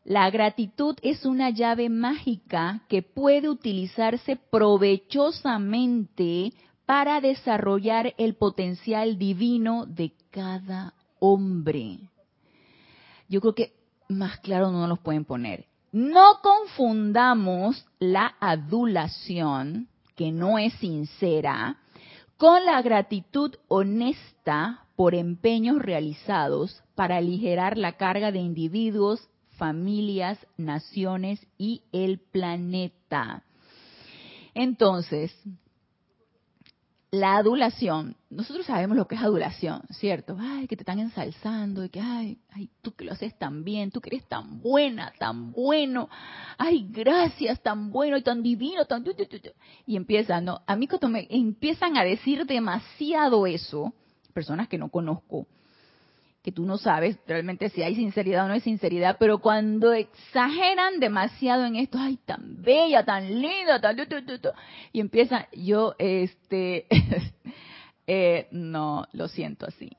La 0.03 0.29
gratitud 0.29 0.95
es 1.01 1.25
una 1.25 1.49
llave 1.49 1.89
mágica 1.89 2.81
que 2.87 3.01
puede 3.01 3.49
utilizarse 3.49 4.35
provechosamente 4.35 6.53
para 6.87 7.19
desarrollar 7.19 8.15
el 8.17 8.35
potencial 8.35 9.19
divino 9.19 9.85
de 9.85 10.13
cada 10.31 10.93
hombre. 11.19 11.99
Yo 13.27 13.41
creo 13.41 13.53
que 13.53 13.73
más 14.07 14.39
claro 14.39 14.71
no 14.71 14.87
nos 14.87 14.99
pueden 14.99 15.25
poner. 15.25 15.65
No 15.91 16.39
confundamos 16.41 17.85
la 17.99 18.35
adulación 18.39 19.89
que 20.15 20.31
no 20.31 20.57
es 20.57 20.73
sincera, 20.75 21.77
con 22.37 22.63
la 22.65 22.81
gratitud 22.81 23.53
honesta 23.67 24.85
por 24.95 25.13
empeños 25.13 25.79
realizados 25.79 26.83
para 26.95 27.17
aligerar 27.17 27.77
la 27.77 27.97
carga 27.97 28.31
de 28.31 28.39
individuos, 28.39 29.27
familias, 29.57 30.39
naciones 30.55 31.45
y 31.57 31.81
el 31.91 32.19
planeta. 32.19 33.43
Entonces, 34.53 35.35
la 37.11 37.37
adulación, 37.37 38.17
nosotros 38.29 38.65
sabemos 38.65 38.97
lo 38.97 39.07
que 39.07 39.15
es 39.15 39.21
adulación, 39.21 39.81
¿cierto? 39.91 40.35
Ay, 40.39 40.67
que 40.67 40.75
te 40.75 40.81
están 40.81 40.99
ensalzando, 40.99 41.85
y 41.85 41.89
que, 41.89 42.01
ay, 42.01 42.37
ay, 42.51 42.69
tú 42.81 42.91
que 42.93 43.05
lo 43.05 43.13
haces 43.13 43.37
tan 43.37 43.63
bien, 43.63 43.91
tú 43.91 44.01
que 44.01 44.09
eres 44.09 44.27
tan 44.27 44.61
buena, 44.61 45.13
tan 45.17 45.53
bueno, 45.53 46.09
ay, 46.57 46.87
gracias, 46.91 47.61
tan 47.61 47.91
bueno 47.91 48.17
y 48.17 48.23
tan 48.23 48.43
divino, 48.43 48.85
tan... 48.85 49.05
Y 49.85 49.95
empiezan, 49.95 50.45
¿no? 50.45 50.61
A 50.67 50.75
mí 50.75 50.87
cuando 50.87 51.07
me 51.07 51.27
empiezan 51.29 51.97
a 51.97 52.03
decir 52.03 52.45
demasiado 52.45 53.47
eso, 53.47 53.93
personas 54.33 54.67
que 54.67 54.77
no 54.77 54.89
conozco, 54.89 55.47
que 56.47 56.53
tú 56.53 56.65
no 56.65 56.77
sabes 56.77 57.17
realmente 57.27 57.67
si 57.67 57.83
hay 57.83 57.93
sinceridad 57.93 58.45
o 58.45 58.47
no 58.47 58.53
hay 58.53 58.61
sinceridad, 58.61 59.17
pero 59.19 59.39
cuando 59.39 59.91
exageran 59.91 60.97
demasiado 61.01 61.65
en 61.65 61.75
esto, 61.75 61.97
ay, 61.99 62.17
tan 62.25 62.61
bella, 62.61 63.03
tan 63.03 63.41
linda, 63.41 63.81
tan... 63.81 63.97
Y 64.93 65.01
empiezan, 65.01 65.45
yo, 65.51 65.93
este, 65.99 66.87
eh, 68.07 68.47
no, 68.51 69.05
lo 69.11 69.27
siento 69.27 69.65
así. 69.65 69.91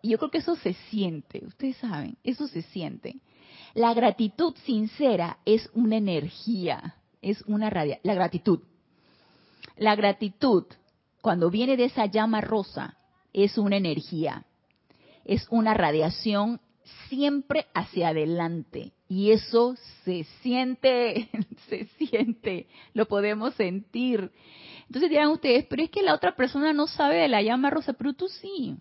Y 0.00 0.10
yo 0.10 0.18
creo 0.18 0.30
que 0.30 0.38
eso 0.38 0.54
se 0.54 0.74
siente, 0.90 1.44
ustedes 1.44 1.76
saben, 1.78 2.16
eso 2.22 2.46
se 2.46 2.62
siente. 2.62 3.16
La 3.74 3.92
gratitud 3.92 4.54
sincera 4.64 5.38
es 5.44 5.68
una 5.74 5.96
energía, 5.96 6.94
es 7.20 7.42
una 7.48 7.68
radia, 7.68 7.98
la 8.04 8.14
gratitud. 8.14 8.60
La 9.76 9.96
gratitud, 9.96 10.66
cuando 11.20 11.50
viene 11.50 11.76
de 11.76 11.86
esa 11.86 12.06
llama 12.06 12.42
rosa, 12.42 12.96
es 13.32 13.58
una 13.58 13.76
energía 13.76 14.46
es 15.26 15.46
una 15.50 15.74
radiación 15.74 16.60
siempre 17.08 17.66
hacia 17.74 18.08
adelante. 18.08 18.92
Y 19.08 19.32
eso 19.32 19.76
se 20.04 20.24
siente, 20.42 21.28
se 21.68 21.86
siente, 21.98 22.68
lo 22.94 23.06
podemos 23.06 23.54
sentir. 23.54 24.30
Entonces 24.86 25.10
dirán 25.10 25.28
ustedes, 25.28 25.66
pero 25.66 25.82
es 25.82 25.90
que 25.90 26.02
la 26.02 26.14
otra 26.14 26.36
persona 26.36 26.72
no 26.72 26.86
sabe 26.86 27.16
de 27.16 27.28
la 27.28 27.42
llama 27.42 27.70
rosa, 27.70 27.92
pero 27.92 28.12
tú 28.14 28.28
sí. 28.28 28.76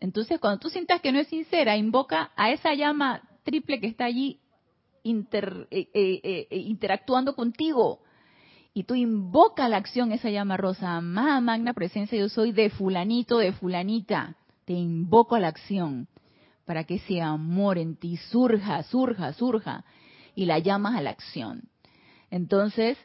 Entonces 0.00 0.40
cuando 0.40 0.60
tú 0.60 0.70
sientas 0.70 1.00
que 1.00 1.12
no 1.12 1.20
es 1.20 1.28
sincera, 1.28 1.76
invoca 1.76 2.32
a 2.36 2.50
esa 2.50 2.74
llama 2.74 3.22
triple 3.44 3.80
que 3.80 3.86
está 3.86 4.06
allí 4.06 4.40
eh, 5.04 5.68
eh, 5.70 5.88
eh, 5.92 6.56
interactuando 6.56 7.36
contigo. 7.36 8.00
Y 8.74 8.84
tú 8.84 8.94
invoca 8.94 9.68
la 9.68 9.78
acción, 9.78 10.12
esa 10.12 10.28
llama 10.28 10.58
rosa, 10.58 10.96
amada 10.96 11.40
magna 11.40 11.72
presencia, 11.72 12.18
yo 12.18 12.28
soy 12.28 12.52
de 12.52 12.68
fulanito, 12.68 13.38
de 13.38 13.52
fulanita 13.52 14.36
te 14.66 14.74
invoco 14.74 15.34
a 15.34 15.40
la 15.40 15.48
acción 15.48 16.08
para 16.66 16.84
que 16.84 16.96
ese 16.96 17.22
amor 17.22 17.78
en 17.78 17.96
ti 17.96 18.16
surja, 18.16 18.82
surja, 18.82 19.32
surja 19.32 19.84
y 20.34 20.44
la 20.44 20.58
llamas 20.58 20.96
a 20.96 21.00
la 21.00 21.10
acción. 21.10 21.62
Entonces, 22.30 22.98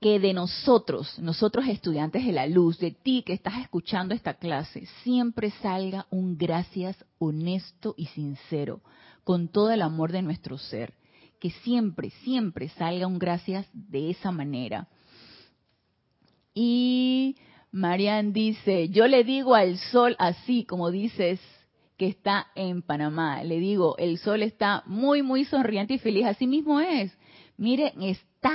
que 0.00 0.20
de 0.20 0.32
nosotros, 0.32 1.18
nosotros 1.18 1.66
estudiantes 1.66 2.24
de 2.24 2.32
la 2.32 2.46
luz, 2.46 2.78
de 2.78 2.92
ti 2.92 3.22
que 3.26 3.32
estás 3.32 3.58
escuchando 3.60 4.14
esta 4.14 4.34
clase, 4.34 4.86
siempre 5.02 5.50
salga 5.62 6.06
un 6.10 6.38
gracias 6.38 6.96
honesto 7.18 7.94
y 7.96 8.06
sincero, 8.06 8.80
con 9.24 9.48
todo 9.48 9.70
el 9.72 9.82
amor 9.82 10.12
de 10.12 10.22
nuestro 10.22 10.58
ser. 10.58 10.94
Que 11.40 11.50
siempre, 11.50 12.10
siempre 12.22 12.68
salga 12.70 13.06
un 13.06 13.18
gracias 13.18 13.66
de 13.72 14.10
esa 14.10 14.30
manera. 14.30 14.88
Y 16.54 17.36
Marian 17.76 18.32
dice, 18.32 18.88
yo 18.88 19.06
le 19.06 19.22
digo 19.22 19.54
al 19.54 19.76
sol 19.76 20.16
así 20.18 20.64
como 20.64 20.90
dices 20.90 21.38
que 21.98 22.06
está 22.06 22.46
en 22.54 22.80
Panamá. 22.80 23.44
Le 23.44 23.58
digo, 23.58 23.96
el 23.98 24.16
sol 24.16 24.42
está 24.42 24.82
muy, 24.86 25.22
muy 25.22 25.44
sonriente 25.44 25.94
y 25.94 25.98
feliz. 25.98 26.24
Así 26.24 26.46
mismo 26.46 26.80
es. 26.80 27.16
Miren, 27.58 28.02
está 28.02 28.54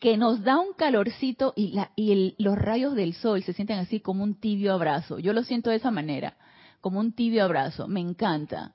que 0.00 0.16
nos 0.16 0.42
da 0.42 0.58
un 0.58 0.72
calorcito 0.72 1.52
y, 1.54 1.72
la, 1.72 1.92
y 1.94 2.34
los 2.42 2.58
rayos 2.58 2.96
del 2.96 3.14
sol 3.14 3.42
se 3.44 3.52
sienten 3.52 3.78
así 3.78 4.00
como 4.00 4.24
un 4.24 4.34
tibio 4.34 4.72
abrazo. 4.72 5.20
Yo 5.20 5.32
lo 5.32 5.44
siento 5.44 5.70
de 5.70 5.76
esa 5.76 5.92
manera, 5.92 6.36
como 6.80 6.98
un 6.98 7.12
tibio 7.12 7.44
abrazo. 7.44 7.86
Me 7.86 8.00
encanta 8.00 8.74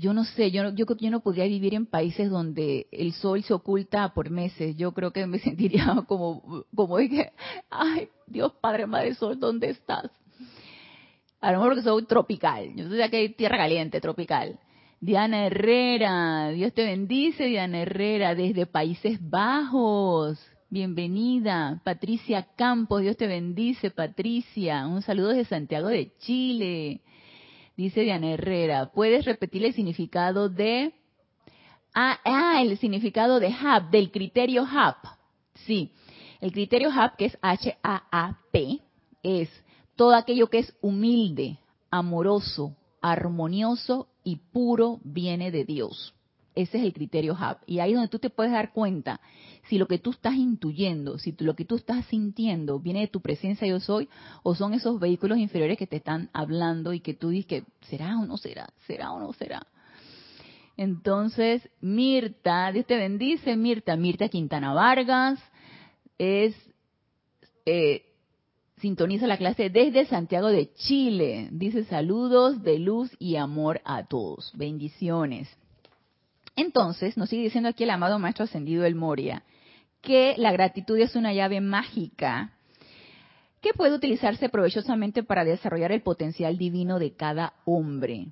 yo 0.00 0.14
no 0.14 0.24
sé, 0.24 0.50
yo, 0.50 0.70
yo, 0.70 0.86
yo 0.96 1.10
no 1.10 1.20
podría 1.20 1.44
vivir 1.44 1.74
en 1.74 1.84
países 1.84 2.30
donde 2.30 2.86
el 2.90 3.12
sol 3.12 3.42
se 3.42 3.52
oculta 3.52 4.14
por 4.14 4.30
meses. 4.30 4.74
Yo 4.76 4.92
creo 4.92 5.12
que 5.12 5.26
me 5.26 5.38
sentiría 5.46 6.02
como, 6.08 6.64
como 6.74 6.96
dije, 6.96 7.32
ay, 7.68 8.08
Dios 8.26 8.52
Padre 8.60 8.86
Madre 8.86 9.14
Sol, 9.14 9.38
¿dónde 9.38 9.68
estás? 9.68 10.10
A 11.40 11.52
lo 11.52 11.58
mejor 11.58 11.74
que 11.76 11.82
soy 11.82 12.04
tropical. 12.06 12.74
Yo 12.74 12.88
sé 12.88 13.10
que 13.10 13.16
hay 13.16 13.28
tierra 13.34 13.58
caliente, 13.58 14.00
tropical. 14.00 14.58
Diana 15.00 15.46
Herrera, 15.46 16.48
Dios 16.50 16.72
te 16.72 16.84
bendice, 16.84 17.44
Diana 17.44 17.80
Herrera, 17.82 18.34
desde 18.34 18.66
Países 18.66 19.18
Bajos. 19.20 20.38
Bienvenida. 20.70 21.80
Patricia 21.84 22.46
Campos, 22.56 23.02
Dios 23.02 23.16
te 23.18 23.26
bendice, 23.26 23.90
Patricia. 23.90 24.86
Un 24.86 25.02
saludo 25.02 25.28
desde 25.28 25.44
Santiago 25.44 25.88
de 25.88 26.12
Chile. 26.18 27.00
Dice 27.80 28.02
Diana 28.02 28.32
Herrera, 28.32 28.92
¿puedes 28.92 29.24
repetir 29.24 29.64
el 29.64 29.72
significado 29.72 30.50
de... 30.50 30.92
Ah, 31.94 32.18
ah, 32.26 32.60
el 32.60 32.76
significado 32.76 33.40
de 33.40 33.48
HAP, 33.48 33.90
del 33.90 34.10
criterio 34.10 34.66
HAP. 34.70 35.02
Sí, 35.64 35.90
el 36.42 36.52
criterio 36.52 36.90
HAP, 36.92 37.16
que 37.16 37.24
es 37.24 37.38
H-A-A-P, 37.40 38.80
es 39.22 39.48
todo 39.96 40.14
aquello 40.14 40.50
que 40.50 40.58
es 40.58 40.76
humilde, 40.82 41.56
amoroso, 41.90 42.76
armonioso 43.00 44.08
y 44.24 44.36
puro 44.36 45.00
viene 45.02 45.50
de 45.50 45.64
Dios. 45.64 46.12
Ese 46.54 46.78
es 46.78 46.84
el 46.84 46.92
criterio 46.92 47.36
HAP. 47.38 47.62
Y 47.66 47.78
ahí 47.78 47.90
es 47.90 47.96
donde 47.96 48.10
tú 48.10 48.18
te 48.18 48.30
puedes 48.30 48.52
dar 48.52 48.72
cuenta 48.72 49.20
si 49.68 49.78
lo 49.78 49.86
que 49.86 49.98
tú 49.98 50.10
estás 50.10 50.34
intuyendo, 50.34 51.18
si 51.18 51.34
lo 51.38 51.54
que 51.54 51.64
tú 51.64 51.76
estás 51.76 52.04
sintiendo 52.06 52.80
viene 52.80 53.00
de 53.00 53.08
tu 53.08 53.20
presencia 53.20 53.68
yo 53.68 53.78
soy, 53.78 54.08
o 54.42 54.54
son 54.54 54.74
esos 54.74 54.98
vehículos 54.98 55.38
inferiores 55.38 55.78
que 55.78 55.86
te 55.86 55.96
están 55.96 56.28
hablando 56.32 56.92
y 56.92 57.00
que 57.00 57.14
tú 57.14 57.28
dices 57.28 57.46
que 57.46 57.64
será 57.82 58.18
o 58.18 58.26
no 58.26 58.36
será, 58.36 58.70
será 58.86 59.12
o 59.12 59.20
no 59.20 59.32
será. 59.32 59.66
Entonces, 60.76 61.68
Mirta, 61.80 62.72
Dios 62.72 62.86
te 62.86 62.96
bendice, 62.96 63.54
Mirta, 63.56 63.96
Mirta 63.96 64.28
Quintana 64.28 64.72
Vargas, 64.72 65.38
es, 66.18 66.54
eh, 67.66 68.06
sintoniza 68.78 69.26
la 69.26 69.36
clase 69.36 69.68
desde 69.68 70.06
Santiago 70.06 70.48
de 70.48 70.72
Chile. 70.72 71.48
Dice 71.52 71.84
saludos 71.84 72.62
de 72.62 72.78
luz 72.78 73.14
y 73.18 73.36
amor 73.36 73.80
a 73.84 74.06
todos. 74.06 74.52
Bendiciones. 74.56 75.48
Entonces, 76.60 77.16
nos 77.16 77.30
sigue 77.30 77.44
diciendo 77.44 77.70
aquí 77.70 77.84
el 77.84 77.90
amado 77.90 78.18
Maestro 78.18 78.44
Ascendido 78.44 78.84
El 78.84 78.94
Moria 78.94 79.44
que 80.02 80.34
la 80.36 80.52
gratitud 80.52 80.98
es 80.98 81.16
una 81.16 81.32
llave 81.32 81.62
mágica 81.62 82.52
que 83.62 83.72
puede 83.72 83.94
utilizarse 83.94 84.50
provechosamente 84.50 85.22
para 85.22 85.44
desarrollar 85.44 85.90
el 85.90 86.02
potencial 86.02 86.58
divino 86.58 86.98
de 86.98 87.14
cada 87.14 87.54
hombre. 87.64 88.28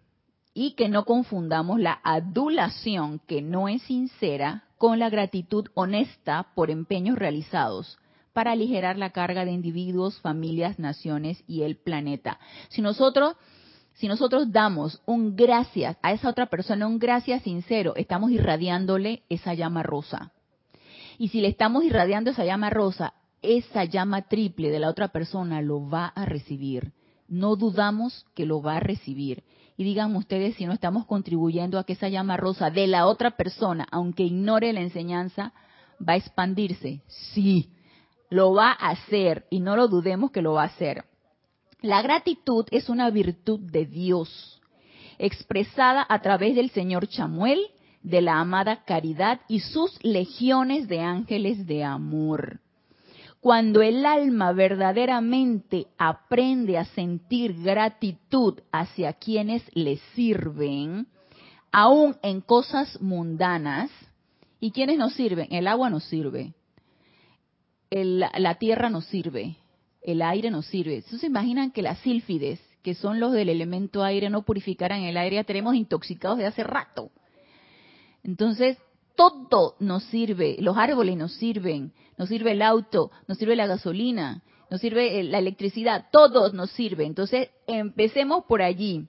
Y 0.52 0.72
que 0.72 0.90
no 0.90 1.06
confundamos 1.06 1.80
la 1.80 2.00
adulación, 2.04 3.18
que 3.26 3.40
no 3.40 3.66
es 3.66 3.80
sincera, 3.82 4.64
con 4.76 4.98
la 4.98 5.08
gratitud 5.08 5.66
honesta 5.72 6.48
por 6.54 6.70
empeños 6.70 7.18
realizados 7.18 7.98
para 8.34 8.52
aligerar 8.52 8.98
la 8.98 9.10
carga 9.10 9.46
de 9.46 9.52
individuos, 9.52 10.20
familias, 10.20 10.78
naciones 10.78 11.42
y 11.46 11.62
el 11.62 11.76
planeta. 11.76 12.38
Si 12.68 12.82
nosotros 12.82 13.36
si 13.98 14.06
nosotros 14.06 14.52
damos 14.52 15.02
un 15.06 15.34
gracias 15.34 15.96
a 16.02 16.12
esa 16.12 16.28
otra 16.28 16.46
persona, 16.46 16.86
un 16.86 17.00
gracias 17.00 17.42
sincero, 17.42 17.94
estamos 17.96 18.30
irradiándole 18.30 19.24
esa 19.28 19.54
llama 19.54 19.82
rosa. 19.82 20.32
Y 21.18 21.28
si 21.28 21.40
le 21.40 21.48
estamos 21.48 21.82
irradiando 21.82 22.30
esa 22.30 22.44
llama 22.44 22.70
rosa, 22.70 23.14
esa 23.42 23.84
llama 23.84 24.22
triple 24.22 24.70
de 24.70 24.78
la 24.78 24.88
otra 24.88 25.08
persona 25.08 25.60
lo 25.62 25.88
va 25.88 26.06
a 26.06 26.26
recibir. 26.26 26.92
No 27.26 27.56
dudamos 27.56 28.24
que 28.36 28.46
lo 28.46 28.62
va 28.62 28.76
a 28.76 28.80
recibir. 28.80 29.42
Y 29.76 29.82
digan 29.82 30.14
ustedes 30.14 30.54
si 30.54 30.64
no 30.64 30.72
estamos 30.72 31.04
contribuyendo 31.04 31.76
a 31.76 31.84
que 31.84 31.94
esa 31.94 32.08
llama 32.08 32.36
rosa 32.36 32.70
de 32.70 32.86
la 32.86 33.04
otra 33.06 33.32
persona, 33.32 33.84
aunque 33.90 34.22
ignore 34.22 34.72
la 34.72 34.80
enseñanza, 34.80 35.52
va 36.00 36.12
a 36.12 36.16
expandirse. 36.16 37.02
Sí, 37.32 37.72
lo 38.30 38.52
va 38.54 38.70
a 38.70 38.90
hacer 38.90 39.46
y 39.50 39.58
no 39.58 39.74
lo 39.74 39.88
dudemos 39.88 40.30
que 40.30 40.42
lo 40.42 40.52
va 40.52 40.62
a 40.62 40.66
hacer. 40.66 41.04
La 41.80 42.02
gratitud 42.02 42.66
es 42.72 42.88
una 42.88 43.08
virtud 43.10 43.60
de 43.60 43.86
Dios, 43.86 44.60
expresada 45.16 46.04
a 46.08 46.20
través 46.20 46.56
del 46.56 46.70
Señor 46.70 47.06
Chamuel, 47.06 47.60
de 48.02 48.20
la 48.20 48.40
amada 48.40 48.82
caridad 48.84 49.40
y 49.46 49.60
sus 49.60 50.02
legiones 50.02 50.88
de 50.88 51.00
ángeles 51.00 51.68
de 51.68 51.84
amor. 51.84 52.58
Cuando 53.38 53.80
el 53.82 54.04
alma 54.06 54.52
verdaderamente 54.52 55.86
aprende 55.98 56.78
a 56.78 56.84
sentir 56.84 57.54
gratitud 57.62 58.58
hacia 58.72 59.12
quienes 59.12 59.62
le 59.72 59.98
sirven, 60.16 61.06
aún 61.70 62.16
en 62.22 62.40
cosas 62.40 63.00
mundanas, 63.00 63.88
¿y 64.58 64.72
quienes 64.72 64.98
nos 64.98 65.12
sirven? 65.12 65.46
El 65.52 65.68
agua 65.68 65.90
nos 65.90 66.02
sirve, 66.04 66.54
la 67.92 68.54
tierra 68.56 68.90
nos 68.90 69.04
sirve, 69.04 69.56
el 70.08 70.22
aire 70.22 70.50
nos 70.50 70.64
sirve. 70.66 71.02
Se 71.02 71.26
imaginan 71.26 71.70
que 71.70 71.82
las 71.82 71.98
sílfides, 71.98 72.58
que 72.82 72.94
son 72.94 73.20
los 73.20 73.32
del 73.32 73.50
elemento 73.50 74.02
aire, 74.02 74.30
no 74.30 74.42
purificaran 74.42 75.02
el 75.02 75.18
aire, 75.18 75.36
ya 75.36 75.44
tenemos 75.44 75.74
intoxicados 75.74 76.38
de 76.38 76.46
hace 76.46 76.64
rato. 76.64 77.10
Entonces, 78.24 78.78
todo 79.14 79.76
nos 79.80 80.04
sirve, 80.04 80.56
los 80.60 80.78
árboles 80.78 81.14
nos 81.18 81.34
sirven, 81.34 81.92
nos 82.16 82.30
sirve 82.30 82.52
el 82.52 82.62
auto, 82.62 83.10
nos 83.26 83.36
sirve 83.36 83.54
la 83.54 83.66
gasolina, 83.66 84.42
nos 84.70 84.80
sirve 84.80 85.22
la 85.24 85.38
electricidad, 85.38 86.06
todo 86.10 86.50
nos 86.54 86.70
sirve. 86.70 87.04
Entonces, 87.04 87.50
empecemos 87.66 88.44
por 88.44 88.62
allí. 88.62 89.08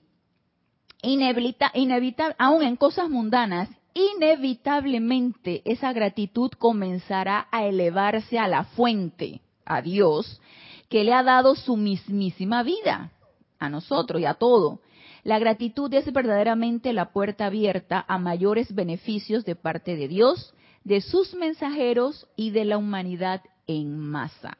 Inevita, 1.02 1.70
inevitable, 1.72 2.36
aún 2.38 2.62
en 2.62 2.76
cosas 2.76 3.08
mundanas, 3.08 3.70
inevitablemente 3.94 5.62
esa 5.64 5.94
gratitud 5.94 6.50
comenzará 6.58 7.48
a 7.50 7.64
elevarse 7.64 8.38
a 8.38 8.48
la 8.48 8.64
fuente, 8.64 9.40
a 9.64 9.80
Dios, 9.80 10.42
que 10.90 11.04
le 11.04 11.14
ha 11.14 11.22
dado 11.22 11.54
su 11.54 11.76
mismísima 11.76 12.62
vida 12.62 13.12
a 13.58 13.70
nosotros 13.70 14.20
y 14.20 14.26
a 14.26 14.34
todo. 14.34 14.80
La 15.22 15.38
gratitud 15.38 15.92
es 15.94 16.12
verdaderamente 16.12 16.92
la 16.92 17.12
puerta 17.12 17.46
abierta 17.46 18.04
a 18.06 18.18
mayores 18.18 18.74
beneficios 18.74 19.44
de 19.44 19.54
parte 19.54 19.96
de 19.96 20.08
Dios, 20.08 20.52
de 20.82 21.00
sus 21.00 21.34
mensajeros 21.34 22.26
y 22.36 22.50
de 22.50 22.64
la 22.64 22.76
humanidad 22.76 23.42
en 23.66 23.98
masa. 23.98 24.58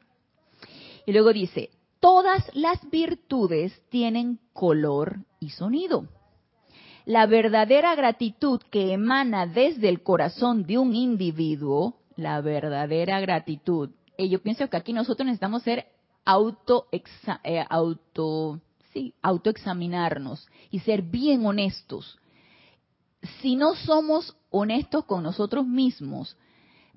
Y 1.05 1.11
luego 1.11 1.33
dice, 1.33 1.71
todas 1.99 2.49
las 2.53 2.89
virtudes 2.89 3.73
tienen 3.89 4.39
color 4.53 5.25
y 5.39 5.49
sonido. 5.49 6.07
La 7.05 7.25
verdadera 7.25 7.93
gratitud 7.95 8.61
que 8.71 8.93
emana 8.93 9.47
desde 9.47 9.89
el 9.89 10.01
corazón 10.01 10.63
de 10.63 10.77
un 10.77 10.95
individuo, 10.95 11.97
la 12.15 12.39
verdadera 12.39 13.19
gratitud, 13.19 13.89
y 14.17 14.29
yo 14.29 14.41
pienso 14.41 14.69
que 14.69 14.77
aquí 14.77 14.93
nosotros 14.93 15.25
necesitamos 15.25 15.63
ser 15.63 15.87
auto, 16.25 16.87
eh, 17.43 17.65
auto, 17.69 18.59
sí, 18.93 19.13
autoexaminarnos 19.21 20.47
y 20.69 20.79
ser 20.79 21.01
bien 21.01 21.45
honestos. 21.45 22.17
Si 23.41 23.55
no 23.55 23.75
somos 23.75 24.35
honestos 24.49 25.05
con 25.05 25.23
nosotros 25.23 25.65
mismos, 25.65 26.37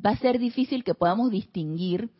va 0.04 0.10
a 0.10 0.16
ser 0.16 0.38
difícil 0.38 0.84
que 0.84 0.94
podamos 0.94 1.30
distinguir 1.30 2.10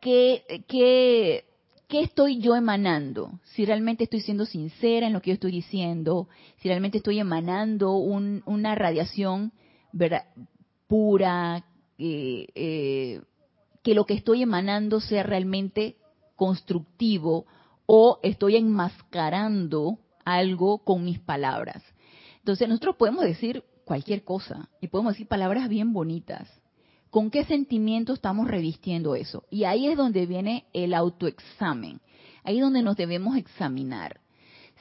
qué, 0.00 0.64
qué, 0.68 1.44
estoy 1.90 2.40
yo 2.40 2.54
emanando. 2.54 3.40
Si 3.44 3.64
realmente 3.64 4.04
estoy 4.04 4.20
siendo 4.20 4.46
sincera 4.46 5.06
en 5.06 5.12
lo 5.12 5.20
que 5.20 5.30
yo 5.30 5.34
estoy 5.34 5.52
diciendo, 5.52 6.28
si 6.58 6.68
realmente 6.68 6.98
estoy 6.98 7.18
emanando 7.18 7.92
una 7.96 8.74
radiación 8.74 9.52
pura, 10.86 11.64
eh, 11.98 12.46
eh, 12.54 13.20
que 13.86 13.94
lo 13.94 14.04
que 14.04 14.14
estoy 14.14 14.42
emanando 14.42 14.98
sea 14.98 15.22
realmente 15.22 15.94
constructivo 16.34 17.46
o 17.86 18.18
estoy 18.24 18.56
enmascarando 18.56 20.00
algo 20.24 20.78
con 20.78 21.04
mis 21.04 21.20
palabras. 21.20 21.84
Entonces 22.38 22.68
nosotros 22.68 22.96
podemos 22.96 23.22
decir 23.22 23.62
cualquier 23.84 24.24
cosa 24.24 24.70
y 24.80 24.88
podemos 24.88 25.12
decir 25.12 25.28
palabras 25.28 25.68
bien 25.68 25.92
bonitas. 25.92 26.48
¿Con 27.10 27.30
qué 27.30 27.44
sentimiento 27.44 28.14
estamos 28.14 28.48
revistiendo 28.48 29.14
eso? 29.14 29.44
Y 29.50 29.62
ahí 29.62 29.86
es 29.86 29.96
donde 29.96 30.26
viene 30.26 30.64
el 30.72 30.92
autoexamen. 30.92 32.00
Ahí 32.42 32.56
es 32.56 32.62
donde 32.62 32.82
nos 32.82 32.96
debemos 32.96 33.36
examinar. 33.36 34.18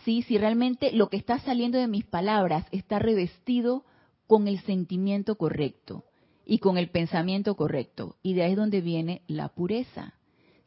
¿Sí? 0.04 0.24
Si 0.24 0.40
realmente 0.40 0.92
lo 0.92 1.10
que 1.10 1.18
está 1.18 1.38
saliendo 1.38 1.78
de 1.78 1.88
mis 1.88 2.06
palabras 2.06 2.66
está 2.72 2.98
revestido 2.98 3.86
con 4.26 4.48
el 4.48 4.62
sentimiento 4.62 5.36
correcto 5.36 6.06
y 6.46 6.60
con 6.60 6.78
el 6.78 6.90
pensamiento 6.90 7.56
correcto. 7.56 8.16
Y 8.22 8.34
de 8.34 8.44
ahí 8.44 8.52
es 8.52 8.58
donde 8.58 8.82
viene 8.82 9.22
la 9.28 9.50
pureza. 9.50 10.14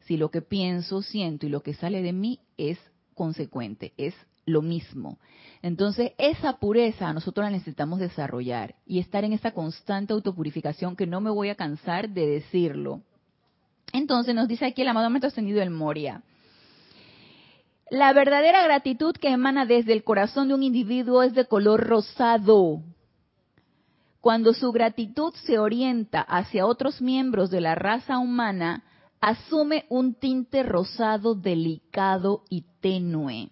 Si 0.01 0.17
lo 0.17 0.29
que 0.29 0.41
pienso, 0.41 1.01
siento 1.01 1.45
y 1.45 1.49
lo 1.49 1.61
que 1.61 1.73
sale 1.73 2.01
de 2.01 2.13
mí 2.13 2.39
es 2.57 2.79
consecuente, 3.13 3.93
es 3.97 4.13
lo 4.45 4.61
mismo. 4.61 5.19
Entonces, 5.61 6.13
esa 6.17 6.57
pureza 6.57 7.13
nosotros 7.13 7.45
la 7.45 7.51
necesitamos 7.51 7.99
desarrollar 7.99 8.75
y 8.85 8.99
estar 8.99 9.23
en 9.23 9.33
esa 9.33 9.51
constante 9.51 10.13
autopurificación 10.13 10.95
que 10.95 11.07
no 11.07 11.21
me 11.21 11.29
voy 11.29 11.49
a 11.49 11.55
cansar 11.55 12.09
de 12.09 12.25
decirlo. 12.27 13.01
Entonces, 13.93 14.35
nos 14.35 14.47
dice 14.47 14.65
aquí 14.65 14.81
el 14.81 14.87
amado 14.87 15.09
Maestro 15.09 15.27
Ascendido 15.27 15.61
el 15.61 15.69
Moria. 15.69 16.23
La 17.91 18.13
verdadera 18.13 18.63
gratitud 18.63 19.15
que 19.15 19.29
emana 19.29 19.65
desde 19.65 19.93
el 19.93 20.03
corazón 20.03 20.47
de 20.47 20.53
un 20.53 20.63
individuo 20.63 21.23
es 21.23 21.33
de 21.33 21.45
color 21.45 21.87
rosado, 21.87 22.83
cuando 24.21 24.53
su 24.53 24.71
gratitud 24.71 25.33
se 25.45 25.59
orienta 25.59 26.21
hacia 26.21 26.65
otros 26.65 27.01
miembros 27.01 27.49
de 27.49 27.61
la 27.61 27.75
raza 27.75 28.19
humana, 28.19 28.83
asume 29.21 29.85
un 29.89 30.13
tinte 30.13 30.63
rosado 30.63 31.35
delicado 31.35 32.43
y 32.49 32.65
tenue. 32.81 33.49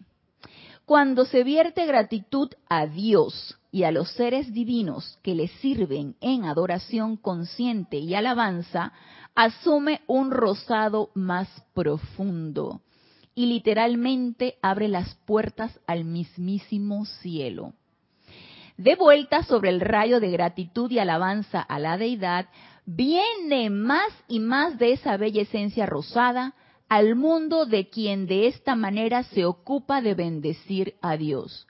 Cuando 0.85 1.25
se 1.25 1.43
vierte 1.43 1.85
gratitud 1.85 2.49
a 2.69 2.85
Dios 2.85 3.57
y 3.71 3.83
a 3.83 3.91
los 3.91 4.09
seres 4.11 4.53
divinos 4.53 5.19
que 5.21 5.35
le 5.35 5.47
sirven 5.47 6.15
en 6.21 6.45
adoración 6.45 7.17
consciente 7.17 7.97
y 7.97 8.15
alabanza, 8.15 8.93
asume 9.35 10.01
un 10.07 10.31
rosado 10.31 11.11
más 11.13 11.47
profundo 11.73 12.81
y 13.35 13.47
literalmente 13.47 14.57
abre 14.61 14.87
las 14.87 15.13
puertas 15.25 15.77
al 15.87 16.05
mismísimo 16.05 17.05
cielo. 17.05 17.73
De 18.77 18.95
vuelta 18.95 19.41
sobre 19.43 19.71
el 19.71 19.81
rayo 19.81 20.19
de 20.19 20.29
gratitud 20.29 20.91
y 20.91 20.99
alabanza 20.99 21.61
a 21.61 21.79
la 21.79 21.97
deidad, 21.97 22.47
viene 22.85 23.71
más 23.71 24.09
y 24.27 24.39
más 24.39 24.77
de 24.77 24.93
esa 24.93 25.17
bella 25.17 25.41
esencia 25.41 25.87
rosada 25.87 26.53
al 26.87 27.15
mundo 27.15 27.65
de 27.65 27.89
quien 27.89 28.27
de 28.27 28.47
esta 28.47 28.75
manera 28.75 29.23
se 29.23 29.45
ocupa 29.45 30.01
de 30.01 30.13
bendecir 30.13 30.93
a 31.01 31.17
Dios. 31.17 31.67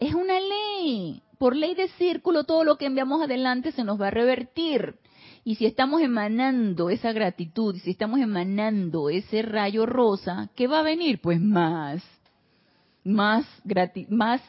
Es 0.00 0.14
una 0.14 0.40
ley. 0.40 1.22
Por 1.38 1.56
ley 1.56 1.76
de 1.76 1.88
círculo, 1.90 2.44
todo 2.44 2.64
lo 2.64 2.76
que 2.76 2.86
enviamos 2.86 3.22
adelante 3.22 3.70
se 3.70 3.84
nos 3.84 4.00
va 4.00 4.08
a 4.08 4.10
revertir. 4.10 4.96
Y 5.44 5.54
si 5.54 5.66
estamos 5.66 6.02
emanando 6.02 6.90
esa 6.90 7.12
gratitud, 7.12 7.76
si 7.76 7.90
estamos 7.90 8.20
emanando 8.20 9.10
ese 9.10 9.42
rayo 9.42 9.86
rosa, 9.86 10.50
¿qué 10.56 10.66
va 10.66 10.80
a 10.80 10.84
venir? 10.84 11.20
Pues 11.20 11.40
más, 11.40 12.02
más, 13.04 13.46
más 14.08 14.40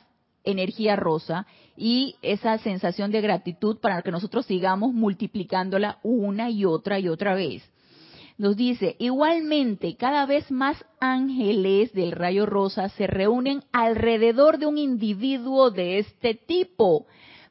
energía 0.43 0.95
rosa 0.95 1.45
y 1.75 2.15
esa 2.21 2.57
sensación 2.59 3.11
de 3.11 3.21
gratitud 3.21 3.79
para 3.79 4.01
que 4.01 4.11
nosotros 4.11 4.45
sigamos 4.45 4.93
multiplicándola 4.93 5.99
una 6.03 6.49
y 6.49 6.65
otra 6.65 6.99
y 6.99 7.07
otra 7.07 7.35
vez. 7.35 7.63
Nos 8.37 8.55
dice, 8.55 8.95
igualmente, 8.99 9.95
cada 9.95 10.25
vez 10.25 10.49
más 10.49 10.83
ángeles 10.99 11.93
del 11.93 12.11
rayo 12.11 12.45
rosa 12.45 12.89
se 12.89 13.05
reúnen 13.05 13.63
alrededor 13.71 14.57
de 14.57 14.65
un 14.65 14.77
individuo 14.77 15.69
de 15.69 15.99
este 15.99 16.33
tipo 16.33 17.05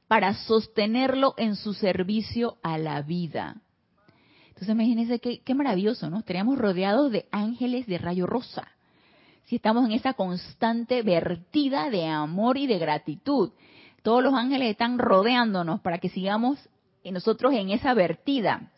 para 0.08 0.34
sostenerlo 0.34 1.34
en 1.36 1.56
su 1.56 1.72
servicio 1.72 2.58
a 2.62 2.78
la 2.78 3.00
vida. 3.02 3.62
Entonces 4.48 4.68
imagínense 4.68 5.20
qué, 5.20 5.40
qué 5.40 5.54
maravilloso, 5.54 6.10
¿no? 6.10 6.18
Estaríamos 6.18 6.58
rodeados 6.58 7.10
de 7.12 7.26
ángeles 7.30 7.86
de 7.86 7.98
rayo 7.98 8.26
rosa 8.26 8.68
si 9.44 9.56
estamos 9.56 9.84
en 9.84 9.92
esa 9.92 10.14
constante 10.14 11.02
vertida 11.02 11.90
de 11.90 12.06
amor 12.06 12.56
y 12.56 12.66
de 12.66 12.78
gratitud. 12.78 13.52
Todos 14.02 14.22
los 14.22 14.34
ángeles 14.34 14.70
están 14.70 14.98
rodeándonos 14.98 15.80
para 15.80 15.98
que 15.98 16.08
sigamos 16.08 16.58
nosotros 17.04 17.52
en 17.54 17.70
esa 17.70 17.94
vertida. 17.94 18.70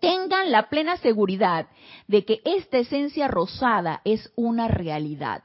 tengan 0.00 0.50
la 0.50 0.70
plena 0.70 0.96
seguridad 0.96 1.68
de 2.08 2.24
que 2.24 2.40
esta 2.44 2.78
esencia 2.78 3.28
rosada 3.28 4.00
es 4.04 4.32
una 4.34 4.66
realidad, 4.66 5.44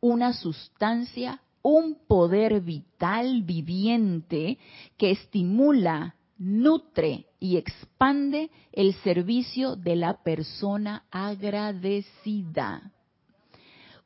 una 0.00 0.32
sustancia, 0.32 1.40
un 1.62 1.96
poder 2.06 2.62
vital 2.62 3.42
viviente 3.42 4.58
que 4.96 5.12
estimula, 5.12 6.16
nutre 6.36 7.26
y 7.38 7.58
expande 7.58 8.50
el 8.72 8.94
servicio 8.94 9.76
de 9.76 9.94
la 9.94 10.22
persona 10.22 11.04
agradecida. 11.10 12.90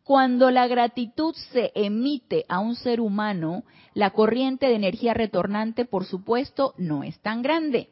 Cuando 0.05 0.51
la 0.51 0.69
gratitud 0.69 1.35
se 1.53 1.73
emite 1.75 2.45
a 2.51 2.59
un 2.61 2.77
ser 2.77 3.01
humano, 3.01 3.65
la 3.95 4.11
corriente 4.11 4.67
de 4.67 4.75
energía 4.75 5.15
retornante, 5.15 5.87
por 5.87 6.05
supuesto, 6.05 6.75
no 6.77 7.05
es 7.05 7.19
tan 7.21 7.41
grande. 7.41 7.89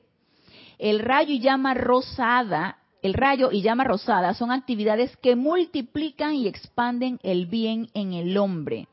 El 0.79 0.99
rayo 0.99 1.33
y 1.33 1.41
llama 1.41 1.73
rosada, 1.73 2.77
el 3.01 3.15
rayo 3.15 3.51
y 3.51 3.63
llama 3.63 3.85
rosada 3.85 4.35
son 4.35 4.51
actividades 4.51 5.17
que 5.17 5.37
multiplican 5.37 6.35
y 6.35 6.49
expanden 6.49 7.19
el 7.23 7.47
bien 7.47 7.89
en 7.95 8.13
el 8.13 8.37
hombre. 8.37 8.89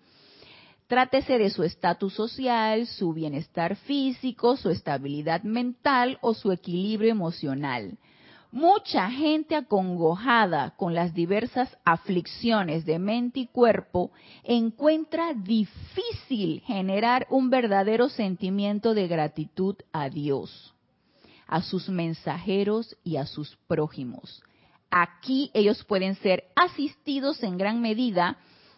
Trátese 0.88 1.38
de 1.38 1.50
su 1.50 1.64
estatus 1.64 2.14
social, 2.14 2.88
su 2.88 3.12
bienestar 3.12 3.76
físico, 3.76 4.56
su 4.56 4.70
estabilidad 4.70 5.44
mental 5.44 6.20
o 6.22 6.34
su 6.34 6.54
equilibrio 6.54 7.12
emocional. 7.12 7.98
Mucha 8.52 9.12
gente 9.12 9.56
acongojada 9.56 10.72
con 10.72 10.96
las 10.96 11.14
diversas 11.14 11.78
aflicciones 11.86 12.84
de 12.84 12.98
mente 12.98 13.42
y 13.42 13.48
cuerpo 13.48 14.12
encuentra 14.44 15.36
difícil 15.36 16.62
generar 16.66 17.28
un 17.30 17.52
verdadero 17.52 18.10
sentimiento 18.10 18.96
de 18.96 19.08
gratitud 19.08 19.76
a 19.94 20.10
Dios, 20.10 20.74
a 21.46 21.62
sus 21.62 21.90
mensajeros 21.90 22.98
y 23.04 23.18
a 23.18 23.28
sus 23.28 23.56
prójimos. 23.68 24.42
Aquí 24.90 25.52
ellos 25.54 25.84
pueden 25.84 26.16
ser 26.16 26.46
asistidos 26.56 27.44
en 27.44 27.56
gran 27.56 27.82
medida 27.82 28.38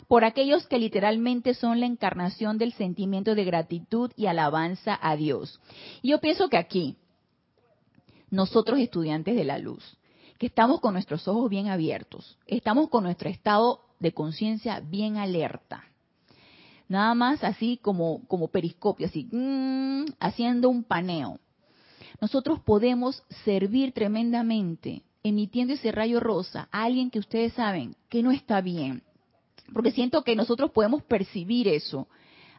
por 0.09 0.26
aquellos 0.26 0.67
que 0.67 0.80
literalmente 0.80 1.53
son 1.53 1.80
la 1.80 1.86
encarnación 1.86 2.57
del 2.57 2.74
sentimiento 2.74 3.36
de 3.36 3.45
gratitud 3.45 4.11
y 4.17 4.26
alabanza 4.26 4.99
a 5.01 5.15
Dios. 5.15 5.61
Yo 6.03 6.19
pienso 6.19 6.49
que 6.49 6.57
aquí, 6.57 6.97
nosotros 8.32 8.79
estudiantes 8.79 9.36
de 9.36 9.43
la 9.43 9.59
luz, 9.59 9.97
que 10.39 10.47
estamos 10.47 10.79
con 10.79 10.93
nuestros 10.93 11.27
ojos 11.27 11.49
bien 11.49 11.67
abiertos, 11.67 12.38
estamos 12.47 12.89
con 12.89 13.03
nuestro 13.03 13.29
estado 13.29 13.82
de 13.99 14.13
conciencia 14.13 14.79
bien 14.79 15.17
alerta. 15.17 15.84
Nada 16.88 17.13
más 17.13 17.43
así 17.43 17.77
como, 17.82 18.25
como 18.27 18.47
periscopio, 18.47 19.07
así, 19.07 19.27
mm, 19.32 20.05
haciendo 20.19 20.69
un 20.69 20.84
paneo. 20.84 21.39
Nosotros 22.19 22.59
podemos 22.61 23.23
servir 23.45 23.93
tremendamente 23.93 25.03
emitiendo 25.23 25.73
ese 25.73 25.91
rayo 25.91 26.19
rosa 26.19 26.67
a 26.71 26.84
alguien 26.84 27.11
que 27.11 27.19
ustedes 27.19 27.53
saben 27.53 27.95
que 28.09 28.23
no 28.23 28.32
está 28.32 28.61
bien. 28.61 29.03
Porque 29.73 29.91
siento 29.91 30.23
que 30.23 30.36
nosotros 30.36 30.71
podemos 30.71 31.03
percibir 31.03 31.67
eso. 31.67 32.07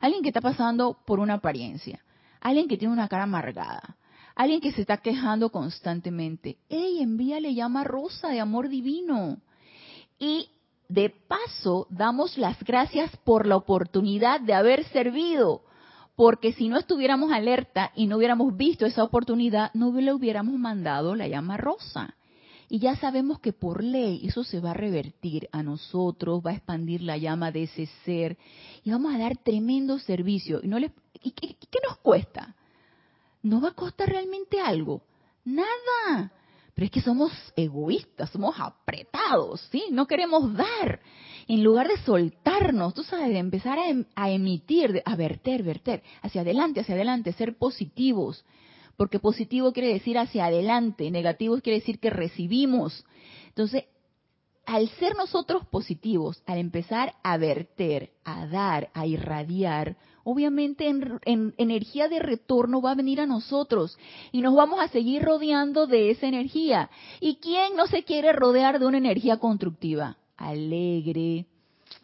Alguien 0.00 0.22
que 0.22 0.28
está 0.28 0.40
pasando 0.40 0.96
por 1.04 1.20
una 1.20 1.34
apariencia. 1.34 2.00
Alguien 2.40 2.68
que 2.68 2.78
tiene 2.78 2.94
una 2.94 3.08
cara 3.08 3.24
amargada 3.24 3.96
Alguien 4.34 4.60
que 4.60 4.72
se 4.72 4.80
está 4.80 4.98
quejando 4.98 5.50
constantemente. 5.50 6.58
¡Ey, 6.68 7.02
envíale 7.02 7.54
llama 7.54 7.84
rosa 7.84 8.28
de 8.28 8.40
amor 8.40 8.68
divino! 8.68 9.38
Y 10.18 10.48
de 10.88 11.10
paso, 11.10 11.86
damos 11.90 12.36
las 12.36 12.62
gracias 12.64 13.10
por 13.24 13.46
la 13.46 13.56
oportunidad 13.56 14.40
de 14.40 14.54
haber 14.54 14.84
servido. 14.84 15.62
Porque 16.16 16.52
si 16.52 16.68
no 16.68 16.78
estuviéramos 16.78 17.32
alerta 17.32 17.90
y 17.96 18.06
no 18.06 18.18
hubiéramos 18.18 18.56
visto 18.56 18.84
esa 18.84 19.02
oportunidad, 19.02 19.72
no 19.74 19.92
le 19.92 20.12
hubiéramos 20.12 20.58
mandado 20.58 21.14
la 21.14 21.26
llama 21.26 21.56
rosa. 21.56 22.14
Y 22.68 22.78
ya 22.78 22.96
sabemos 22.96 23.38
que 23.38 23.52
por 23.52 23.82
ley 23.82 24.20
eso 24.24 24.44
se 24.44 24.60
va 24.60 24.70
a 24.70 24.74
revertir 24.74 25.48
a 25.52 25.62
nosotros, 25.62 26.42
va 26.44 26.52
a 26.52 26.54
expandir 26.54 27.02
la 27.02 27.18
llama 27.18 27.50
de 27.50 27.64
ese 27.64 27.86
ser 28.04 28.38
y 28.84 28.90
vamos 28.90 29.14
a 29.14 29.18
dar 29.18 29.36
tremendo 29.36 29.98
servicio. 29.98 30.60
¿Y, 30.62 30.68
no 30.68 30.78
les, 30.78 30.90
¿y 31.22 31.32
qué, 31.32 31.56
qué 31.58 31.78
nos 31.86 31.98
cuesta? 31.98 32.54
No 33.42 33.60
va 33.60 33.70
a 33.70 33.74
costar 33.74 34.08
realmente 34.08 34.60
algo. 34.60 35.02
Nada. 35.44 36.32
Pero 36.74 36.86
es 36.86 36.90
que 36.90 37.02
somos 37.02 37.32
egoístas, 37.54 38.30
somos 38.30 38.54
apretados, 38.58 39.60
¿sí? 39.70 39.84
No 39.90 40.06
queremos 40.06 40.54
dar. 40.54 41.00
En 41.46 41.62
lugar 41.62 41.88
de 41.88 41.98
soltarnos, 41.98 42.94
tú 42.94 43.02
sabes, 43.02 43.28
de 43.28 43.38
empezar 43.38 43.78
a, 43.78 43.88
em, 43.88 44.06
emitir, 44.16 45.02
a 45.04 45.16
verter, 45.16 45.62
verter, 45.62 46.02
hacia 46.22 46.40
adelante, 46.40 46.80
hacia 46.80 46.94
adelante, 46.94 47.32
ser 47.32 47.58
positivos. 47.58 48.44
Porque 48.96 49.18
positivo 49.18 49.72
quiere 49.72 49.92
decir 49.92 50.16
hacia 50.16 50.46
adelante, 50.46 51.10
negativo 51.10 51.60
quiere 51.60 51.80
decir 51.80 51.98
que 51.98 52.10
recibimos. 52.10 53.04
Entonces, 53.48 53.84
al 54.64 54.88
ser 54.90 55.16
nosotros 55.16 55.66
positivos, 55.66 56.42
al 56.46 56.58
empezar 56.58 57.14
a 57.22 57.36
verter, 57.36 58.12
a 58.24 58.46
dar, 58.46 58.90
a 58.94 59.06
irradiar, 59.06 59.96
obviamente 60.24 60.88
en, 60.88 61.54
energía 61.56 62.08
de 62.08 62.18
retorno 62.18 62.80
va 62.80 62.92
a 62.92 62.96
venir 62.96 63.20
a 63.20 63.26
nosotros 63.26 63.98
y 64.30 64.40
nos 64.40 64.54
vamos 64.54 64.80
a 64.80 64.88
seguir 64.88 65.22
rodeando 65.22 65.86
de 65.86 66.10
esa 66.10 66.26
energía. 66.26 66.90
¿Y 67.20 67.36
quién 67.36 67.76
no 67.76 67.86
se 67.86 68.04
quiere 68.04 68.32
rodear 68.32 68.78
de 68.78 68.86
una 68.86 68.98
energía 68.98 69.38
constructiva? 69.38 70.16
Alegre, 70.36 71.46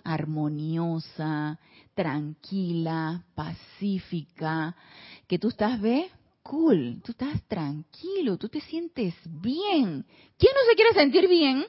armoniosa, 0.04 1.58
tranquila, 1.94 3.24
pacífica, 3.34 4.76
que 5.26 5.38
tú 5.38 5.48
estás, 5.48 5.80
¿ve? 5.80 6.10
Cool, 6.42 7.02
tú 7.04 7.12
estás 7.12 7.42
tranquilo, 7.46 8.38
tú 8.38 8.48
te 8.48 8.60
sientes 8.60 9.14
bien. 9.24 10.06
¿Quién 10.38 10.52
no 10.54 10.70
se 10.70 10.76
quiere 10.76 10.94
sentir 10.94 11.28
bien? 11.28 11.66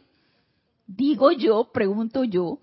Digo 0.87 1.31
yo, 1.31 1.71
pregunto 1.71 2.23
yo, 2.23 2.59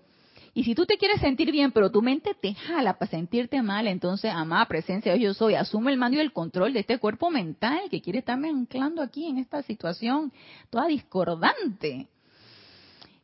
y 0.57 0.63
si 0.63 0.73
tú 0.73 0.87
te 0.87 0.97
quieres 0.97 1.21
sentir 1.21 1.51
bien, 1.51 1.71
pero 1.71 1.91
tu 1.91 2.01
mente 2.01 2.33
te 2.33 2.55
jala 2.55 2.97
para 2.97 3.11
sentirte 3.11 3.61
mal, 3.61 3.85
entonces, 3.85 4.31
amada 4.33 4.65
presencia 4.65 5.15
yo 5.15 5.35
soy, 5.35 5.53
asume 5.53 5.91
el 5.91 5.99
mando 5.99 6.17
y 6.17 6.19
el 6.19 6.33
control 6.33 6.73
de 6.73 6.79
este 6.79 6.97
cuerpo 6.97 7.29
mental 7.29 7.81
que 7.91 8.01
quiere 8.01 8.17
estarme 8.17 8.49
anclando 8.49 9.03
aquí 9.03 9.27
en 9.27 9.37
esta 9.37 9.61
situación 9.61 10.33
toda 10.71 10.87
discordante. 10.87 12.07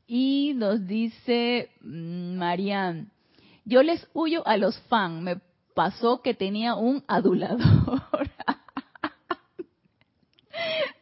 Y 0.05 0.53
nos 0.57 0.85
dice 0.85 1.71
mm, 1.81 2.35
Marian, 2.37 3.09
yo 3.65 3.81
les 3.81 4.07
huyo 4.13 4.47
a 4.47 4.55
los 4.57 4.77
fans, 4.81 5.23
me 5.23 5.37
pasó 5.73 6.21
que 6.21 6.35
tenía 6.35 6.75
un 6.75 7.03
adulador. 7.07 8.29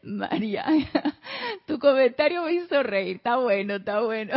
María, 0.01 0.63
tu 1.67 1.77
comentario 1.77 2.43
me 2.43 2.53
hizo 2.53 2.81
reír, 2.83 3.17
está 3.17 3.35
bueno, 3.35 3.75
está 3.75 3.99
bueno. 3.99 4.33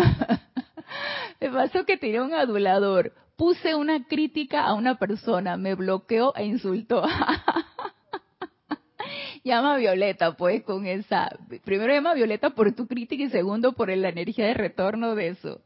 Me 1.44 1.50
pasó 1.50 1.84
que 1.84 1.98
tiré 1.98 2.22
un 2.22 2.32
adulador. 2.32 3.12
Puse 3.36 3.74
una 3.74 4.06
crítica 4.06 4.64
a 4.64 4.72
una 4.72 4.94
persona, 4.94 5.58
me 5.58 5.74
bloqueó 5.74 6.34
e 6.36 6.46
insultó. 6.46 7.04
llama 9.44 9.76
Violeta, 9.76 10.38
pues, 10.38 10.62
con 10.62 10.86
esa. 10.86 11.28
Primero 11.66 11.92
llama 11.92 12.14
Violeta 12.14 12.48
por 12.48 12.72
tu 12.72 12.86
crítica 12.86 13.24
y 13.24 13.28
segundo 13.28 13.74
por 13.74 13.94
la 13.94 14.08
energía 14.08 14.46
de 14.46 14.54
retorno 14.54 15.14
de 15.14 15.28
eso. 15.28 15.60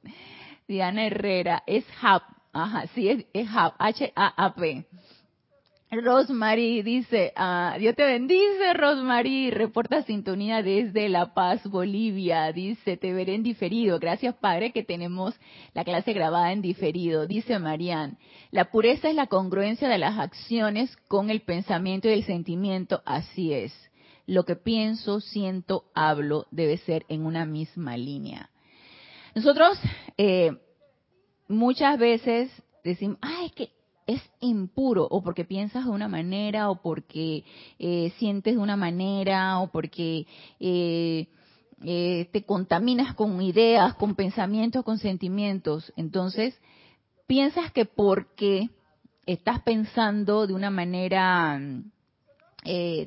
Diana 0.67 1.07
Herrera, 1.07 1.63
es 1.65 1.85
HAP. 2.03 2.25
Ajá, 2.53 2.89
sí, 2.97 3.09
es, 3.09 3.27
es 3.33 3.47
HAP, 3.49 3.75
H-A-A-P. 3.79 4.85
Rosemary 5.91 6.83
dice, 6.83 7.33
ah, 7.35 7.77
Dios 7.79 7.97
te 7.97 8.05
bendice, 8.05 8.75
Rosemary, 8.75 9.51
reporta 9.51 10.03
sintonía 10.03 10.63
desde 10.63 11.09
La 11.09 11.33
Paz, 11.33 11.67
Bolivia. 11.67 12.53
Dice, 12.53 12.99
te 12.99 13.15
veré 13.15 13.35
en 13.35 13.43
diferido. 13.43 13.99
Gracias, 13.99 14.35
Padre, 14.35 14.73
que 14.73 14.83
tenemos 14.83 15.35
la 15.73 15.85
clase 15.85 16.13
grabada 16.13 16.53
en 16.53 16.61
diferido. 16.61 17.27
Dice 17.27 17.59
Marian, 17.59 18.19
la 18.51 18.67
pureza 18.67 19.09
es 19.09 19.15
la 19.15 19.29
congruencia 19.29 19.89
de 19.89 19.97
las 19.97 20.19
acciones 20.19 20.95
con 21.09 21.31
el 21.31 21.41
pensamiento 21.41 22.09
y 22.09 22.13
el 22.13 22.25
sentimiento. 22.25 23.01
Así 23.07 23.55
es. 23.55 23.73
Lo 24.27 24.45
que 24.45 24.57
pienso, 24.57 25.21
siento, 25.21 25.85
hablo, 25.95 26.47
debe 26.51 26.77
ser 26.77 27.07
en 27.09 27.25
una 27.25 27.47
misma 27.47 27.97
línea. 27.97 28.51
Nosotros 29.35 29.79
eh, 30.19 30.51
muchas 31.49 31.99
veces 31.99 32.51
decimos, 32.85 33.17
ay, 33.23 33.47
es 33.47 33.53
que 33.53 33.78
es 34.09 34.23
impuro 34.41 35.07
o 35.09 35.23
porque 35.23 35.45
piensas 35.45 35.85
de 35.85 35.91
una 35.91 36.09
manera 36.09 36.71
o 36.71 36.81
porque 36.81 37.45
eh, 37.79 38.11
sientes 38.17 38.55
de 38.55 38.61
una 38.61 38.75
manera 38.75 39.61
o 39.61 39.71
porque 39.71 40.27
eh, 40.59 41.27
eh, 41.85 42.29
te 42.33 42.43
contaminas 42.45 43.15
con 43.15 43.41
ideas, 43.43 43.95
con 43.95 44.15
pensamientos, 44.15 44.83
con 44.83 44.99
sentimientos. 44.99 45.93
Entonces, 45.95 46.59
piensas 47.27 47.71
que 47.73 47.85
porque 47.85 48.71
estás 49.27 49.61
pensando 49.61 50.47
de 50.47 50.55
una 50.55 50.71
manera 50.71 51.61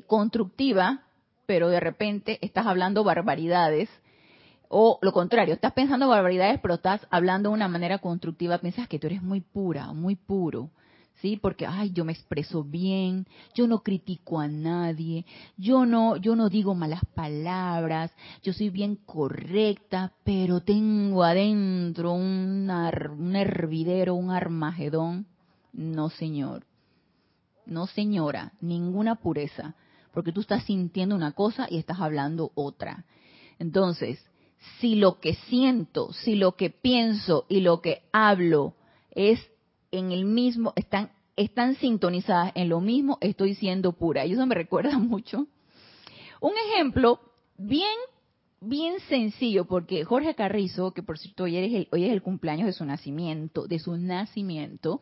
constructiva, 0.06 1.02
pero 1.46 1.68
de 1.68 1.78
repente 1.78 2.38
estás 2.42 2.66
hablando 2.66 3.04
barbaridades, 3.04 3.88
o 4.68 4.98
lo 5.02 5.12
contrario, 5.12 5.54
estás 5.54 5.72
pensando 5.72 6.08
barbaridades, 6.08 6.60
pero 6.60 6.74
estás 6.74 7.06
hablando 7.10 7.50
de 7.50 7.54
una 7.54 7.68
manera 7.68 7.98
constructiva, 7.98 8.58
piensas 8.58 8.88
que 8.88 8.98
tú 8.98 9.08
eres 9.08 9.22
muy 9.22 9.40
pura, 9.40 9.92
muy 9.92 10.16
puro. 10.16 10.70
¿Sí? 11.22 11.36
Porque 11.36 11.66
ay, 11.66 11.92
yo 11.92 12.04
me 12.04 12.12
expreso 12.12 12.64
bien, 12.64 13.26
yo 13.54 13.68
no 13.68 13.82
critico 13.82 14.40
a 14.40 14.48
nadie, 14.48 15.24
yo 15.56 15.86
no 15.86 16.16
yo 16.16 16.34
no 16.34 16.48
digo 16.48 16.74
malas 16.74 17.02
palabras, 17.14 18.12
yo 18.42 18.52
soy 18.52 18.68
bien 18.68 18.96
correcta, 18.96 20.12
pero 20.24 20.60
tengo 20.60 21.22
adentro 21.22 22.12
un, 22.12 22.68
un 22.68 23.36
hervidero, 23.36 24.14
un 24.14 24.30
armagedón. 24.30 25.26
No, 25.72 26.10
señor. 26.10 26.66
No, 27.64 27.86
señora, 27.86 28.52
ninguna 28.60 29.14
pureza, 29.14 29.76
porque 30.12 30.32
tú 30.32 30.40
estás 30.40 30.64
sintiendo 30.64 31.14
una 31.14 31.32
cosa 31.32 31.68
y 31.70 31.78
estás 31.78 32.00
hablando 32.00 32.50
otra. 32.56 33.04
Entonces, 33.60 34.22
si 34.80 34.96
lo 34.96 35.20
que 35.20 35.34
siento, 35.34 36.12
si 36.12 36.34
lo 36.34 36.56
que 36.56 36.70
pienso 36.70 37.46
y 37.48 37.60
lo 37.60 37.80
que 37.80 38.02
hablo 38.12 38.74
es 39.12 39.38
en 39.92 40.10
el 40.10 40.24
mismo, 40.24 40.72
están, 40.74 41.10
están 41.36 41.76
sintonizadas 41.76 42.52
en 42.54 42.68
lo 42.68 42.80
mismo, 42.80 43.18
estoy 43.20 43.54
siendo 43.54 43.92
pura. 43.92 44.26
Y 44.26 44.32
eso 44.32 44.46
me 44.46 44.54
recuerda 44.54 44.98
mucho. 44.98 45.46
Un 46.40 46.52
ejemplo 46.66 47.20
bien, 47.56 47.96
bien 48.60 48.98
sencillo, 49.08 49.66
porque 49.66 50.04
Jorge 50.04 50.34
Carrizo, 50.34 50.92
que 50.92 51.02
por 51.02 51.18
cierto 51.18 51.44
hoy 51.44 51.56
es 51.56 51.72
el, 51.72 51.88
hoy 51.92 52.06
es 52.06 52.12
el 52.12 52.22
cumpleaños 52.22 52.66
de 52.66 52.72
su 52.72 52.84
nacimiento, 52.84 53.66
de 53.66 53.78
su 53.78 53.96
nacimiento, 53.96 55.00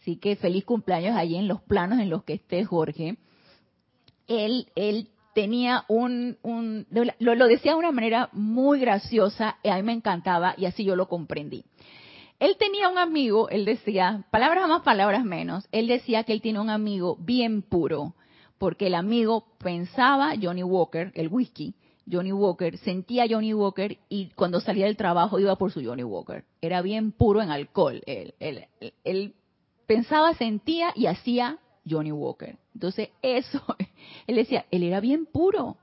así 0.00 0.16
que 0.16 0.36
feliz 0.36 0.64
cumpleaños 0.64 1.16
allí 1.16 1.36
en 1.36 1.48
los 1.48 1.60
planos 1.62 1.98
en 1.98 2.08
los 2.08 2.24
que 2.24 2.34
esté 2.34 2.64
Jorge. 2.64 3.18
Él, 4.26 4.68
él 4.74 5.08
tenía 5.34 5.84
un, 5.88 6.38
un 6.42 6.86
lo, 6.90 7.34
lo, 7.34 7.46
decía 7.46 7.72
de 7.72 7.78
una 7.78 7.92
manera 7.92 8.30
muy 8.32 8.80
graciosa, 8.80 9.58
y 9.62 9.68
a 9.68 9.76
mí 9.76 9.82
me 9.82 9.92
encantaba 9.92 10.54
y 10.56 10.64
así 10.64 10.84
yo 10.84 10.96
lo 10.96 11.08
comprendí. 11.08 11.64
Él 12.40 12.56
tenía 12.58 12.88
un 12.88 12.98
amigo, 12.98 13.48
él 13.48 13.64
decía, 13.64 14.24
palabras 14.30 14.68
más, 14.68 14.82
palabras 14.82 15.24
menos, 15.24 15.66
él 15.72 15.86
decía 15.86 16.24
que 16.24 16.32
él 16.32 16.42
tiene 16.42 16.60
un 16.60 16.70
amigo 16.70 17.16
bien 17.20 17.62
puro, 17.62 18.14
porque 18.58 18.88
el 18.88 18.94
amigo 18.94 19.46
pensaba 19.58 20.34
Johnny 20.40 20.62
Walker, 20.62 21.12
el 21.14 21.28
whisky, 21.28 21.74
Johnny 22.10 22.32
Walker, 22.32 22.76
sentía 22.78 23.26
Johnny 23.28 23.54
Walker 23.54 23.96
y 24.08 24.26
cuando 24.30 24.60
salía 24.60 24.86
del 24.86 24.96
trabajo 24.96 25.38
iba 25.38 25.56
por 25.56 25.72
su 25.72 25.82
Johnny 25.82 26.02
Walker. 26.02 26.44
Era 26.60 26.82
bien 26.82 27.12
puro 27.12 27.40
en 27.40 27.50
alcohol. 27.50 28.02
Él, 28.06 28.34
él, 28.40 28.66
él 29.04 29.34
pensaba, 29.86 30.34
sentía 30.34 30.92
y 30.94 31.06
hacía 31.06 31.58
Johnny 31.88 32.12
Walker. 32.12 32.58
Entonces 32.74 33.10
eso, 33.22 33.62
él 34.26 34.36
decía, 34.36 34.66
él 34.70 34.82
era 34.82 35.00
bien 35.00 35.26
puro. 35.26 35.78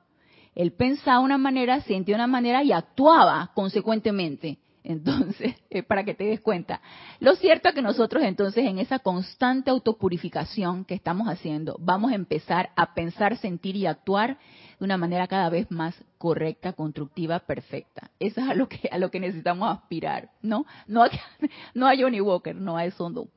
Él 0.53 0.73
pensaba 0.73 1.19
una 1.19 1.37
manera, 1.37 1.81
sentía 1.81 2.15
una 2.15 2.27
manera 2.27 2.63
y 2.63 2.71
actuaba 2.71 3.51
consecuentemente. 3.55 4.57
Entonces, 4.83 5.55
para 5.87 6.03
que 6.03 6.13
te 6.13 6.23
des 6.23 6.41
cuenta. 6.41 6.81
Lo 7.19 7.35
cierto 7.35 7.69
es 7.69 7.75
que 7.75 7.81
nosotros 7.81 8.23
entonces 8.23 8.65
en 8.65 8.79
esa 8.79 8.99
constante 8.99 9.69
autopurificación 9.69 10.85
que 10.85 10.95
estamos 10.95 11.27
haciendo, 11.27 11.75
vamos 11.79 12.11
a 12.11 12.15
empezar 12.15 12.71
a 12.75 12.93
pensar, 12.93 13.37
sentir 13.37 13.75
y 13.75 13.85
actuar 13.85 14.37
de 14.79 14.85
una 14.85 14.97
manera 14.97 15.27
cada 15.27 15.49
vez 15.49 15.69
más 15.69 15.95
correcta, 16.17 16.73
constructiva, 16.73 17.39
perfecta. 17.39 18.09
Eso 18.19 18.41
es 18.41 18.49
a 18.49 18.53
lo 18.53 18.67
que, 18.67 18.89
a 18.91 18.97
lo 18.97 19.11
que 19.11 19.19
necesitamos 19.19 19.69
aspirar, 19.69 20.29
¿no? 20.41 20.65
No 20.87 21.03
a, 21.03 21.09
no 21.73 21.87
a 21.87 21.95
Johnny 21.95 22.21
Walker, 22.21 22.55
no 22.55 22.77
a 22.77 22.85
eso 22.85 23.09
no. 23.09 23.27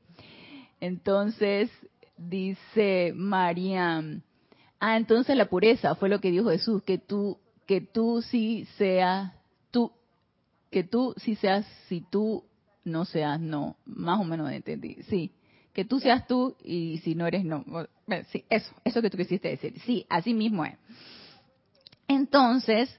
Entonces, 0.79 1.69
dice 2.17 3.13
Mariam, 3.15 4.21
ah, 4.79 4.97
entonces 4.97 5.35
la 5.35 5.45
pureza 5.45 5.95
fue 5.95 6.09
lo 6.09 6.19
que 6.19 6.31
dijo 6.31 6.49
Jesús, 6.49 6.83
que 6.83 6.97
tú, 6.97 7.37
que 7.65 7.81
tú 7.81 8.21
sí 8.21 8.67
seas 8.77 9.31
que 10.71 10.83
tú 10.83 11.13
si 11.17 11.35
seas, 11.35 11.65
si 11.87 12.01
tú 12.01 12.43
no 12.83 13.05
seas, 13.05 13.39
no, 13.39 13.77
más 13.85 14.19
o 14.19 14.23
menos 14.23 14.51
entendí, 14.51 14.97
sí, 15.09 15.31
que 15.73 15.85
tú 15.85 15.99
seas 15.99 16.25
tú 16.27 16.55
y 16.63 16.99
si 16.99 17.15
no 17.15 17.27
eres, 17.27 17.43
no. 17.43 17.65
Sí, 18.31 18.45
eso, 18.49 18.73
eso 18.83 19.01
que 19.01 19.09
tú 19.09 19.17
quisiste 19.17 19.49
decir, 19.49 19.79
sí, 19.81 20.05
así 20.09 20.33
mismo 20.33 20.63
es. 20.63 20.77
Entonces, 22.07 22.97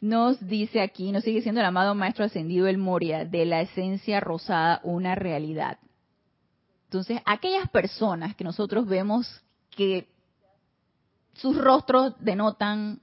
nos 0.00 0.46
dice 0.46 0.80
aquí, 0.80 1.12
nos 1.12 1.24
sigue 1.24 1.42
siendo 1.42 1.60
el 1.60 1.66
amado 1.66 1.94
Maestro 1.94 2.24
Ascendido 2.24 2.68
el 2.68 2.78
Moria, 2.78 3.24
de 3.24 3.44
la 3.44 3.60
esencia 3.62 4.20
rosada, 4.20 4.80
una 4.84 5.14
realidad. 5.14 5.78
Entonces, 6.84 7.20
aquellas 7.24 7.68
personas 7.70 8.34
que 8.34 8.44
nosotros 8.44 8.86
vemos 8.86 9.42
que 9.70 10.08
sus 11.34 11.56
rostros 11.56 12.14
denotan 12.20 13.00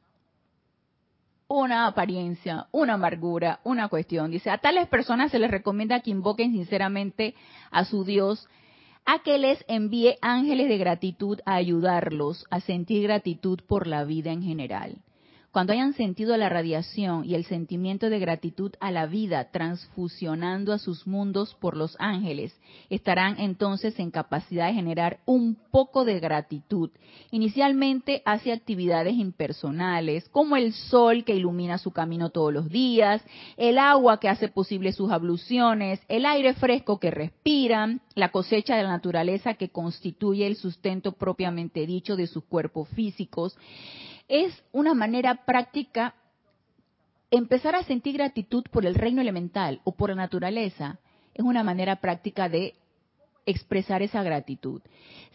una 1.47 1.87
apariencia, 1.87 2.67
una 2.71 2.95
amargura, 2.95 3.59
una 3.63 3.87
cuestión. 3.87 4.31
Dice, 4.31 4.49
a 4.49 4.57
tales 4.57 4.87
personas 4.87 5.31
se 5.31 5.39
les 5.39 5.51
recomienda 5.51 6.01
que 6.01 6.11
invoquen 6.11 6.51
sinceramente 6.51 7.35
a 7.71 7.85
su 7.85 8.03
Dios, 8.03 8.47
a 9.05 9.19
que 9.19 9.37
les 9.37 9.63
envíe 9.67 10.17
ángeles 10.21 10.67
de 10.67 10.77
gratitud 10.77 11.39
a 11.45 11.55
ayudarlos 11.55 12.45
a 12.49 12.59
sentir 12.59 13.03
gratitud 13.03 13.61
por 13.65 13.87
la 13.87 14.03
vida 14.03 14.31
en 14.31 14.43
general. 14.43 14.97
Cuando 15.51 15.73
hayan 15.73 15.93
sentido 15.93 16.35
la 16.35 16.49
radiación 16.49 17.23
y 17.25 17.33
el 17.33 17.45
sentimiento 17.45 18.09
de 18.09 18.19
gratitud 18.19 18.73
a 18.79 18.91
la 18.91 19.05
vida 19.05 19.49
transfusionando 19.49 20.73
a 20.73 20.77
sus 20.77 21.07
mundos 21.07 21.55
por 21.55 21.77
los 21.77 21.95
ángeles, 21.99 22.53
estarán 22.89 23.39
entonces 23.39 23.97
en 23.97 24.11
capacidad 24.11 24.67
de 24.67 24.73
generar 24.73 25.19
un 25.25 25.57
poco 25.71 26.03
de 26.03 26.19
gratitud, 26.19 26.91
inicialmente 27.31 28.21
hacia 28.25 28.53
actividades 28.53 29.15
impersonales, 29.15 30.27
como 30.29 30.57
el 30.57 30.73
sol 30.73 31.23
que 31.23 31.35
ilumina 31.35 31.77
su 31.77 31.91
camino 31.91 32.29
todos 32.29 32.53
los 32.53 32.69
días, 32.69 33.23
el 33.55 33.79
agua 33.79 34.19
que 34.19 34.29
hace 34.29 34.49
posible 34.49 34.91
sus 34.91 35.11
abluciones, 35.11 36.01
el 36.09 36.25
aire 36.25 36.53
fresco 36.55 36.99
que 36.99 37.09
respiran, 37.09 38.01
la 38.15 38.31
cosecha 38.31 38.75
de 38.75 38.83
la 38.83 38.89
naturaleza 38.89 39.53
que 39.53 39.69
constituye 39.69 40.45
el 40.45 40.57
sustento 40.57 41.13
propiamente 41.13 41.87
dicho 41.87 42.17
de 42.17 42.27
sus 42.27 42.43
cuerpos 42.43 42.89
físicos, 42.89 43.57
es 44.27 44.63
una 44.71 44.93
manera 44.93 45.45
práctica 45.45 46.15
empezar 47.31 47.75
a 47.75 47.83
sentir 47.83 48.15
gratitud 48.15 48.63
por 48.71 48.85
el 48.85 48.95
reino 48.95 49.21
elemental 49.21 49.81
o 49.83 49.93
por 49.93 50.09
la 50.09 50.15
naturaleza. 50.15 50.99
Es 51.33 51.43
una 51.43 51.63
manera 51.63 51.97
práctica 51.97 52.49
de 52.49 52.73
expresar 53.45 54.01
esa 54.01 54.23
gratitud. 54.23 54.81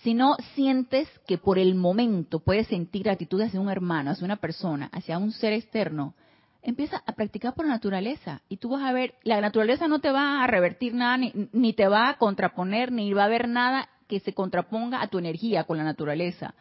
Si 0.02 0.14
no 0.14 0.36
sientes 0.54 1.08
que 1.26 1.38
por 1.38 1.58
el 1.58 1.74
momento 1.74 2.40
puedes 2.40 2.66
sentir 2.66 3.04
gratitud 3.04 3.40
hacia 3.40 3.60
un 3.60 3.70
hermano, 3.70 4.10
hacia 4.10 4.24
una 4.24 4.36
persona, 4.36 4.90
hacia 4.92 5.16
un 5.16 5.32
ser 5.32 5.54
externo, 5.54 6.14
empieza 6.62 7.02
a 7.06 7.12
practicar 7.12 7.54
por 7.54 7.64
la 7.64 7.72
naturaleza 7.72 8.42
y 8.48 8.58
tú 8.58 8.70
vas 8.70 8.82
a 8.82 8.92
ver, 8.92 9.14
la 9.22 9.40
naturaleza 9.40 9.88
no 9.88 10.00
te 10.00 10.10
va 10.10 10.42
a 10.42 10.46
revertir 10.46 10.94
nada, 10.94 11.16
ni, 11.16 11.32
ni 11.52 11.72
te 11.72 11.88
va 11.88 12.10
a 12.10 12.18
contraponer, 12.18 12.92
ni 12.92 13.12
va 13.14 13.22
a 13.22 13.26
haber 13.26 13.48
nada 13.48 13.88
que 14.06 14.20
se 14.20 14.34
contraponga 14.34 15.00
a 15.00 15.08
tu 15.08 15.18
energía 15.18 15.64
con 15.64 15.78
la 15.78 15.84
naturaleza 15.84 16.54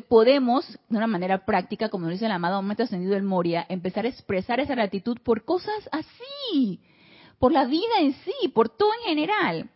podemos, 0.00 0.78
de 0.88 0.96
una 0.96 1.08
manera 1.08 1.44
práctica, 1.44 1.88
como 1.88 2.06
dice 2.06 2.26
el 2.26 2.32
amado 2.32 2.62
momento 2.62 2.84
ascendido 2.84 3.14
del 3.14 3.24
Moria, 3.24 3.66
empezar 3.68 4.04
a 4.04 4.08
expresar 4.08 4.60
esa 4.60 4.74
gratitud 4.74 5.18
por 5.24 5.44
cosas 5.44 5.88
así, 5.90 6.80
por 7.40 7.50
la 7.50 7.64
vida 7.64 7.98
en 7.98 8.12
sí, 8.12 8.48
por 8.54 8.68
todo 8.68 8.90
en 9.00 9.08
general. 9.08 9.70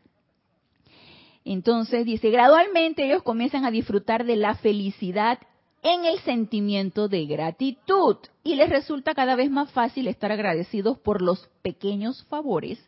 Entonces 1.45 2.07
dice, 2.07 2.31
gradualmente 2.31 3.05
ellos 3.05 3.23
comienzan 3.23 3.65
a 3.65 3.71
disfrutar 3.71 4.25
de 4.25 4.37
la 4.37 4.55
felicidad 4.55 5.39
en 5.83 6.05
el 6.07 6.19
sentimiento 6.21 7.09
de 7.09 7.27
gratitud 7.27 8.17
y 8.43 8.55
les 8.55 8.71
resulta 8.71 9.15
cada 9.15 9.37
vez 9.37 9.51
más 9.51 9.71
fácil 9.73 10.07
estar 10.09 10.33
agradecidos 10.33 10.99
por 10.99 11.21
los 11.21 11.49
pequeños 11.61 12.25
favores 12.25 12.79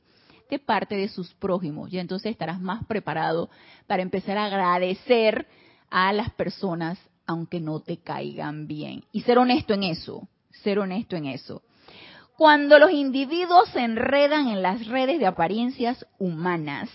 de 0.49 0.59
parte 0.59 0.97
de 0.97 1.09
sus 1.09 1.35
prójimos. 1.35 1.93
Y 1.93 1.99
entonces 1.99 2.31
estarás 2.31 2.61
más 2.61 2.87
preparado 2.87 3.51
para 3.87 4.03
empezar 4.03 4.39
a 4.39 4.47
agradecer 4.47 5.47
a 5.91 6.13
las 6.13 6.31
personas 6.33 6.99
aunque 7.27 7.61
no 7.61 7.81
te 7.81 7.99
caigan 7.99 8.67
bien. 8.67 9.05
Y 9.13 9.23
ser 9.23 9.39
honesto 9.39 9.75
en 9.75 9.83
eso, 9.83 10.29
ser 10.51 10.79
honesto 10.79 11.17
en 11.17 11.27
eso. 11.27 11.63
Cuando 12.37 12.79
los 12.79 12.91
individuos 12.91 13.69
se 13.71 13.81
enredan 13.81 14.49
en 14.49 14.63
las 14.63 14.87
redes 14.87 15.19
de 15.19 15.27
apariencias 15.27 16.07
humanas, 16.19 16.91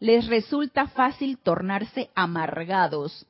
les 0.00 0.26
resulta 0.26 0.88
fácil 0.88 1.38
tornarse 1.38 2.10
amargados, 2.14 3.26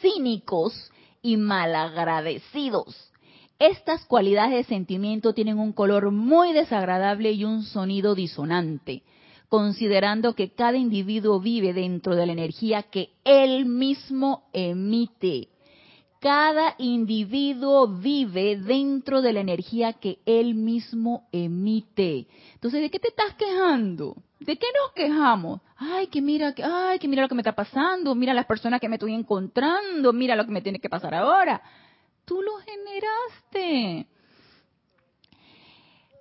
cínicos 0.00 0.90
y 1.22 1.36
malagradecidos. 1.36 3.10
Estas 3.58 4.04
cualidades 4.06 4.52
de 4.52 4.64
sentimiento 4.64 5.34
tienen 5.34 5.58
un 5.58 5.72
color 5.72 6.10
muy 6.10 6.52
desagradable 6.52 7.32
y 7.32 7.44
un 7.44 7.62
sonido 7.62 8.14
disonante, 8.14 9.02
considerando 9.48 10.34
que 10.34 10.52
cada 10.52 10.78
individuo 10.78 11.40
vive 11.40 11.72
dentro 11.72 12.16
de 12.16 12.26
la 12.26 12.32
energía 12.32 12.84
que 12.84 13.10
él 13.24 13.66
mismo 13.66 14.44
emite 14.52 15.49
cada 16.20 16.74
individuo 16.76 17.88
vive 17.88 18.56
dentro 18.56 19.22
de 19.22 19.32
la 19.32 19.40
energía 19.40 19.94
que 19.94 20.18
él 20.26 20.54
mismo 20.54 21.26
emite. 21.32 22.26
Entonces, 22.54 22.82
¿de 22.82 22.90
qué 22.90 22.98
te 22.98 23.08
estás 23.08 23.34
quejando? 23.36 24.16
¿De 24.38 24.58
qué 24.58 24.66
nos 24.78 24.92
quejamos? 24.92 25.60
Ay, 25.76 26.08
que 26.08 26.20
mira, 26.20 26.54
que, 26.54 26.62
ay, 26.62 26.98
que 26.98 27.08
mira 27.08 27.22
lo 27.22 27.28
que 27.28 27.34
me 27.34 27.40
está 27.40 27.54
pasando, 27.54 28.14
mira 28.14 28.34
las 28.34 28.44
personas 28.44 28.80
que 28.80 28.88
me 28.88 28.96
estoy 28.96 29.14
encontrando, 29.14 30.12
mira 30.12 30.36
lo 30.36 30.44
que 30.44 30.52
me 30.52 30.60
tiene 30.60 30.78
que 30.78 30.90
pasar 30.90 31.14
ahora. 31.14 31.62
Tú 32.26 32.42
lo 32.42 32.52
generaste. 32.58 34.06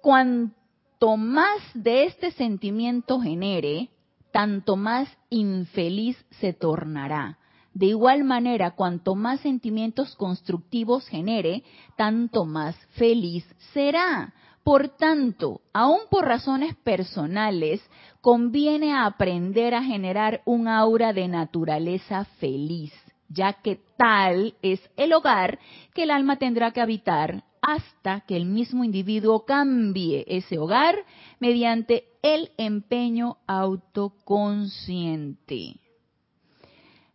Cuanto 0.02 1.18
más 1.18 1.60
de 1.74 2.06
este 2.06 2.32
sentimiento 2.32 3.20
genere, 3.20 3.90
tanto 4.32 4.78
más 4.78 5.10
infeliz 5.30 6.18
se 6.40 6.54
tornará. 6.54 7.39
De 7.74 7.88
igual 7.88 8.24
manera, 8.24 8.72
cuanto 8.72 9.16
más 9.16 9.42
sentimientos 9.42 10.16
constructivos 10.16 11.08
genere, 11.08 11.64
tanto 11.96 12.46
más 12.46 12.76
feliz 12.92 13.46
será. 13.74 14.34
Por 14.64 14.90
tanto, 14.90 15.62
aun 15.74 16.02
por 16.10 16.26
razones 16.26 16.76
personales, 16.76 17.82
conviene 18.22 18.94
aprender 18.94 19.74
a 19.74 19.84
generar 19.84 20.42
un 20.46 20.68
aura 20.68 21.14
de 21.14 21.28
naturaleza 21.28 22.26
feliz, 22.40 22.94
ya 23.30 23.54
que 23.54 23.80
tal 23.98 24.54
es 24.62 24.82
el 24.98 25.14
hogar 25.14 25.60
que 25.94 26.04
el 26.04 26.12
alma 26.12 26.38
tendrá 26.38 26.72
que 26.72 26.82
habitar 26.82 27.44
hasta 27.62 28.22
que 28.22 28.36
el 28.36 28.46
mismo 28.46 28.84
individuo 28.84 29.46
cambie 29.46 30.26
ese 30.28 30.58
hogar 30.58 30.96
mediante 31.40 32.06
el 32.22 32.52
empeño 32.58 33.38
autoconsciente. 33.48 35.80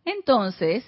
Entonces, 0.05 0.85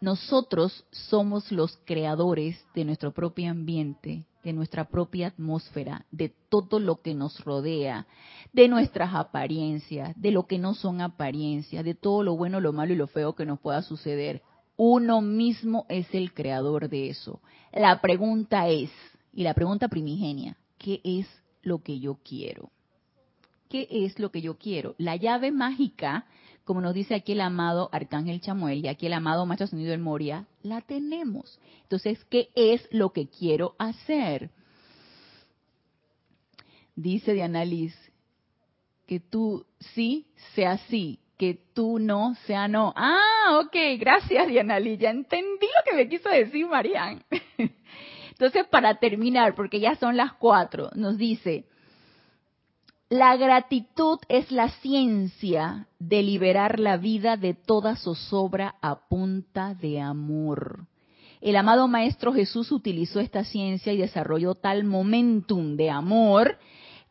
nosotros 0.00 0.84
somos 0.90 1.50
los 1.50 1.78
creadores 1.86 2.62
de 2.74 2.84
nuestro 2.84 3.12
propio 3.12 3.50
ambiente, 3.50 4.26
de 4.44 4.52
nuestra 4.52 4.84
propia 4.84 5.28
atmósfera, 5.28 6.04
de 6.10 6.30
todo 6.50 6.78
lo 6.78 7.00
que 7.00 7.14
nos 7.14 7.42
rodea, 7.42 8.06
de 8.52 8.68
nuestras 8.68 9.14
apariencias, 9.14 10.12
de 10.20 10.30
lo 10.30 10.46
que 10.46 10.58
no 10.58 10.74
son 10.74 11.00
apariencias, 11.00 11.82
de 11.82 11.94
todo 11.94 12.22
lo 12.22 12.36
bueno, 12.36 12.60
lo 12.60 12.74
malo 12.74 12.92
y 12.92 12.96
lo 12.96 13.06
feo 13.06 13.34
que 13.34 13.46
nos 13.46 13.58
pueda 13.58 13.80
suceder. 13.80 14.42
Uno 14.76 15.22
mismo 15.22 15.86
es 15.88 16.06
el 16.12 16.34
creador 16.34 16.90
de 16.90 17.08
eso. 17.08 17.40
La 17.72 18.02
pregunta 18.02 18.68
es, 18.68 18.90
y 19.32 19.42
la 19.42 19.54
pregunta 19.54 19.88
primigenia, 19.88 20.58
¿qué 20.76 21.00
es 21.02 21.26
lo 21.62 21.82
que 21.82 21.98
yo 21.98 22.18
quiero? 22.22 22.70
¿Qué 23.70 23.88
es 23.90 24.18
lo 24.18 24.30
que 24.30 24.42
yo 24.42 24.58
quiero? 24.58 24.94
La 24.98 25.16
llave 25.16 25.50
mágica 25.50 26.26
como 26.64 26.80
nos 26.80 26.94
dice 26.94 27.14
aquí 27.14 27.32
el 27.32 27.40
amado 27.40 27.90
Arcángel 27.92 28.40
Chamuel 28.40 28.84
y 28.84 28.88
aquí 28.88 29.06
el 29.06 29.12
amado 29.12 29.44
Maestro 29.46 29.66
Sonido 29.66 29.90
del 29.90 30.00
Moria, 30.00 30.46
la 30.62 30.80
tenemos. 30.80 31.60
Entonces, 31.82 32.24
¿qué 32.24 32.48
es 32.54 32.86
lo 32.90 33.12
que 33.12 33.28
quiero 33.28 33.74
hacer? 33.78 34.50
Dice 36.96 37.34
Diana 37.34 37.64
Liz, 37.64 37.94
que 39.06 39.20
tú 39.20 39.66
sí 39.94 40.26
sea 40.54 40.78
sí, 40.88 41.20
que 41.36 41.58
tú 41.74 41.98
no 41.98 42.34
sea 42.46 42.66
no. 42.68 42.94
Ah, 42.96 43.60
ok, 43.64 43.76
gracias 43.98 44.46
Diana 44.46 44.80
Liz, 44.80 44.98
ya 44.98 45.10
entendí 45.10 45.66
lo 45.66 45.90
que 45.90 45.96
me 45.96 46.08
quiso 46.08 46.30
decir 46.30 46.66
Marian. 46.66 47.22
Entonces, 48.30 48.66
para 48.66 48.98
terminar, 48.98 49.54
porque 49.54 49.80
ya 49.80 49.96
son 49.96 50.16
las 50.16 50.32
cuatro, 50.32 50.90
nos 50.94 51.18
dice, 51.18 51.66
la 53.10 53.36
gratitud 53.36 54.18
es 54.28 54.50
la 54.50 54.70
ciencia 54.80 55.88
de 55.98 56.22
liberar 56.22 56.80
la 56.80 56.96
vida 56.96 57.36
de 57.36 57.52
toda 57.54 57.96
zozobra 57.96 58.76
a 58.80 59.08
punta 59.08 59.74
de 59.74 60.00
amor. 60.00 60.86
El 61.42 61.56
amado 61.56 61.86
Maestro 61.86 62.32
Jesús 62.32 62.72
utilizó 62.72 63.20
esta 63.20 63.44
ciencia 63.44 63.92
y 63.92 63.98
desarrolló 63.98 64.54
tal 64.54 64.84
momentum 64.84 65.76
de 65.76 65.90
amor 65.90 66.56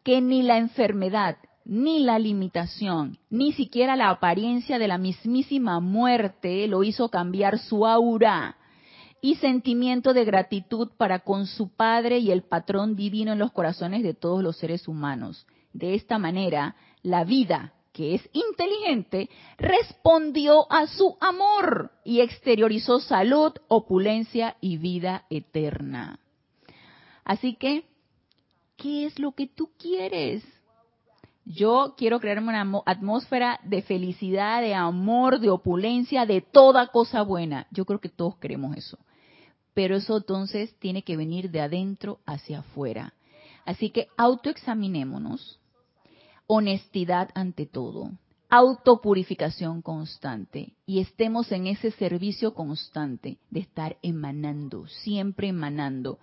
que 0.03 0.19
ni 0.19 0.41
la 0.41 0.57
enfermedad, 0.57 1.37
ni 1.63 1.99
la 1.99 2.17
limitación, 2.17 3.19
ni 3.29 3.53
siquiera 3.53 3.95
la 3.95 4.09
apariencia 4.09 4.79
de 4.79 4.87
la 4.87 4.97
mismísima 4.97 5.79
muerte 5.79 6.67
lo 6.67 6.83
hizo 6.83 7.09
cambiar 7.09 7.59
su 7.59 7.85
aura 7.85 8.57
y 9.21 9.35
sentimiento 9.35 10.13
de 10.13 10.25
gratitud 10.25 10.89
para 10.97 11.19
con 11.19 11.45
su 11.45 11.69
Padre 11.69 12.17
y 12.17 12.31
el 12.31 12.41
patrón 12.41 12.95
divino 12.95 13.31
en 13.33 13.39
los 13.39 13.51
corazones 13.51 14.01
de 14.01 14.15
todos 14.15 14.41
los 14.41 14.57
seres 14.57 14.87
humanos. 14.87 15.45
De 15.73 15.95
esta 15.95 16.19
manera, 16.19 16.75
la 17.01 17.23
vida, 17.23 17.73
que 17.91 18.15
es 18.15 18.29
inteligente, 18.33 19.29
respondió 19.57 20.71
a 20.71 20.87
su 20.87 21.17
amor 21.19 21.91
y 22.03 22.21
exteriorizó 22.21 22.99
salud, 22.99 23.53
opulencia 23.67 24.57
y 24.61 24.77
vida 24.77 25.25
eterna. 25.29 26.19
Así 27.23 27.55
que, 27.55 27.85
¿qué 28.77 29.05
es 29.05 29.19
lo 29.19 29.33
que 29.33 29.47
tú 29.47 29.71
quieres? 29.77 30.43
Yo 31.45 31.95
quiero 31.97 32.19
crearme 32.19 32.49
una 32.49 32.83
atmósfera 32.85 33.59
de 33.63 33.81
felicidad, 33.81 34.61
de 34.61 34.73
amor, 34.73 35.39
de 35.39 35.49
opulencia, 35.49 36.25
de 36.25 36.41
toda 36.41 36.87
cosa 36.87 37.21
buena. 37.21 37.67
Yo 37.71 37.85
creo 37.85 37.99
que 37.99 38.09
todos 38.09 38.37
queremos 38.37 38.77
eso. 38.77 38.97
Pero 39.73 39.95
eso 39.95 40.17
entonces 40.17 40.77
tiene 40.79 41.03
que 41.03 41.17
venir 41.17 41.51
de 41.51 41.61
adentro 41.61 42.19
hacia 42.25 42.59
afuera. 42.59 43.13
Así 43.65 43.89
que 43.89 44.07
autoexaminémonos 44.17 45.59
honestidad 46.47 47.29
ante 47.35 47.65
todo, 47.65 48.11
autopurificación 48.49 49.81
constante 49.81 50.73
y 50.85 50.99
estemos 50.99 51.51
en 51.51 51.67
ese 51.67 51.89
servicio 51.91 52.53
constante 52.53 53.39
de 53.49 53.61
estar 53.61 53.97
emanando, 54.03 54.87
siempre 54.87 55.47
emanando. 55.47 56.19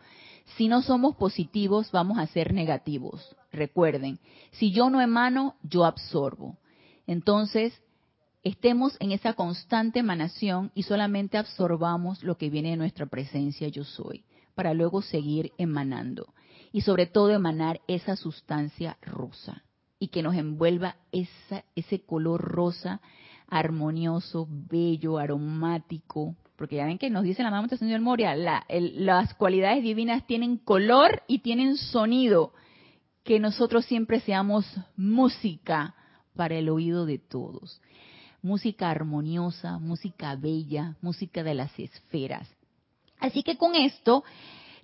Si 0.56 0.68
no 0.68 0.82
somos 0.82 1.16
positivos, 1.16 1.90
vamos 1.90 2.18
a 2.18 2.26
ser 2.26 2.52
negativos. 2.52 3.36
Recuerden, 3.50 4.20
si 4.52 4.70
yo 4.70 4.90
no 4.90 5.00
emano, 5.00 5.56
yo 5.62 5.84
absorbo. 5.84 6.58
Entonces, 7.06 7.82
estemos 8.44 8.96
en 9.00 9.12
esa 9.12 9.32
constante 9.32 9.98
emanación 9.98 10.70
y 10.74 10.84
solamente 10.84 11.36
absorbamos 11.36 12.22
lo 12.22 12.36
que 12.36 12.50
viene 12.50 12.70
de 12.70 12.76
nuestra 12.76 13.06
presencia 13.06 13.68
yo 13.68 13.82
soy, 13.82 14.24
para 14.54 14.72
luego 14.74 15.02
seguir 15.02 15.52
emanando. 15.58 16.32
Y 16.70 16.82
sobre 16.82 17.06
todo 17.06 17.30
emanar 17.30 17.80
esa 17.88 18.14
sustancia 18.14 18.98
rosa 19.02 19.64
y 20.00 20.08
que 20.08 20.22
nos 20.22 20.34
envuelva 20.34 20.96
esa, 21.12 21.62
ese 21.76 22.00
color 22.00 22.40
rosa 22.40 23.00
armonioso, 23.48 24.48
bello, 24.48 25.18
aromático, 25.18 26.34
porque 26.56 26.76
ya 26.76 26.86
ven 26.86 26.98
que 26.98 27.10
nos 27.10 27.24
dice 27.24 27.42
la 27.42 27.50
mamá 27.50 27.68
Señor 27.68 28.00
Moria, 28.00 28.34
la, 28.34 28.64
las 28.68 29.34
cualidades 29.34 29.82
divinas 29.82 30.26
tienen 30.26 30.56
color 30.56 31.22
y 31.28 31.40
tienen 31.40 31.76
sonido, 31.76 32.52
que 33.24 33.38
nosotros 33.38 33.84
siempre 33.84 34.20
seamos 34.20 34.64
música 34.96 35.94
para 36.34 36.56
el 36.56 36.70
oído 36.70 37.04
de 37.04 37.18
todos. 37.18 37.80
Música 38.42 38.90
armoniosa, 38.90 39.78
música 39.78 40.34
bella, 40.36 40.96
música 41.02 41.42
de 41.42 41.54
las 41.54 41.78
esferas. 41.78 42.48
Así 43.18 43.42
que 43.42 43.58
con 43.58 43.74
esto 43.74 44.24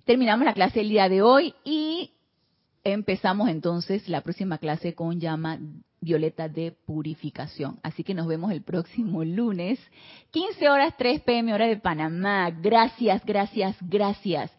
terminamos 0.05 0.45
la 0.45 0.53
clase 0.53 0.79
del 0.79 0.89
día 0.89 1.09
de 1.09 1.23
hoy 1.23 1.55
y 1.63 2.11
empezamos 2.93 3.49
entonces 3.49 4.07
la 4.07 4.21
próxima 4.21 4.57
clase 4.57 4.93
con 4.93 5.19
llama 5.19 5.59
violeta 5.99 6.47
de 6.47 6.71
purificación. 6.71 7.79
Así 7.83 8.03
que 8.03 8.13
nos 8.13 8.27
vemos 8.27 8.51
el 8.51 8.63
próximo 8.63 9.23
lunes, 9.23 9.79
15 10.31 10.69
horas 10.69 10.93
3 10.97 11.21
pm 11.21 11.53
hora 11.53 11.67
de 11.67 11.77
Panamá. 11.77 12.49
Gracias, 12.51 13.23
gracias, 13.25 13.75
gracias 13.81 14.51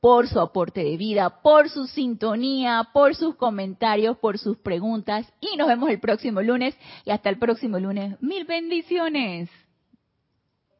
por 0.00 0.28
su 0.28 0.38
aporte 0.40 0.84
de 0.84 0.96
vida, 0.96 1.42
por 1.42 1.68
su 1.68 1.86
sintonía, 1.86 2.88
por 2.92 3.14
sus 3.14 3.34
comentarios, 3.36 4.16
por 4.18 4.38
sus 4.38 4.56
preguntas. 4.58 5.32
Y 5.40 5.56
nos 5.56 5.68
vemos 5.68 5.90
el 5.90 6.00
próximo 6.00 6.42
lunes 6.42 6.76
y 7.04 7.10
hasta 7.10 7.28
el 7.28 7.38
próximo 7.38 7.78
lunes. 7.78 8.20
Mil 8.20 8.44
bendiciones. 8.44 9.50